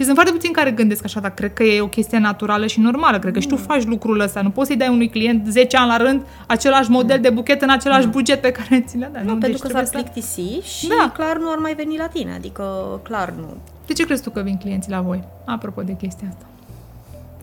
[0.00, 2.80] Și sunt foarte puțini care gândesc așa, dar cred că e o chestie naturală și
[2.80, 3.18] normală.
[3.18, 4.40] Cred că și tu faci lucrul ăsta.
[4.40, 7.70] Nu poți să-i dai unui client 10 ani la rând același model de buchet în
[7.70, 9.22] același buget pe care ți l-a dat.
[9.22, 11.10] Nu, Nu, pentru Deci că s-ar trebuie să- plictisi și Da.
[11.14, 12.32] clar nu ar mai veni la tine.
[12.34, 12.64] Adică,
[13.02, 13.56] clar, nu.
[13.86, 15.22] De ce crezi tu că vin clienții la voi?
[15.46, 16.44] Apropo de chestia asta.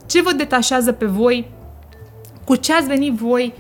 [0.06, 1.48] Ce vă detașează pe voi?
[2.44, 3.54] Cu ce ați venit voi?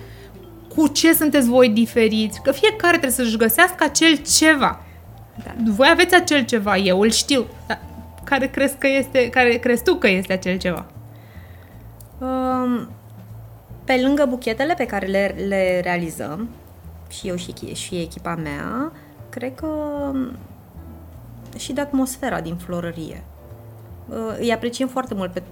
[0.75, 2.41] Cu ce sunteți voi diferiți?
[2.41, 4.79] Că fiecare trebuie să-și găsească acel ceva.
[5.43, 5.51] Da.
[5.65, 7.45] Voi aveți acel ceva, eu îl știu.
[7.67, 7.79] Dar
[8.29, 10.85] care crezi, că este, care crezi tu că este acel ceva?
[12.19, 12.89] Um,
[13.83, 16.49] Pe lângă buchetele pe care le, le realizăm,
[17.09, 18.91] și eu și, chi- și echipa mea,
[19.29, 20.31] cred că um,
[21.57, 23.23] și de atmosfera din florărie.
[24.09, 25.43] Uh, Îi apreciem foarte mult pe,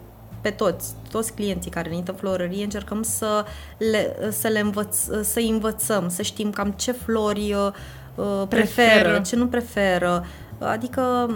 [0.41, 3.45] pe toți, toți clienții care ne intră în florărie, încercăm să
[3.91, 7.67] le, să le învăț, să-i învățăm, să știm cam ce flori uh,
[8.15, 9.19] uh, preferă, Preferă.
[9.21, 10.25] ce nu preferă,
[10.59, 11.29] adică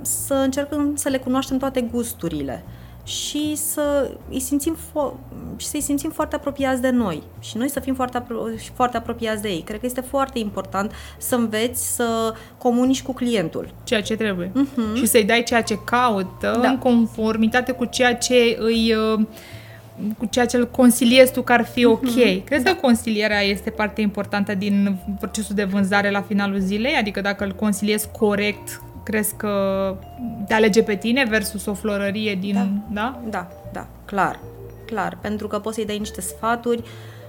[0.00, 2.64] să încercăm să le cunoaștem toate gusturile
[3.04, 5.12] și să îi simțim fo-
[5.56, 8.96] și să-i simțim foarte apropiați de noi și noi să fim foarte, apro- și foarte
[8.96, 9.60] apropiați de ei.
[9.60, 13.68] Cred că este foarte important să înveți să comunici cu clientul.
[13.84, 14.52] Ceea ce trebuie.
[14.94, 16.60] Și să-i dai ceea ce caută Mhm.
[16.60, 16.68] Da.
[16.68, 19.20] în conformitate cu ceea ce îi uh,
[20.18, 22.02] cu ceea ce îl consiliezi tu că ar fi ok.
[22.02, 22.44] Mhm.
[22.44, 22.70] Crezi Da.
[22.70, 26.94] că consilierea este parte importantă din procesul de vânzare la finalul zilei?
[26.94, 29.52] Adică dacă îl consiliezi corect, crezi că
[30.46, 32.82] te alege pe tine versus o florărie din...
[32.92, 33.20] Da?
[33.30, 34.38] Da, da, clar,
[34.86, 36.82] clar, pentru că poți să-i dai niște sfaturi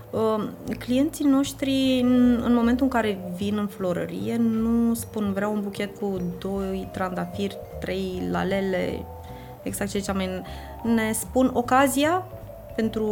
[0.09, 0.43] Uh,
[0.79, 5.97] clienții noștri, în, în momentul în care vin în florărie, nu spun vreau un buchet
[5.99, 9.05] cu doi trandafiri, trei lalele,
[9.63, 10.21] exact ce ziceam,
[10.83, 12.25] ne spun ocazia,
[12.75, 13.03] pentru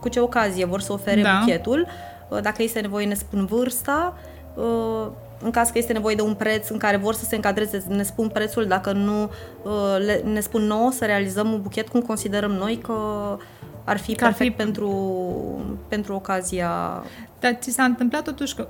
[0.00, 1.38] cu ce ocazie vor să ofere Da.
[1.38, 1.86] buchetul,
[2.28, 4.14] Uh, dacă este nevoie ne spun vârsta,
[4.54, 5.06] Uh,
[5.42, 8.02] în caz că este nevoie de un preț în care vor să se încadreze, ne
[8.02, 12.50] spun prețul, dacă nu uh, le, ne spun nouă să realizăm un buchet cum considerăm
[12.50, 12.94] noi că
[13.84, 14.90] ar fi Că ar fi- perfect pentru,
[15.88, 16.70] pentru ocazia.
[17.40, 18.68] Dar ți s-a întâmplat totuși că,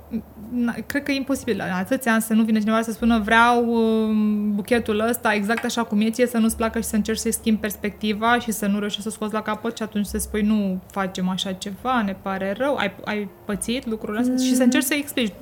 [0.51, 1.57] na, cred că e imposibil.
[1.57, 5.83] La atâția ani să nu vină cineva să spună vreau um, buchetul ăsta exact așa
[5.83, 8.79] cum e ție, să nu-ți placă și să încerci să-i schimbi perspectiva și să nu
[8.79, 12.55] reușești să scoți la capăt și atunci să spui nu facem așa ceva, ne pare
[12.57, 15.33] rău, ai, ai pățit lucrurile astea și să încerci să-i explici.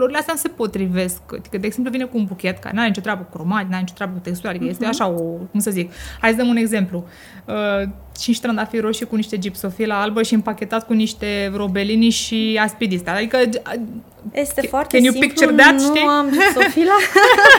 [0.00, 1.20] "Doamne, Florile astea nu se potrivesc.
[1.38, 3.70] Adică, de exemplu, vine cu un buchet care nu are nicio treabă cu cromat, nu
[3.72, 5.20] are nicio treabă cu textura, adică este așa o,
[5.50, 5.92] cum să zic.
[6.20, 7.04] Hai să dăm un exemplu.
[7.44, 13.10] Uh, 5 trandafiri roșii cu niște gipsofila albă și împachetat cu niște robelini și aspidiste.
[13.10, 13.38] Adică
[14.32, 16.06] Este Can- foarte can you simplu, picture that, nu știi?
[16.08, 16.96] am gipsofila.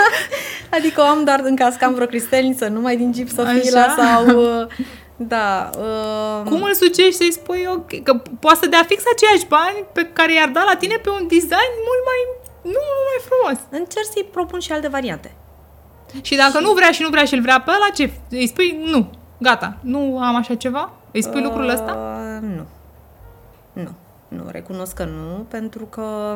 [0.78, 3.96] adică o am doar în caz că am vreo cristelniță, numai din gipsofila Așa?
[3.96, 4.42] sau...
[5.22, 5.70] uh, Da.
[5.78, 10.10] Uh, Cum îl sugești să-i spui ok, că poate să dea fix aceiași bani pe
[10.14, 12.20] care i-ar da la tine pe un design mult mai,
[12.74, 13.58] nu, mult mai frumos.
[13.80, 15.32] Încerc să-i propun și alte variante.
[16.22, 18.12] Și dacă nu vrea și nu vrea și îl vrea pe ăla, ce?
[18.30, 20.92] Îi spui nu, gata, nu am așa ceva?
[21.12, 21.94] Îi spui lucrul ăsta?
[21.94, 22.66] Uh, nu.
[23.74, 23.92] Nu.
[24.28, 26.36] Nu, recunosc că nu, pentru că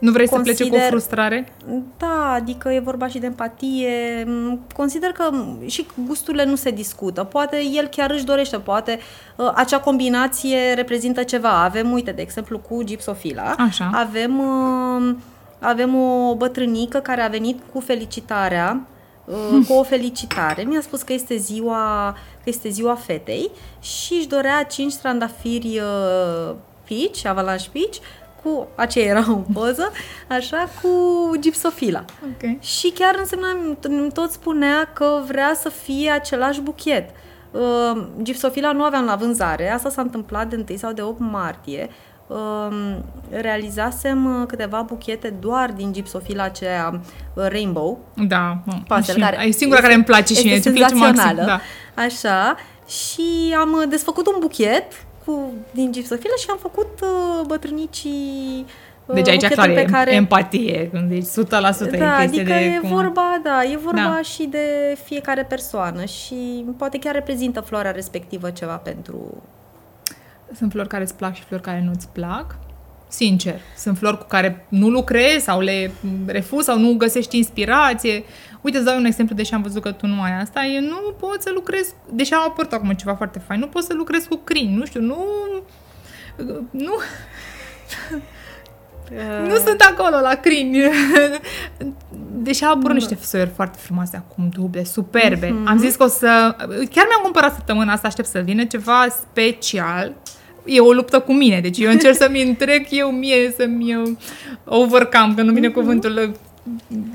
[0.00, 1.52] Nu vrei să plece cu o consider- frustrare?
[1.96, 4.24] Da, adică e vorba și de empatie.
[4.26, 5.30] M, Consider că
[5.66, 7.24] și gusturile nu se discută.
[7.24, 8.98] Poate el chiar își dorește, poate
[9.36, 11.62] uh, acea combinație reprezintă ceva.
[11.62, 13.54] Avem, uite, de exemplu, cu gipsofila.
[13.58, 13.90] Așa.
[13.94, 15.14] Avem, uh,
[15.58, 18.86] avem o bătrânică care a venit cu felicitarea
[19.24, 20.62] uh, cu o felicitare.
[20.62, 22.12] Mi-a spus că este ziua,
[22.44, 23.50] că este ziua fetei
[23.80, 26.54] și își dorea 5 trandafiri uh,
[26.84, 27.96] pici, avalanche pici,
[28.42, 29.92] cu aceea era o poză,
[30.28, 30.88] așa, cu
[31.38, 32.04] gipsofila.
[32.22, 32.60] Ok.
[32.62, 33.46] Și chiar însemna,
[33.80, 37.10] îmi tot spunea că vrea să fie același buchet.
[37.50, 41.88] Uh, gipsofila nu aveam la vânzare, asta s-a întâmplat de 1 sau de 8 martie.
[42.26, 42.96] Uh,
[43.30, 47.00] realizasem uh, câteva buchete doar din gipsofila aceea
[47.34, 47.98] uh, rainbow,
[48.28, 50.94] Da, mă, pastel, și care e singura care îmi place și este mie, ce place
[50.94, 51.16] maxim.
[51.16, 51.60] senzațională.
[51.94, 52.02] Da.
[52.02, 52.56] Așa,
[52.88, 58.64] și am uh, desfăcut un buchet cu, din gipsofilă și am făcut uh, bătrânicii
[59.06, 60.14] uh, Deci aici buchetul clar pe e care...
[60.14, 62.88] empatie, când deci 100% e Da, chestie adică de e cum...
[62.88, 64.20] vorba, da, e vorba Da.
[64.22, 69.42] și de fiecare persoană și poate chiar reprezintă floarea respectivă ceva pentru...
[70.56, 72.56] Sunt flori care îți plac și flori care nu-ți plac.
[73.08, 75.90] Sincer, sunt flori cu care nu lucrezi sau le
[76.26, 78.22] refuzi sau nu găsești inspirație.
[78.60, 81.14] Uite, îți dau un exemplu, deși am văzut că tu nu ai asta, e nu
[81.18, 84.40] pot să lucrez, deși am apărut acum ceva foarte fain, nu pot să lucrez cu
[84.44, 85.16] crini, nu știu, nu...
[86.70, 86.92] Nu,
[89.48, 90.78] nu sunt acolo la crini.
[92.42, 95.62] Deși au apărut niște soiuri foarte frumoase acum, duble, superbe.
[95.64, 96.54] Am zis că o să...
[96.66, 100.12] Chiar mi-am cumpărat săptămâna asta, aștept să vină ceva special.
[100.64, 104.16] E o luptă cu mine, deci eu încerc să-mi întrec eu mie, să-mi uh,
[104.64, 106.30] overcome, că nu vine cuvântul, uh,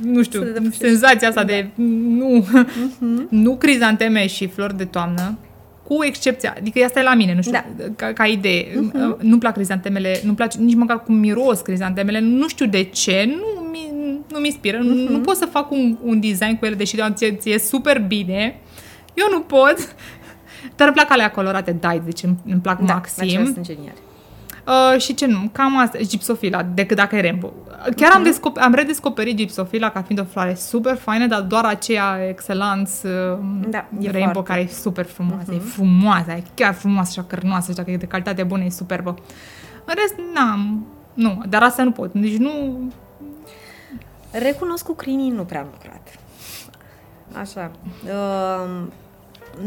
[0.04, 0.84] nu știu, Să te depășești.
[0.86, 2.46] senzația asta de nu,
[3.30, 5.38] nu crizanteme și flori de toamnă,
[5.84, 7.66] cu excepția, adică asta e la mine, nu știu, Da.
[7.96, 8.66] ca, ca idee.
[8.94, 13.26] Uh, Nu-mi plac crizantemele, nu-mi place nici măcar cum miros crizantemele, nu știu de ce,
[13.38, 13.92] nu mi,
[14.32, 17.12] nu mi inspiră, nu, nu pot să fac un, un design cu ele, deși da,
[17.12, 18.60] ție, ție super bine.
[19.14, 19.76] Eu nu pot,
[20.76, 23.24] dar îmi plac alea colorate dyed, deci îmi, îmi plac Da, maxim.
[23.24, 23.98] acelea sunt geniale.
[24.68, 27.54] Uh, și ce nu, cam asta, gipsofila, decât dacă e rainbow.
[27.96, 32.28] Chiar am, descoper, am redescoperit gipsofila ca fiind o floare super faină, dar doar aceea
[32.28, 34.52] excellence uh, Da, e rainbow foarte.
[34.52, 38.06] care e super frumoasă, e frumoasă, e chiar frumoasă, așa cărnoasă, așa că e de
[38.06, 39.16] calitate bună, e superbă.
[39.86, 42.80] În rest, n-am, nu, dar asta nu pot, deci nu,
[44.34, 46.20] Recunosc cu crinii nu prea am lucrat.
[47.40, 47.72] Așa.
[48.04, 48.88] Uh,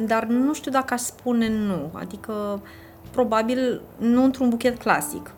[0.06, 1.90] dar nu știu dacă aș spune nu.
[1.92, 2.60] Adică,
[3.16, 5.30] probabil, nu într-un buchet clasic.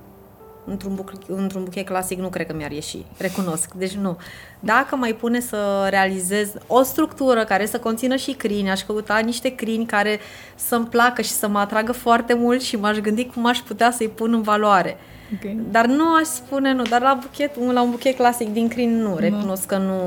[0.65, 3.05] Într-un, buchet, într-un buchet clasic nu cred că mi-ar ieși.
[3.19, 3.73] Recunosc.
[3.75, 4.17] Deci nu.
[4.61, 9.55] Dacă mai pune să realizez o structură care să conțină și crini, aș căuta niște
[9.55, 10.19] crini care
[10.55, 14.09] să-mi placă și să mă atragă foarte mult și m-aș gândi cum aș putea să-i
[14.09, 14.97] pun în valoare.
[15.35, 15.51] ok.
[15.71, 19.17] Dar nu aș spune nu, dar la, buchet, la un buchet clasic din crin nu,
[19.17, 20.01] recunosc că nu,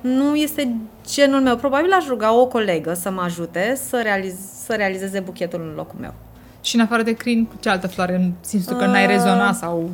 [0.00, 1.56] nu este genul meu.
[1.56, 5.98] Probabil aș ruga o colegă să mă ajute să, realiz, să realizeze buchetul în locul
[6.00, 6.14] meu.
[6.60, 9.56] Și în afară de crin, cu ce altă floare simți tu că n-ai Uh, rezonat
[9.56, 9.90] sau...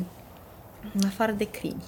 [0.93, 1.83] În afară de crini.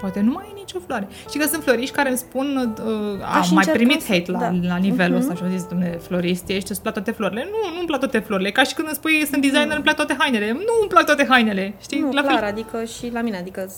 [0.00, 1.08] poate nu mai e nicio floare.
[1.30, 2.56] Și că sunt floriști care îmi spun,
[2.86, 4.50] uh, Aș am mai încerca primit să- hate la, da.
[4.62, 5.22] la nivelul Mhm.
[5.30, 7.44] ăsta și au zis, domnule, florist, ești, îți plac toate florile.
[7.50, 8.50] Nu, nu-mi plac toate florile.
[8.50, 10.52] Ca și când îmi spui, sunt designer, îmi plac toate hainele.
[10.52, 11.74] Nu îmi plac toate hainele.
[11.80, 12.00] Știi?
[12.00, 12.48] Nu, la clar, fel.
[12.48, 13.70] adică și la mine, adică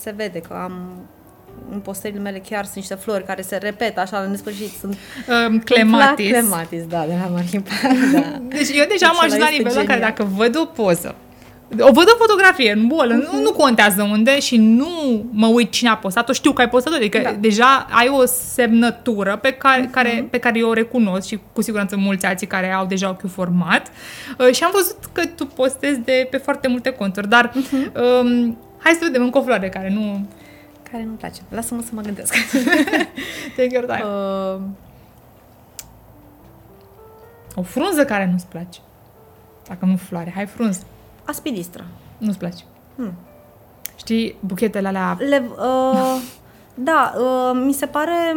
[0.00, 0.72] se vede că am
[1.72, 4.70] în postările mele chiar sunt niște flori care se repetă așa la nesfârșit.
[4.80, 4.96] Sunt
[5.48, 6.28] Um, clematis.
[6.30, 7.70] Clematis, da, de la Maripa.
[8.12, 8.40] Da.
[8.56, 10.14] Deci eu deja am Acela ajuns la este nivelul în care genial.
[10.16, 11.14] dacă văd o poză,
[11.80, 14.88] o văd o fotografie în bolă, nu, nu contează unde și nu
[15.30, 17.32] mă uit cine a postat-o, știu că ai postat-o, adică Da.
[17.40, 21.96] deja ai o semnătură pe care, care, pe care eu o recunosc și cu siguranță
[21.96, 23.90] mulți alții care au deja ochiul format
[24.38, 27.52] uh, și am văzut că tu postezi de pe foarte multe conturi, dar
[28.22, 30.26] um, hai să vedem încă o floare care nu...
[30.90, 31.40] Care nu-mi place.
[31.48, 32.34] Lasă-mă să mă gândesc.
[33.56, 34.02] Take your time.
[34.04, 34.60] uh,
[37.54, 38.78] O frunză care nu-ți place.
[39.68, 40.80] Dacă nu floare, hai frunză.
[41.24, 41.84] aspidistra.
[42.18, 42.64] Nu-ți place.
[42.96, 43.12] Hmm.
[43.96, 46.20] Știi, buchetele alea Le, uh,
[46.74, 48.36] da, uh, mi se pare...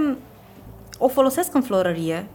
[0.98, 2.26] O folosesc în florărie.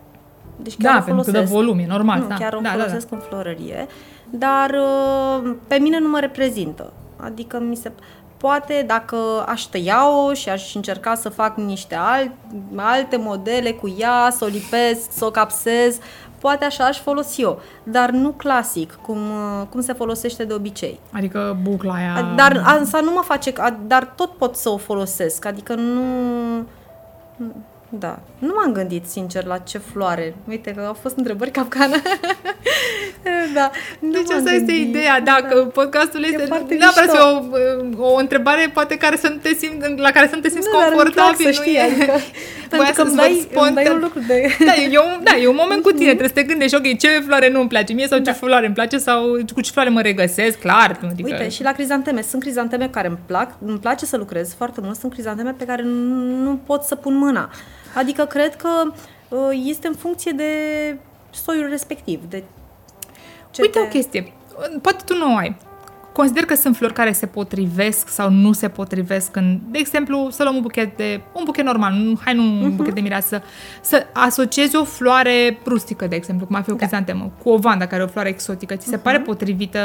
[0.56, 1.52] Deci chiar Da, o pentru că folosesc.
[1.52, 2.20] dă volum, e normal.
[2.20, 2.34] Nu, da.
[2.34, 3.86] chiar o da, folosesc în florărie,
[4.30, 6.92] dar uh, pe mine nu mă reprezintă.
[7.16, 7.92] Adică mi se...
[8.36, 9.16] Poate dacă
[9.48, 12.30] aș tăia-o și aș încerca să fac niște alt,
[12.76, 15.98] alte modele cu ea, să o lipesc, să o capsez,
[16.38, 21.00] poate așa aș folosi eu, dar nu clasic, cum, uh, cum se folosește de obicei.
[21.12, 21.18] Da.
[21.18, 22.32] Adică bucla aia...
[22.36, 26.02] Dar asta nu mă face, a- dar tot pot să o folosesc, adică nu...
[27.88, 30.34] Da, nu m-am gândit sincer la ce floare.
[30.48, 31.96] Uite că au fost întrebări capcană.
[33.54, 34.88] da, nu Deci m-am asta este gândit.
[34.88, 37.22] ideea, dacă podcastul E este foarte neapărat mișto.
[37.24, 40.48] să o, o întrebare poate care să nu te simți, la care să nu te
[40.48, 41.52] simți Nu, dar îmi plac confortabil.
[41.52, 42.12] să nu știi, e- adică,
[42.70, 43.94] Voiam pentru că să-ți îmi văd dai, îmi dai spontan.
[43.94, 44.56] un lucru de...
[44.64, 47.08] Da, e un, da, e un moment cu tine, trebuie să te gândești, ok, ce
[47.26, 49.20] floare nu îmi place mie sau ce floare îmi place sau
[49.54, 50.98] cu ce floare mă regăsesc, clar.
[51.10, 52.22] Adică, Uite, și la crizanteme.
[52.22, 55.82] Sunt crizanteme care îmi plac, îmi place să lucrez foarte mult, sunt crizanteme pe care
[55.82, 57.50] nu, nu pot să pun mâna.
[57.96, 58.68] Adică cred că
[59.28, 60.44] uh, este în funcție de
[61.30, 62.42] soiul respectiv, de
[63.50, 63.84] ce Uite te...
[63.84, 64.32] o chestie,
[64.82, 65.56] poate tu nu o ai.
[66.12, 70.42] Consider că sunt flori care se potrivesc sau nu se potrivesc în, de exemplu, să
[70.42, 72.76] luăm un buchet de, un buchet normal, nu, hai nu un Mhm.
[72.76, 73.42] buchet de mireasă,
[73.80, 76.78] să asociezi o floare rustică, de exemplu, cum ar fi o Da.
[76.78, 79.02] crizantemă, cu o vandă care e o floare exotică, ți se Mhm.
[79.04, 79.78] pare potrivită,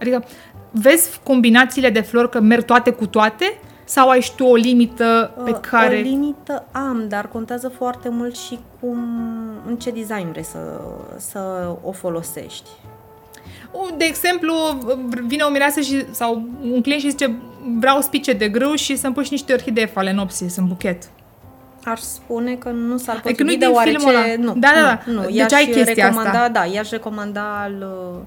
[0.00, 0.24] adică
[0.70, 3.58] vezi combinațiile de flori că merg toate cu toate
[3.88, 5.96] sau ai și tu o limită pe Uh, care...
[5.96, 8.98] O limită am, dar contează foarte mult și cum,
[9.66, 10.58] în ce design vrei să,
[11.16, 12.70] să o folosești.
[13.96, 14.54] De exemplu,
[15.26, 17.36] vine o mireasă și, sau un client și zice
[17.78, 21.10] vreau spice de grâu și să-mi pui și niște orhidee falenopsis în buchet.
[21.84, 23.96] Aș spune că nu s-ar Adică potrivi nu-i din deoarece...
[23.96, 24.24] filmul ăla.
[24.38, 25.00] Nu, Da, da, da.
[25.06, 25.22] Nu, nu.
[25.22, 26.48] Deci I-aș ai chestia recomanda, asta.
[26.48, 28.20] Da, i-aș recomanda al, uh,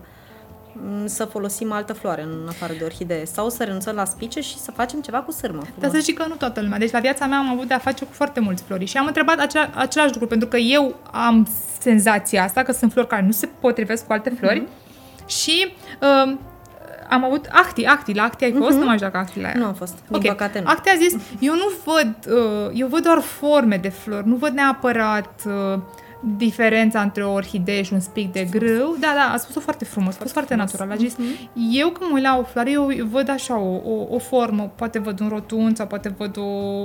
[1.05, 4.71] să folosim altă floare în afară de orhidee sau să renunțăm la spice și să
[4.71, 5.59] facem ceva cu sârmă.
[5.61, 5.91] Dar frumos.
[5.91, 6.77] să știi că nu toată lumea.
[6.77, 9.39] Deci la viața mea am avut de-a face cu foarte mulți flori și am întrebat
[9.39, 11.47] acela, același lucru, pentru că eu am
[11.79, 14.67] senzația asta că sunt flori care nu se potrivesc cu alte flori
[15.25, 16.37] și uh,
[17.09, 18.77] am avut Acti, Acti, la Acti ai fost?
[18.77, 19.53] Nu mai știu dacă Acti la ea.
[19.57, 20.25] Nu am fost, din Ok.
[20.25, 20.69] păcate nu.
[20.69, 24.53] Acti a zis, eu nu văd, uh, eu văd doar forme de flori, nu văd
[24.53, 25.79] neapărat uh,
[26.37, 28.95] diferența între o orhidee și un spic de grâu.
[28.99, 30.71] Da, da, a spus-o foarte frumos, a fost foarte frumos.
[30.71, 30.95] natural.
[30.97, 31.49] A zis, Mhm.
[31.71, 34.71] eu când mă uit la o floare, eu eu văd așa o, o, o formă,
[34.75, 36.41] poate văd un rotund sau poate văd o,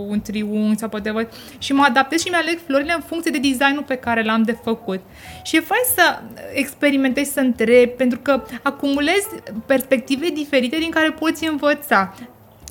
[0.09, 1.29] un triunghi sau poate văd...
[1.59, 5.01] Și mă adaptez și mi-aleg florile în funcție de designul pe care l-am de făcut.
[5.43, 6.21] Și e fain să
[6.53, 9.27] experimentezi, să întrebi, pentru că acumulezi
[9.67, 12.15] perspective diferite din care poți învăța.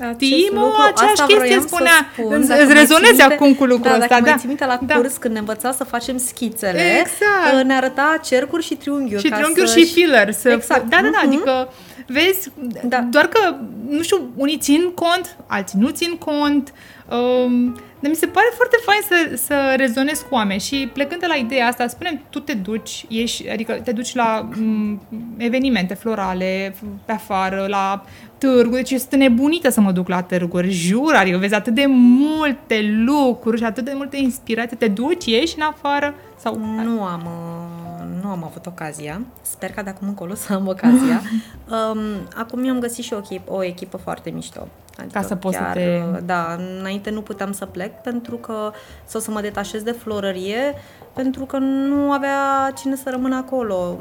[0.01, 1.99] Acest Timo, lucru, aceeași asta chestie vroiam să spunea.
[2.13, 4.29] spun, Îți- dacă îți mai rezonezi ții minte- acum cu lucrul da, ăsta, Dacă da.
[4.29, 4.95] mai ții minte la Da.
[4.95, 7.53] curs, când ne învăța să facem schițele, Exact.
[7.59, 9.23] uh, ne arăta cercuri și triunghiuri.
[9.23, 10.31] Și ca triunghiuri să și filler.
[10.31, 10.89] Să Exact.
[10.89, 11.27] Da, da, da, Mhm.
[11.27, 11.73] adică
[12.07, 12.49] vezi,
[12.83, 12.99] Da.
[13.11, 13.55] doar că,
[13.89, 16.73] nu știu, unii țin cont, alții nu țin cont,
[17.11, 17.65] um,
[17.99, 21.35] dar mi se pare foarte fain să, să rezonezi cu oameni și plecând de la
[21.35, 25.01] ideea asta, spunem, tu te duci, ieși, adică te duci la m,
[25.37, 26.75] evenimente florale,
[27.05, 28.05] pe afară, la
[28.43, 31.85] târguri, deci eu sunt nebunită să mă duc la târguri, jur, adică vezi atât de
[31.87, 36.59] multe lucruri și atât de multe inspirații, te duci, ieși în afară sau...
[36.83, 39.21] Nu am, uh, nu am avut ocazia.
[39.41, 41.21] Sper ca de acum încolo să am ocazia.
[41.91, 41.99] um,
[42.35, 44.67] acum mi-am găsit și o echipă, o echipă foarte mișto.
[44.97, 48.35] Adică Ca să poți să chiar, te- uh, Da, înainte nu puteam să plec pentru
[48.35, 48.71] că
[49.05, 50.73] sau să mă detașez de florărie
[51.13, 53.97] pentru că nu avea cine să rămână acolo.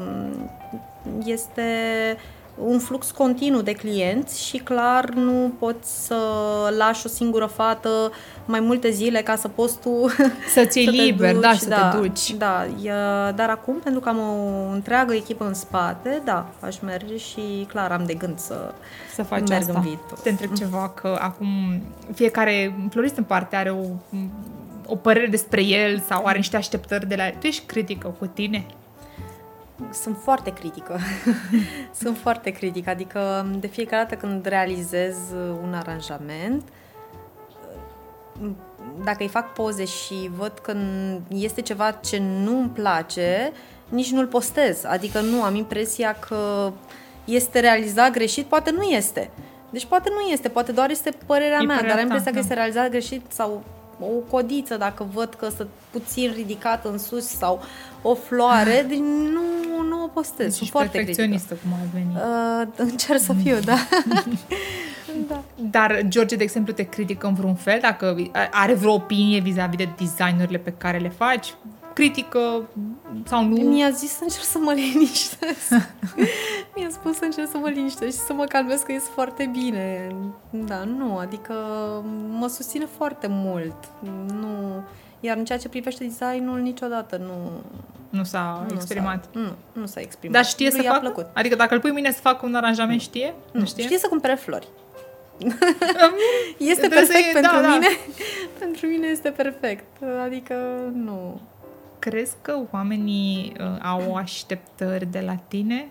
[1.25, 1.61] Este
[2.57, 6.17] un flux continuu de clienți și clar nu poți să
[6.77, 8.11] lași o singură fată
[8.45, 9.89] mai multe zile ca să poți tu
[10.53, 12.31] Să-ți iei să te liber, duci, da, să da, te duci.
[12.31, 12.91] Da, e,
[13.35, 17.91] dar acum, pentru că am o întreagă echipă în spate, da, aș merge și clar
[17.91, 18.73] am de gând să
[19.13, 19.73] Să faci merg asta.
[19.75, 20.17] în viitor.
[20.23, 21.47] Te întreb ceva, că acum
[22.13, 23.85] fiecare florist în parte are o,
[24.85, 27.35] o părere despre el sau are niște așteptări de la el.
[27.39, 28.65] Tu ești critică cu tine?
[29.91, 30.99] Sunt foarte critică.
[32.01, 32.89] Sunt foarte critică.
[32.89, 35.15] Adică de fiecare dată când realizez
[35.63, 36.63] un aranjament,
[39.03, 40.75] dacă îi fac poze și văd că
[41.27, 43.51] este ceva ce nu îmi place,
[43.89, 44.83] nici nu-l postez.
[44.83, 46.71] Adică nu, am impresia că
[47.25, 49.29] este realizat greșit, poate nu este.
[49.69, 52.31] Deci poate nu este, poate doar este părerea E mea, părerea dar am ta, impresia
[52.31, 52.39] că da.
[52.39, 53.63] este realizat greșit sau
[53.99, 57.61] o codiță, dacă văd că sunt puțin ridicat în sus sau
[58.01, 60.37] o floare, deci nu, nu o postez.
[60.37, 61.21] Deci Sunt ești foarte critică.
[61.21, 62.17] perfecționistă, cum ai venit.
[62.17, 63.75] Uh, încerc să fiu, da.
[65.29, 65.43] da.
[65.55, 67.79] Dar George, de exemplu, te critică în vreun fel?
[67.81, 68.15] Dacă
[68.51, 71.53] are vreo opinie vis-a-vis de designurile pe care le faci?
[71.93, 72.63] Critică
[73.25, 73.55] sau nu?
[73.69, 75.69] Mi-a zis să încerc să mă liniștesc.
[76.75, 80.15] Mi-a spus să încerc să mă liniștesc și să mă calmez că ies foarte bine.
[80.49, 81.53] Da, nu, adică
[82.29, 83.75] mă susține foarte mult.
[84.27, 84.83] Nu...
[85.19, 87.61] Iar în ceea ce privește designul, niciodată nu,
[88.09, 89.23] Nu s-a nu exprimat.
[89.33, 89.51] S-a, nu,
[89.81, 90.35] nu s-a exprimat.
[90.35, 91.01] Dar știe Lui să i-a facă?
[91.01, 91.25] plăcut.
[91.33, 93.33] Adică dacă îl pui mâine să facă un aranjament, știe?
[93.51, 93.83] Nu, știe?
[93.83, 94.67] știe să cumpere flori.
[96.57, 97.67] este Trebuie să perfect e- pentru da, da.
[97.67, 97.87] mine.
[98.59, 99.85] pentru mine este perfect.
[100.23, 100.55] Adică
[100.93, 101.41] nu.
[102.03, 105.87] Crezi că oamenii uh, au așteptări de la tine?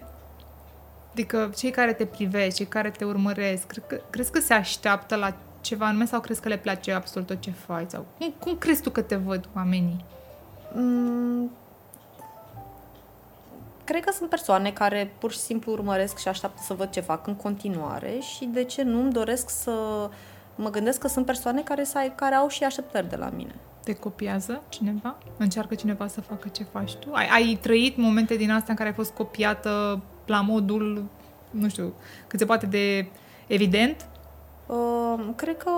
[1.10, 5.16] Adică cei care te privesc, cei care te urmăresc, cre- că, crezi că se așteaptă
[5.16, 7.90] la ceva anume sau crezi că le place absolut tot ce faci?
[7.90, 10.04] Sau cum, cum crezi tu că te văd oamenii?
[10.74, 11.50] Mm,
[13.84, 17.26] Cred că sunt persoane care pur și simplu urmăresc și așteaptă să văd ce fac
[17.26, 20.08] în continuare și de ce nu îmi doresc să
[20.54, 23.54] mă gândesc că sunt persoane care, să ai, care au și așteptări de la mine.
[23.84, 25.18] Te copiază cineva?
[25.36, 27.08] Încearcă cineva să facă ce faci tu?
[27.12, 31.04] Ai, ai trăit momente din astea în care ai fost copiată la modul,
[31.50, 31.94] nu știu,
[32.26, 33.06] cât se poate de
[33.46, 34.06] evident?
[34.66, 35.70] Uh, cred că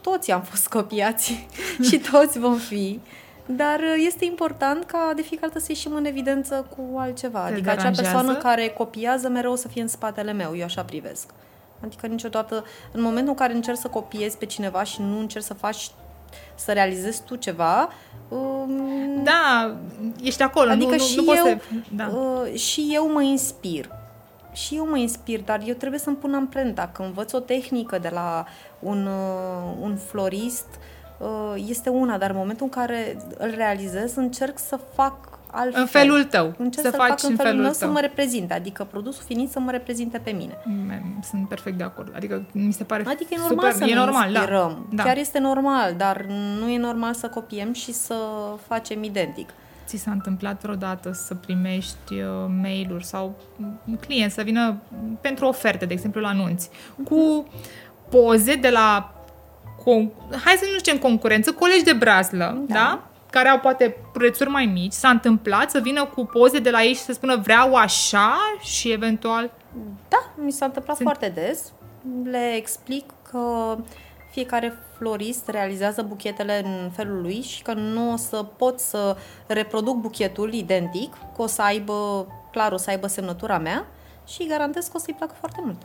[0.00, 1.46] toți am fost copiați
[1.88, 3.00] și toți vom fi.
[3.46, 7.44] Dar uh, este important ca de fiecare dată să ieșim în evidență cu altceva.
[7.44, 8.12] Te adică acea deranjează?
[8.12, 10.56] persoană care copiază mereu să fie în spatele meu.
[10.56, 11.30] Eu așa privesc.
[11.84, 15.54] Adică niciodată, în momentul în care încerci să copiezi pe cineva și nu încerci să
[15.54, 15.90] faci,
[16.54, 17.88] să realizezi tu ceva,
[18.28, 19.74] um, Da,
[20.22, 21.58] ești acolo, Adică nu, nu, și nu poți eu, să...
[21.90, 22.06] Da.
[22.06, 23.88] uh, și eu mă inspir.
[24.52, 26.90] Și eu mă inspir, dar eu trebuie să-mi pun amprenta.
[26.92, 28.46] Când învăț o tehnică de la
[28.78, 30.66] un, uh, un florist,
[31.18, 35.80] uh, este una, dar în momentul în care îl realizez, încerc să fac altfel.
[35.80, 37.88] În felul tău, Încerc să să faci fac în în felul felul meu tău.
[37.88, 40.56] să mă reprezinte, adică produsul finit să mă reprezinte pe mine.
[40.64, 42.12] Mm, Sunt perfect de acord.
[42.16, 44.86] Adică mi se pare Adică e normal super, să e ne normal, inspirăm.
[44.92, 45.02] Da.
[45.02, 45.20] Chiar da.
[45.20, 46.26] este normal, dar
[46.60, 48.14] nu e normal să copiem și să
[48.66, 49.48] facem identic.
[49.86, 52.20] Ți s-a întâmplat vreodată să primești uh,
[52.62, 53.34] mail-uri sau
[53.88, 54.76] un client să vină
[55.20, 56.70] pentru oferte, de exemplu la anunți,
[57.04, 57.46] cu
[58.10, 59.14] poze de la,
[59.80, 62.74] con- hai să nu zicem concurență, colegi de brazlă, da?
[62.74, 63.08] Da.
[63.34, 63.38] Da?
[63.38, 66.92] care au poate prețuri mai mici, s-a întâmplat să vină cu poze de la ei
[66.92, 69.50] și să spună vreau așa și eventual
[70.08, 71.72] Da, mi s-a întâmplat Sunt- foarte des.
[72.24, 73.76] Le explic că
[74.30, 79.16] fiecare florist realizează buchetele în felul lui și că nu o să pot să
[79.46, 83.86] reproduc buchetul identic, că o să aibă, clar, o să aibă semnătura mea
[84.26, 85.82] și garantez că o să-i placă foarte mult.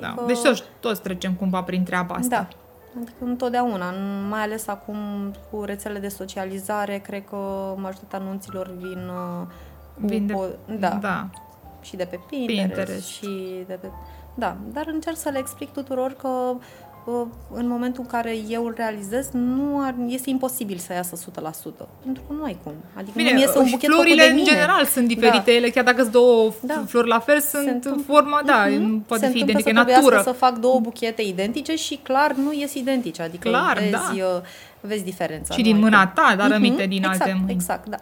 [0.00, 0.24] Da.
[0.26, 2.36] Deci toți, toți trecem cumva prin treaba asta.
[2.36, 2.48] Da.
[2.96, 3.90] Adică întotdeauna,
[4.28, 4.96] mai ales acum
[5.50, 7.36] cu rețele de socializare, cred că
[7.76, 9.46] majoritatea anunților vin uh,
[10.00, 11.28] cu Vin de- po- da, da.
[11.80, 13.06] și de pe Pinterest, Pinterest.
[13.06, 13.90] și de pe...
[14.34, 16.60] Da, dar încerc să le explic tuturor că uh,
[17.54, 21.88] în momentul în care eu îl realizez, nu ar, este imposibil să iasă 100%.
[22.04, 22.72] Pentru că nu ai cum.
[22.94, 24.48] Adică Bine, nu iese un buchet făcut florile de în mine.
[24.50, 26.74] general sunt diferite, ele chiar dacă sunt două Da.
[26.74, 26.82] da.
[26.86, 28.80] flori la fel, sunt întâmplă- forma, da, Mhm.
[28.82, 30.22] nu poate Se fi întâmplă identică, e să trebuiască natură.
[30.30, 33.22] să fac două buchete identice și clar nu ies identice.
[33.22, 34.10] Adică Clar, vezi, da.
[34.14, 34.40] uh,
[34.80, 35.54] vezi diferența.
[35.54, 36.12] Și nu din ai mâna cum.
[36.24, 37.52] ta, dar Mhm, aminte din exact, alte mâini.
[37.52, 37.96] Exact, da.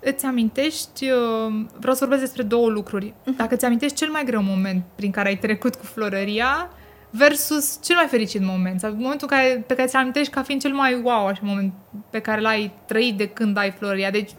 [0.00, 3.14] Îți amintești, uh, vreau să vorbesc despre două lucruri.
[3.24, 3.36] Mhm.
[3.36, 6.70] Dacă îți amintești cel mai greu moment prin care ai trecut cu florăria
[7.16, 10.72] versus cel mai fericit moment, sau momentul care, pe care ți-l amintești ca fiind cel
[10.72, 11.72] mai wow, așa, moment
[12.10, 14.10] pe care l-ai trăit de când ai florăria.
[14.10, 14.30] Deci,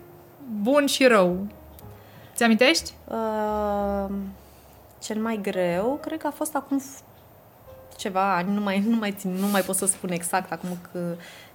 [0.61, 1.47] bun și rău.
[2.35, 2.93] Ți amintești?
[3.07, 4.15] Uh,
[5.01, 7.03] cel mai greu, cred că a fost acum f-
[7.97, 10.99] ceva ani, nu mai, nu mai țin, nu mai pot să spun exact acum că,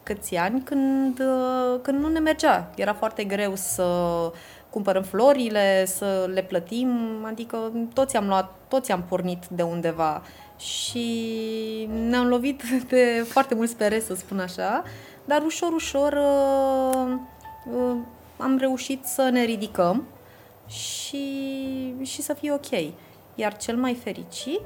[0.03, 2.71] câți ani, când, uh, când nu ne mergea.
[2.77, 3.87] Era foarte greu să
[4.71, 6.91] cumpărăm florile, să le plătim,
[7.25, 7.57] adică
[7.95, 10.23] toți am luat, toți am pornit de undeva
[10.61, 14.83] și ne-am lovit de foarte mulți pere, să spun așa,
[15.25, 17.13] dar ușor, ușor uh,
[17.75, 17.97] uh,
[18.37, 20.07] am reușit să ne ridicăm
[20.67, 22.93] și, și să fie ok.
[23.35, 24.61] Iar cel mai fericit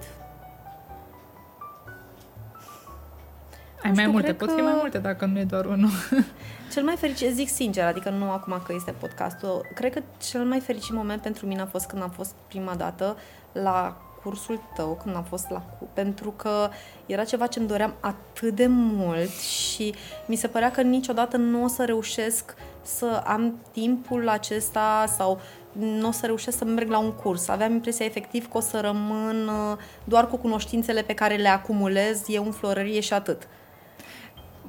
[3.83, 5.91] Ai mai multe, pot fi mai multe dacă nu e doar unul.
[6.73, 10.61] Cel mai fericit, zic sincer, adică nu acum că este podcastul, cred că cel mai
[10.61, 13.16] fericit moment pentru mine a fost când am fost prima dată
[13.53, 16.68] la cursul tău, când am fost la cu, pentru că
[17.06, 19.94] era ceva ce îmi doream atât de mult și
[20.26, 25.40] mi se părea că niciodată nu o să reușesc să am timpul acesta sau
[25.72, 27.48] nu o să reușesc să merg la un curs.
[27.48, 32.22] Aveam impresia efectiv că o să rămân uh, doar cu cunoștințele pe care le acumulez
[32.28, 33.48] eu în florărie și atât.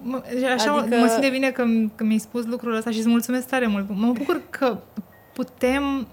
[0.01, 0.23] Mă,
[0.55, 0.95] așa adică...
[0.95, 1.63] mă simt de bine că,
[1.95, 3.85] că mi-ai spus lucrul ăsta și îți mulțumesc tare mult.
[3.89, 4.77] Mă bucur că
[5.33, 6.07] putem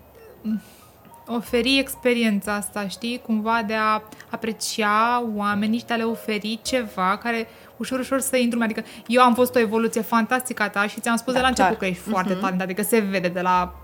[1.27, 3.21] oferi experiența asta, știi?
[3.27, 8.37] Cumva de a aprecia oamenii și de a le oferi ceva care ușor, ușor să
[8.37, 8.59] intru.
[8.63, 11.49] Adică eu am fost o evoluție fantastică a ta și ți-am spus da, de la
[11.49, 12.11] început că ești uh-huh.
[12.11, 13.75] foarte talent, adică se vede de la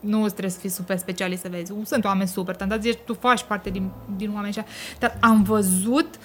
[0.00, 1.72] nu trebuie să fii super specialist să vezi.
[1.84, 4.64] Sunt oameni super talentați, tu faci parte din, din oameni așa.
[4.98, 6.20] Dar am văzut uh,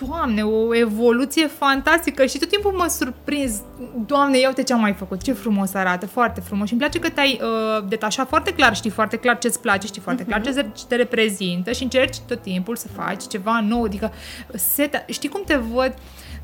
[0.00, 3.60] Doamne, o evoluție fantastică și tot timpul mă surprins.
[4.06, 6.66] Doamne, ia uite ce am mai făcut, ce frumos arată, foarte frumos.
[6.66, 10.02] Și îmi place că te-ai uh, detașat foarte clar, știi foarte clar ce-ți place, știi
[10.02, 10.26] foarte uh-huh.
[10.26, 13.82] clar ce te reprezintă și încerci tot timpul să faci ceva nou.
[13.82, 14.12] Adică,
[14.54, 15.94] seta, știi cum te văd?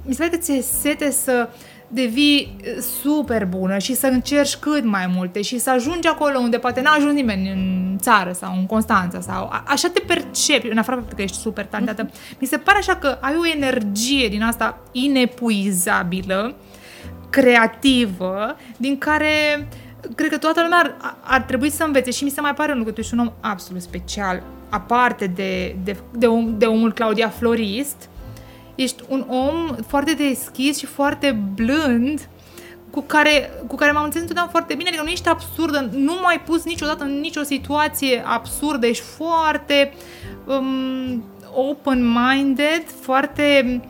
[0.04, 1.54] Mi se pare că ți-e sete să uh,
[1.92, 6.58] devii eh, super bună și să încerci cât mai multe și să ajungi acolo unde
[6.58, 10.78] poate n-a ajuns nimeni în țară sau în Constanța sau a, așa te percepi, în
[10.78, 12.10] afară că ești super talentată.
[12.38, 16.54] Mi se pare așa că ai o energie din asta inepuizabilă,
[17.30, 19.68] creativă, din care
[20.14, 22.78] cred că toată lumea ar, ar trebui să învețe și mi se mai pare un
[22.78, 27.28] lucru, tu ești un om absolut special, aparte de, de, de, om, de omul Claudia
[27.28, 28.08] Florist,
[28.82, 32.28] ești un om foarte deschis și foarte blând
[32.90, 36.40] cu care, cu care m-am înțeles întotdeauna foarte bine, adică nu ești absurdă, nu m-ai
[36.40, 39.92] pus niciodată în nicio situație absurdă, ești foarte
[40.46, 43.80] um, open-minded, foarte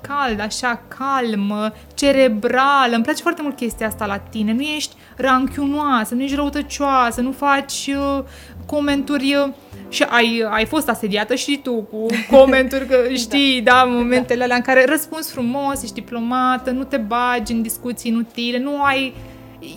[0.00, 2.90] cald, așa, calm, cerebral.
[2.92, 4.52] Îmi place foarte mult chestia asta la tine.
[4.52, 8.24] Nu ești ranchiunoasă, nu ești răutăcioasă, nu faci uh,
[8.66, 9.52] comenturi uh,
[9.88, 12.06] și ai, ai fost asediată și tu cu
[12.36, 13.14] comenturi, că da.
[13.14, 14.44] știi, da, da momentele da.
[14.44, 19.14] alea în care răspunzi frumos, ești diplomată, nu te bagi în discuții inutile, nu ai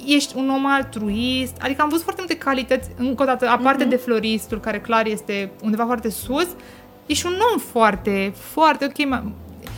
[0.05, 3.89] ești un om altruist, adică am văzut foarte multe calități, încă o dată, aparte uh-huh.
[3.89, 6.47] de floristul, care clar este undeva foarte sus,
[7.05, 9.07] ești un om foarte, foarte ok,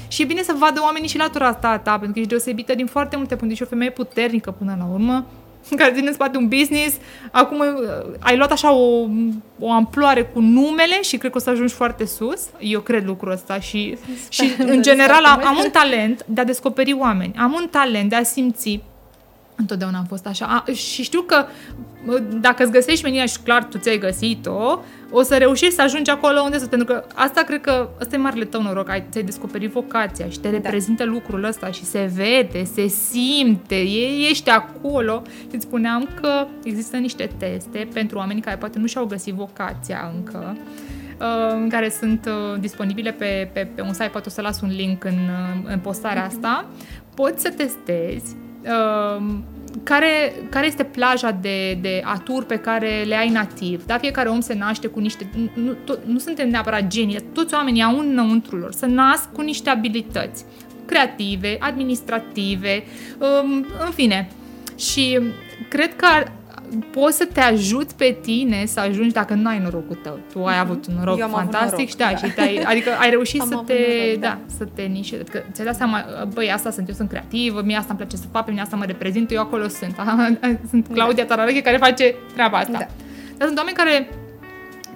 [0.10, 2.76] și e bine să vadă oamenii și latura asta a ta, pentru că ești deosebită
[2.76, 5.26] din foarte multe puncte și o femeie puternică până la urmă,
[5.78, 6.96] care ține în spate un business,
[7.32, 9.08] acum uh, ai luat așa o,
[9.60, 12.48] o amploare cu numele și cred că o să ajungi foarte sus.
[12.60, 13.98] Eu cred lucrul ăsta și,
[14.30, 18.16] și în general am, am un talent de a descoperi oameni, am un talent de
[18.16, 18.80] a simți
[19.60, 20.46] Întotdeauna am fost așa.
[20.46, 21.46] A, și știu că
[22.40, 24.80] dacă îți găsești menirea și clar tu ți-ai găsit-o,
[25.12, 26.70] o să reușești să ajungi acolo unde sunt.
[26.70, 28.90] Pentru că asta cred că ăsta e marele tău noroc.
[28.90, 30.54] Ai, ți-ai descoperit vocația și te da.
[30.54, 35.22] reprezintă lucrul ăsta și se vede, se simte, e, ești acolo.
[35.50, 40.12] Și îți spuneam că există niște teste pentru oamenii care poate nu și-au găsit vocația
[40.16, 40.58] încă
[41.20, 44.62] uh, în care sunt uh, disponibile pe, pe, pe un site, poate o să las
[44.62, 46.36] un link în, uh, în postarea mhm.
[46.36, 46.66] asta.
[47.16, 48.36] Poți să testezi
[48.70, 49.44] Ehm,
[49.84, 53.86] care, care este plaja de, de aturi pe care le ai nativ.
[53.86, 53.98] Da?
[53.98, 55.30] Fiecare om se naște cu niște...
[55.54, 59.70] Nu, tot, nu suntem neapărat genii, toți oamenii au înăuntru lor, să nasc cu niște
[59.70, 60.46] abilități
[60.86, 62.84] creative, administrative,
[63.20, 64.30] um, în fine.
[64.78, 65.20] Și
[65.68, 66.08] cred că
[66.92, 70.20] poți să te ajut pe tine să ajungi dacă nu ai norocul tău.
[70.34, 72.16] Tu ai avut un noroc fantastic noroc, și da, da.
[72.16, 75.32] și te-ai, adică ai reușit să te, noroc, da, da, să te nișezi.
[75.32, 78.24] Că ți-ai dat seama, băi, asta sunt, eu sunt creativă, mie asta îmi place să
[78.32, 79.96] fac, pe mine asta mă reprezintă, eu acolo sunt.
[80.70, 81.36] sunt Claudia da.
[81.36, 82.72] Tarareche care face treaba asta.
[82.72, 82.88] Da.
[83.38, 84.10] Dar sunt oameni care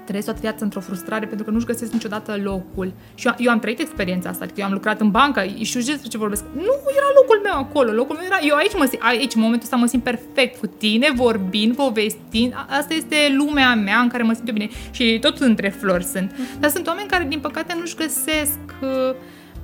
[0.05, 2.93] trăiesc toată viața într-o frustrare pentru că nu-și găsesc niciodată locul.
[3.15, 5.79] Și eu, eu am trăit experiența asta, adică eu am lucrat în bancă și știu
[5.79, 6.43] despre ce vorbesc.
[6.53, 8.39] Nu era locul meu acolo, locul meu era...
[8.41, 12.53] Eu aici, mă simt, aici, în momentul ăsta mă simt perfect cu tine, vorbind, povestind.
[12.69, 14.69] Asta este lumea mea în care mă simt bine.
[14.91, 16.35] Și tot între flori sunt.
[16.59, 19.15] Dar sunt oameni care, din păcate, nu-și găsesc uh,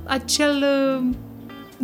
[0.06, 0.66] acel...
[0.98, 1.04] Uh,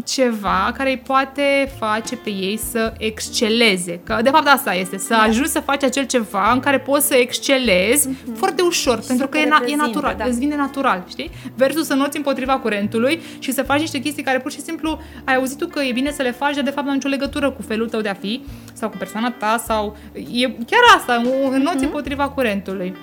[0.06, 4.00] ceva care îi poate face pe ei să exceleze.
[4.04, 5.22] Că de fapt asta este, să da.
[5.22, 8.36] ajungi să faci acel ceva în care poți să excelezi mm-hmm.
[8.36, 10.24] foarte ușor, și pentru că e, na- e natural, da.
[10.26, 11.30] îți vine natural, știi?
[11.56, 15.36] Versus să noți împotriva curentului și să faci niște chestii care pur și simplu ai
[15.36, 17.52] auzit tu că e bine să le faci, dar de fapt nu au nicio legătură
[17.52, 18.42] cu felul tău de a fi
[18.74, 21.84] sau cu persoana ta sau e chiar asta, noți mm-hmm.
[21.84, 22.96] împotriva curentului.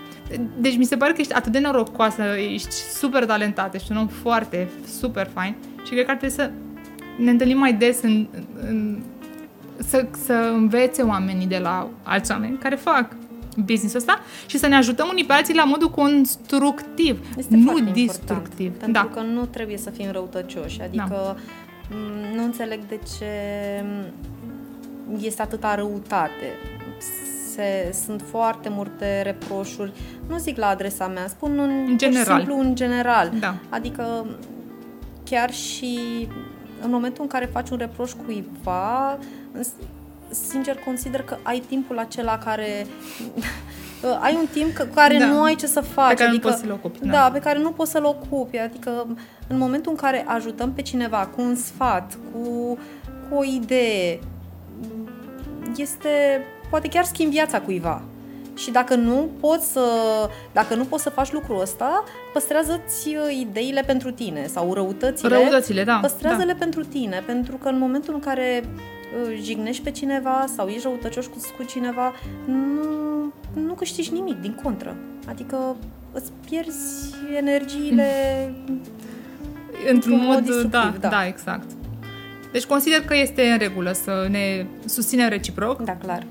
[0.56, 4.06] Deci mi se pare că ești atât de norocoasă, ești super talentată, ești un om
[4.06, 5.55] foarte, super fain
[5.85, 6.51] și cred că ar trebui să
[7.23, 8.27] ne întâlnim mai des în,
[8.69, 9.03] în,
[9.77, 13.16] să, să învețe oamenii de la alți oameni care fac
[13.57, 18.66] business ăsta și să ne ajutăm unii pe alții la modul constructiv, este nu destructiv.
[18.66, 19.09] Important, pentru da.
[19.15, 21.97] că nu trebuie să fim răutăcioși, adică da.
[22.35, 23.27] nu înțeleg de ce
[25.19, 26.59] este atâta răutate.
[27.55, 29.93] Se, sunt foarte multe reproșuri,
[30.28, 32.36] nu zic la adresa mea, spun în, în general.
[32.36, 33.32] simplu în general.
[33.40, 33.55] Da.
[33.69, 34.27] Adică
[35.24, 35.99] chiar și
[36.82, 39.18] în momentul în care faci un reproș cuiva,
[40.28, 42.86] sincer consider că ai timpul acela care
[44.20, 45.26] ai un timp cu care da.
[45.26, 46.09] nu ai ce să faci.
[46.09, 46.98] Pe care adică, nu poți să-l ocupi.
[47.02, 47.10] Da.
[47.10, 48.59] da, pe care nu poți să-l ocupi.
[48.59, 49.06] Adică
[49.46, 52.78] în momentul în care ajutăm pe cineva cu un sfat, cu,
[53.28, 54.18] cu o idee,
[55.76, 58.02] este, poate chiar schimbi viața cuiva.
[58.54, 59.80] Și dacă nu poți să,
[60.52, 65.28] dacă nu poți să faci lucrul ăsta, păstrează-ți uh, ideile pentru tine sau răutățile.
[65.28, 65.98] Răutățile, da.
[66.02, 66.58] Păstrează-le da.
[66.58, 71.26] pentru tine, pentru că în momentul în care uh, jignești pe cineva sau ești răutăcioș
[71.26, 72.12] cu, cu cineva,
[72.44, 74.96] nu, nu câștigi nimic, din contră.
[75.28, 75.76] Adică
[76.12, 78.10] îți pierzi energiile
[79.92, 81.70] într-un mod, mod da, da, da, exact.
[82.52, 85.82] Deci consider că este în regulă să ne susținem reciproc.
[85.82, 86.26] Da, clar.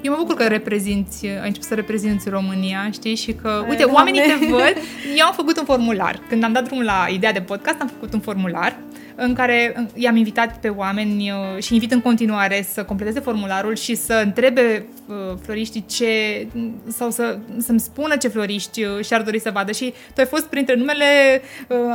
[0.00, 3.96] Eu mă bucur că reprezinți, ai început să reprezinți România, știi, și că, uite, Doamne.
[3.96, 4.74] oamenii te văd.
[5.16, 6.20] Eu am făcut un formular.
[6.28, 8.78] Când am dat drumul la ideea de podcast, am făcut un formular
[9.20, 13.94] în care i-am invitat pe oameni uh, și invit în continuare să completeze formularul și
[13.94, 16.46] să întrebe uh, floriștii ce,
[16.88, 19.72] sau să, să-mi spună ce floriști uh, și-ar dori să vadă.
[19.72, 21.42] Și tu ai fost printre numele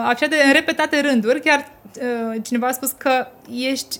[0.06, 1.72] așa de în repetate rânduri, chiar
[2.42, 3.28] cineva a spus că
[3.72, 4.00] ești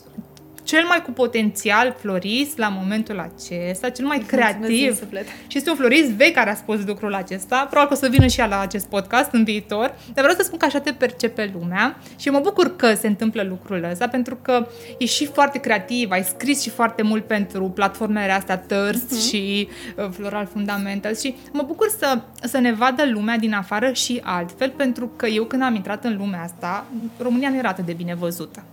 [0.64, 5.00] cel mai cu potențial florist la momentul acesta, cel mai creativ.
[5.48, 7.68] Și este un florist vechi care a spus lucrul acesta.
[7.70, 9.96] Probabil că o să vină și ea la acest podcast în viitor.
[10.14, 13.44] Dar vreau să spun că așa te percepe lumea și mă bucur că se întâmplă
[13.44, 14.68] lucrul ăsta pentru că
[14.98, 19.30] ești și foarte creativ, ai scris și foarte mult pentru platformele astea Thirst uh-huh.
[19.30, 19.68] și
[19.98, 24.70] uh, Floral Fundamentals și mă bucur să, să ne vadă lumea din afară și altfel
[24.70, 26.86] pentru că eu când am intrat în lumea asta,
[27.18, 28.64] România nu era atât de bine văzută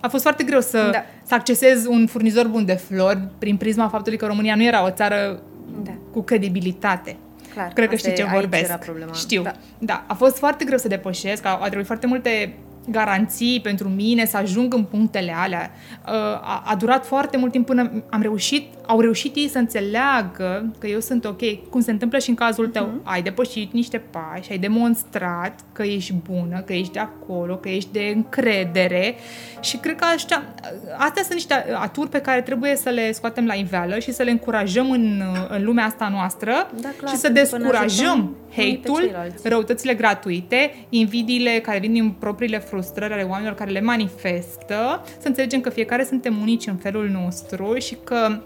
[0.00, 1.04] a fost foarte greu să, da.
[1.22, 4.90] să accesez un furnizor bun de flori prin prisma faptului că România nu era o
[4.90, 5.42] țară
[5.82, 5.92] da.
[6.12, 7.16] cu credibilitate.
[7.52, 8.78] Clar, Cred că știi ce vorbesc.
[9.12, 9.42] Știu.
[9.42, 9.52] Da.
[9.78, 10.04] da.
[10.06, 12.54] A fost foarte greu să depășesc, au, au trebuit foarte multe
[12.90, 15.70] garanții pentru mine să ajung în punctele alea.
[16.06, 20.74] Uh, a, a durat foarte mult timp până am reușit, au reușit ei să înțeleagă
[20.78, 22.86] că eu sunt ok, cum se întâmplă și în cazul tău.
[22.86, 23.02] Uh-huh.
[23.02, 27.92] Ai depășit niște pași, ai demonstrat că ești bună, că ești de acolo, că ești
[27.92, 29.14] de încredere
[29.60, 30.54] și cred că așa,
[30.96, 34.30] astea sunt niște aturi pe care trebuie să le scoatem la iveală și să le
[34.30, 41.50] încurajăm în, în lumea asta noastră da, clar, și să descurajăm hate-ul, răutățile gratuite, invidiile
[41.50, 42.75] care vin din propriile frustrări
[43.12, 47.96] ale oamenilor care le manifestă, să înțelegem că fiecare suntem unici în felul nostru și
[48.04, 48.40] că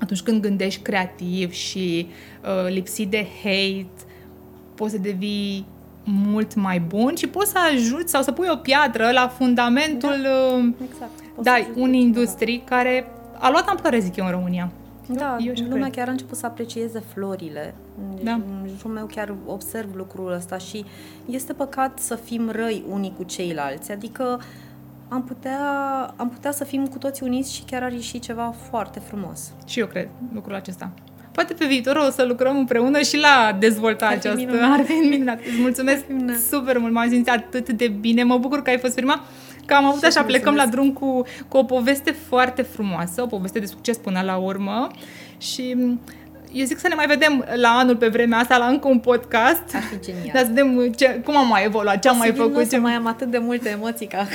[0.00, 2.08] atunci când gândești creativ și
[2.42, 4.04] uh, lipsit de hate,
[4.74, 5.66] poți să devii
[6.04, 10.56] mult mai bun și poți să ajuți sau să pui o piatră la fundamentul da,
[10.56, 11.10] uh, exact.
[11.42, 13.06] da, unei industrii care
[13.38, 14.72] a luat amploare, zic eu, în România.
[15.08, 15.94] Da, eu lumea cred.
[15.94, 17.74] chiar a început să aprecieze florile.
[18.22, 18.32] Da.
[18.32, 20.84] În jurul meu chiar observ lucrul ăsta și
[21.26, 23.92] este păcat să fim răi unii cu ceilalți.
[23.92, 24.40] Adică
[25.08, 25.60] am putea,
[26.16, 29.52] am putea să fim cu toți uniți și chiar ar ieși ceva foarte frumos.
[29.66, 30.90] Și eu cred lucrul acesta.
[31.32, 34.60] Poate pe viitor o să lucrăm împreună și la dezvolta ar această...
[34.62, 35.38] Ar fi minunat.
[35.48, 36.04] Îți mulțumesc
[36.50, 38.22] super mult, m-am simțit atât de bine.
[38.22, 39.24] Mă bucur că ai fost prima
[39.68, 43.58] că am avut așa, plecăm la drum cu, cu o poveste foarte frumoasă, o poveste
[43.58, 44.90] de succes până la urmă
[45.38, 45.76] și
[46.52, 49.62] eu zic să ne mai vedem la anul pe vremea asta la încă un podcast.
[49.74, 50.30] Ar fi genial.
[50.32, 52.54] Dar să vedem ce, cum am mai evoluat, ce am mai făcut.
[52.54, 52.76] Nu ce...
[52.76, 54.26] mai am atât de multe emoții ca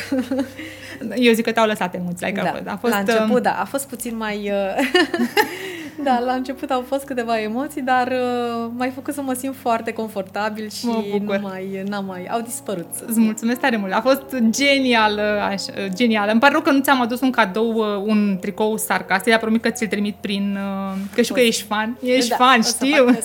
[1.16, 2.26] Eu zic că te-au lăsat emoții.
[2.26, 3.42] Like da, a fost, la început, um...
[3.42, 3.58] da.
[3.60, 4.52] A fost puțin mai...
[4.52, 4.86] Uh...
[6.04, 9.92] Da, la început au fost câteva emoții, dar uh, m-ai făcut să mă simt foarte
[9.92, 12.90] confortabil și nu mai, n-am mai, au dispărut.
[13.06, 16.30] Îți mulțumesc tare mult, a fost genial, așa, genial.
[16.32, 19.62] Îmi pare rău că nu ți-am adus un cadou, uh, un tricou sarcastic, dar promit
[19.62, 23.06] că ți-l trimit prin, uh, că știu că ești fan, ești da, fan, știu.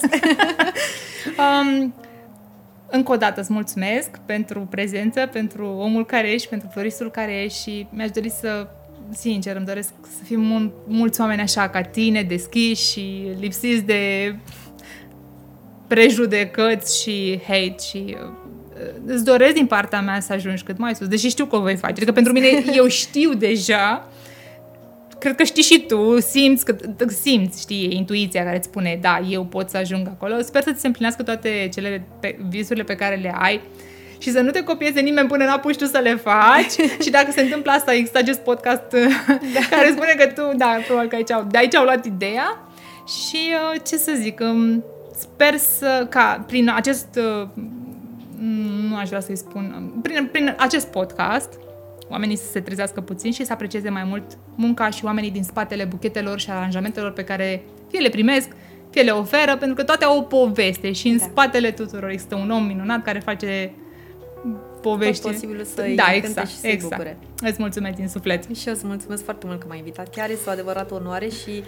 [1.45, 1.95] um,
[2.91, 7.63] încă o dată îți mulțumesc pentru prezență, pentru omul care ești, pentru floristul care ești
[7.63, 8.69] și mi-aș dori să,
[9.11, 14.35] sincer, îmi doresc să fim mul- mulți oameni așa ca tine, deschiși și lipsiți de
[15.87, 21.07] prejudecăți și hate și uh, îți doresc din partea mea să ajungi cât mai sus,
[21.07, 21.93] deși știu că o voi face.
[21.93, 24.09] Adică pentru mine, eu știu deja
[25.19, 26.77] cred că știi și tu, simți, că,
[27.23, 30.41] simți, știi, intuiția care îți spune, da, eu pot să ajung acolo.
[30.41, 33.61] Sper să ți se împlinească toate cele pe, visurile pe care le ai
[34.19, 37.41] și să nu te copieze nimeni până n-apuci tu să le faci și dacă se
[37.41, 38.91] întâmplă asta, există acest podcast
[39.55, 39.61] da.
[39.71, 42.69] care spune că tu, da, probabil că aici au, de aici au luat ideea
[43.07, 44.85] și uh, ce să zic, um,
[45.19, 47.49] sper să, ca prin acest, uh,
[48.89, 51.49] nu aș vrea să-i spun, prin, prin acest podcast,
[52.09, 54.25] oamenii să se trezească puțin și să aprecieze mai mult
[54.55, 58.49] munca și oamenii din spatele buchetelor și aranjamentelor pe care fie le primesc,
[58.91, 61.25] fie le oferă, pentru că toate au o poveste și în da.
[61.25, 63.73] spatele tuturor există un om minunat care face
[64.83, 65.23] povești.
[65.23, 66.93] Tot posibilul să da, exact, și să exact.
[66.93, 67.17] bucure.
[67.41, 68.45] Îți mulțumesc din suflet.
[68.57, 70.15] Și eu îți mulțumesc foarte mult că m-ai invitat.
[70.15, 71.65] Chiar este o adevărată onoare și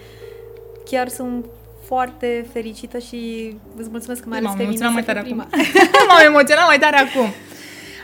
[0.85, 1.45] chiar sunt
[1.85, 5.37] foarte fericită și îți mulțumesc că mai ales pe mine mai tare acum.
[6.09, 7.29] M-am emoționat mai tare acum.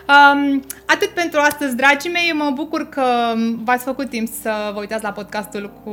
[0.09, 3.05] Um, atât pentru astăzi, dragii mei, mă bucur că
[3.65, 5.93] v-ați făcut timp să vă uitați la podcastul cu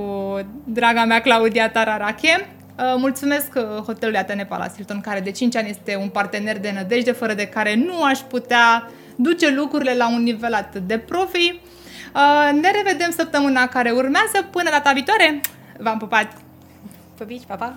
[0.63, 2.47] draga mea Claudia Tararache.
[2.77, 6.71] Uh, mulțumesc uh, hotelului Atene Palace Hilton, care de 5 ani este un partener de
[6.75, 11.59] nădejde, fără de care nu aș putea duce lucrurile la un nivel atât de profi.
[12.13, 14.47] Uh, ne revedem săptămâna care urmează.
[14.51, 15.41] Până data viitoare,
[15.77, 16.31] v-am pupat!
[17.17, 17.75] Păpici, pa, pa!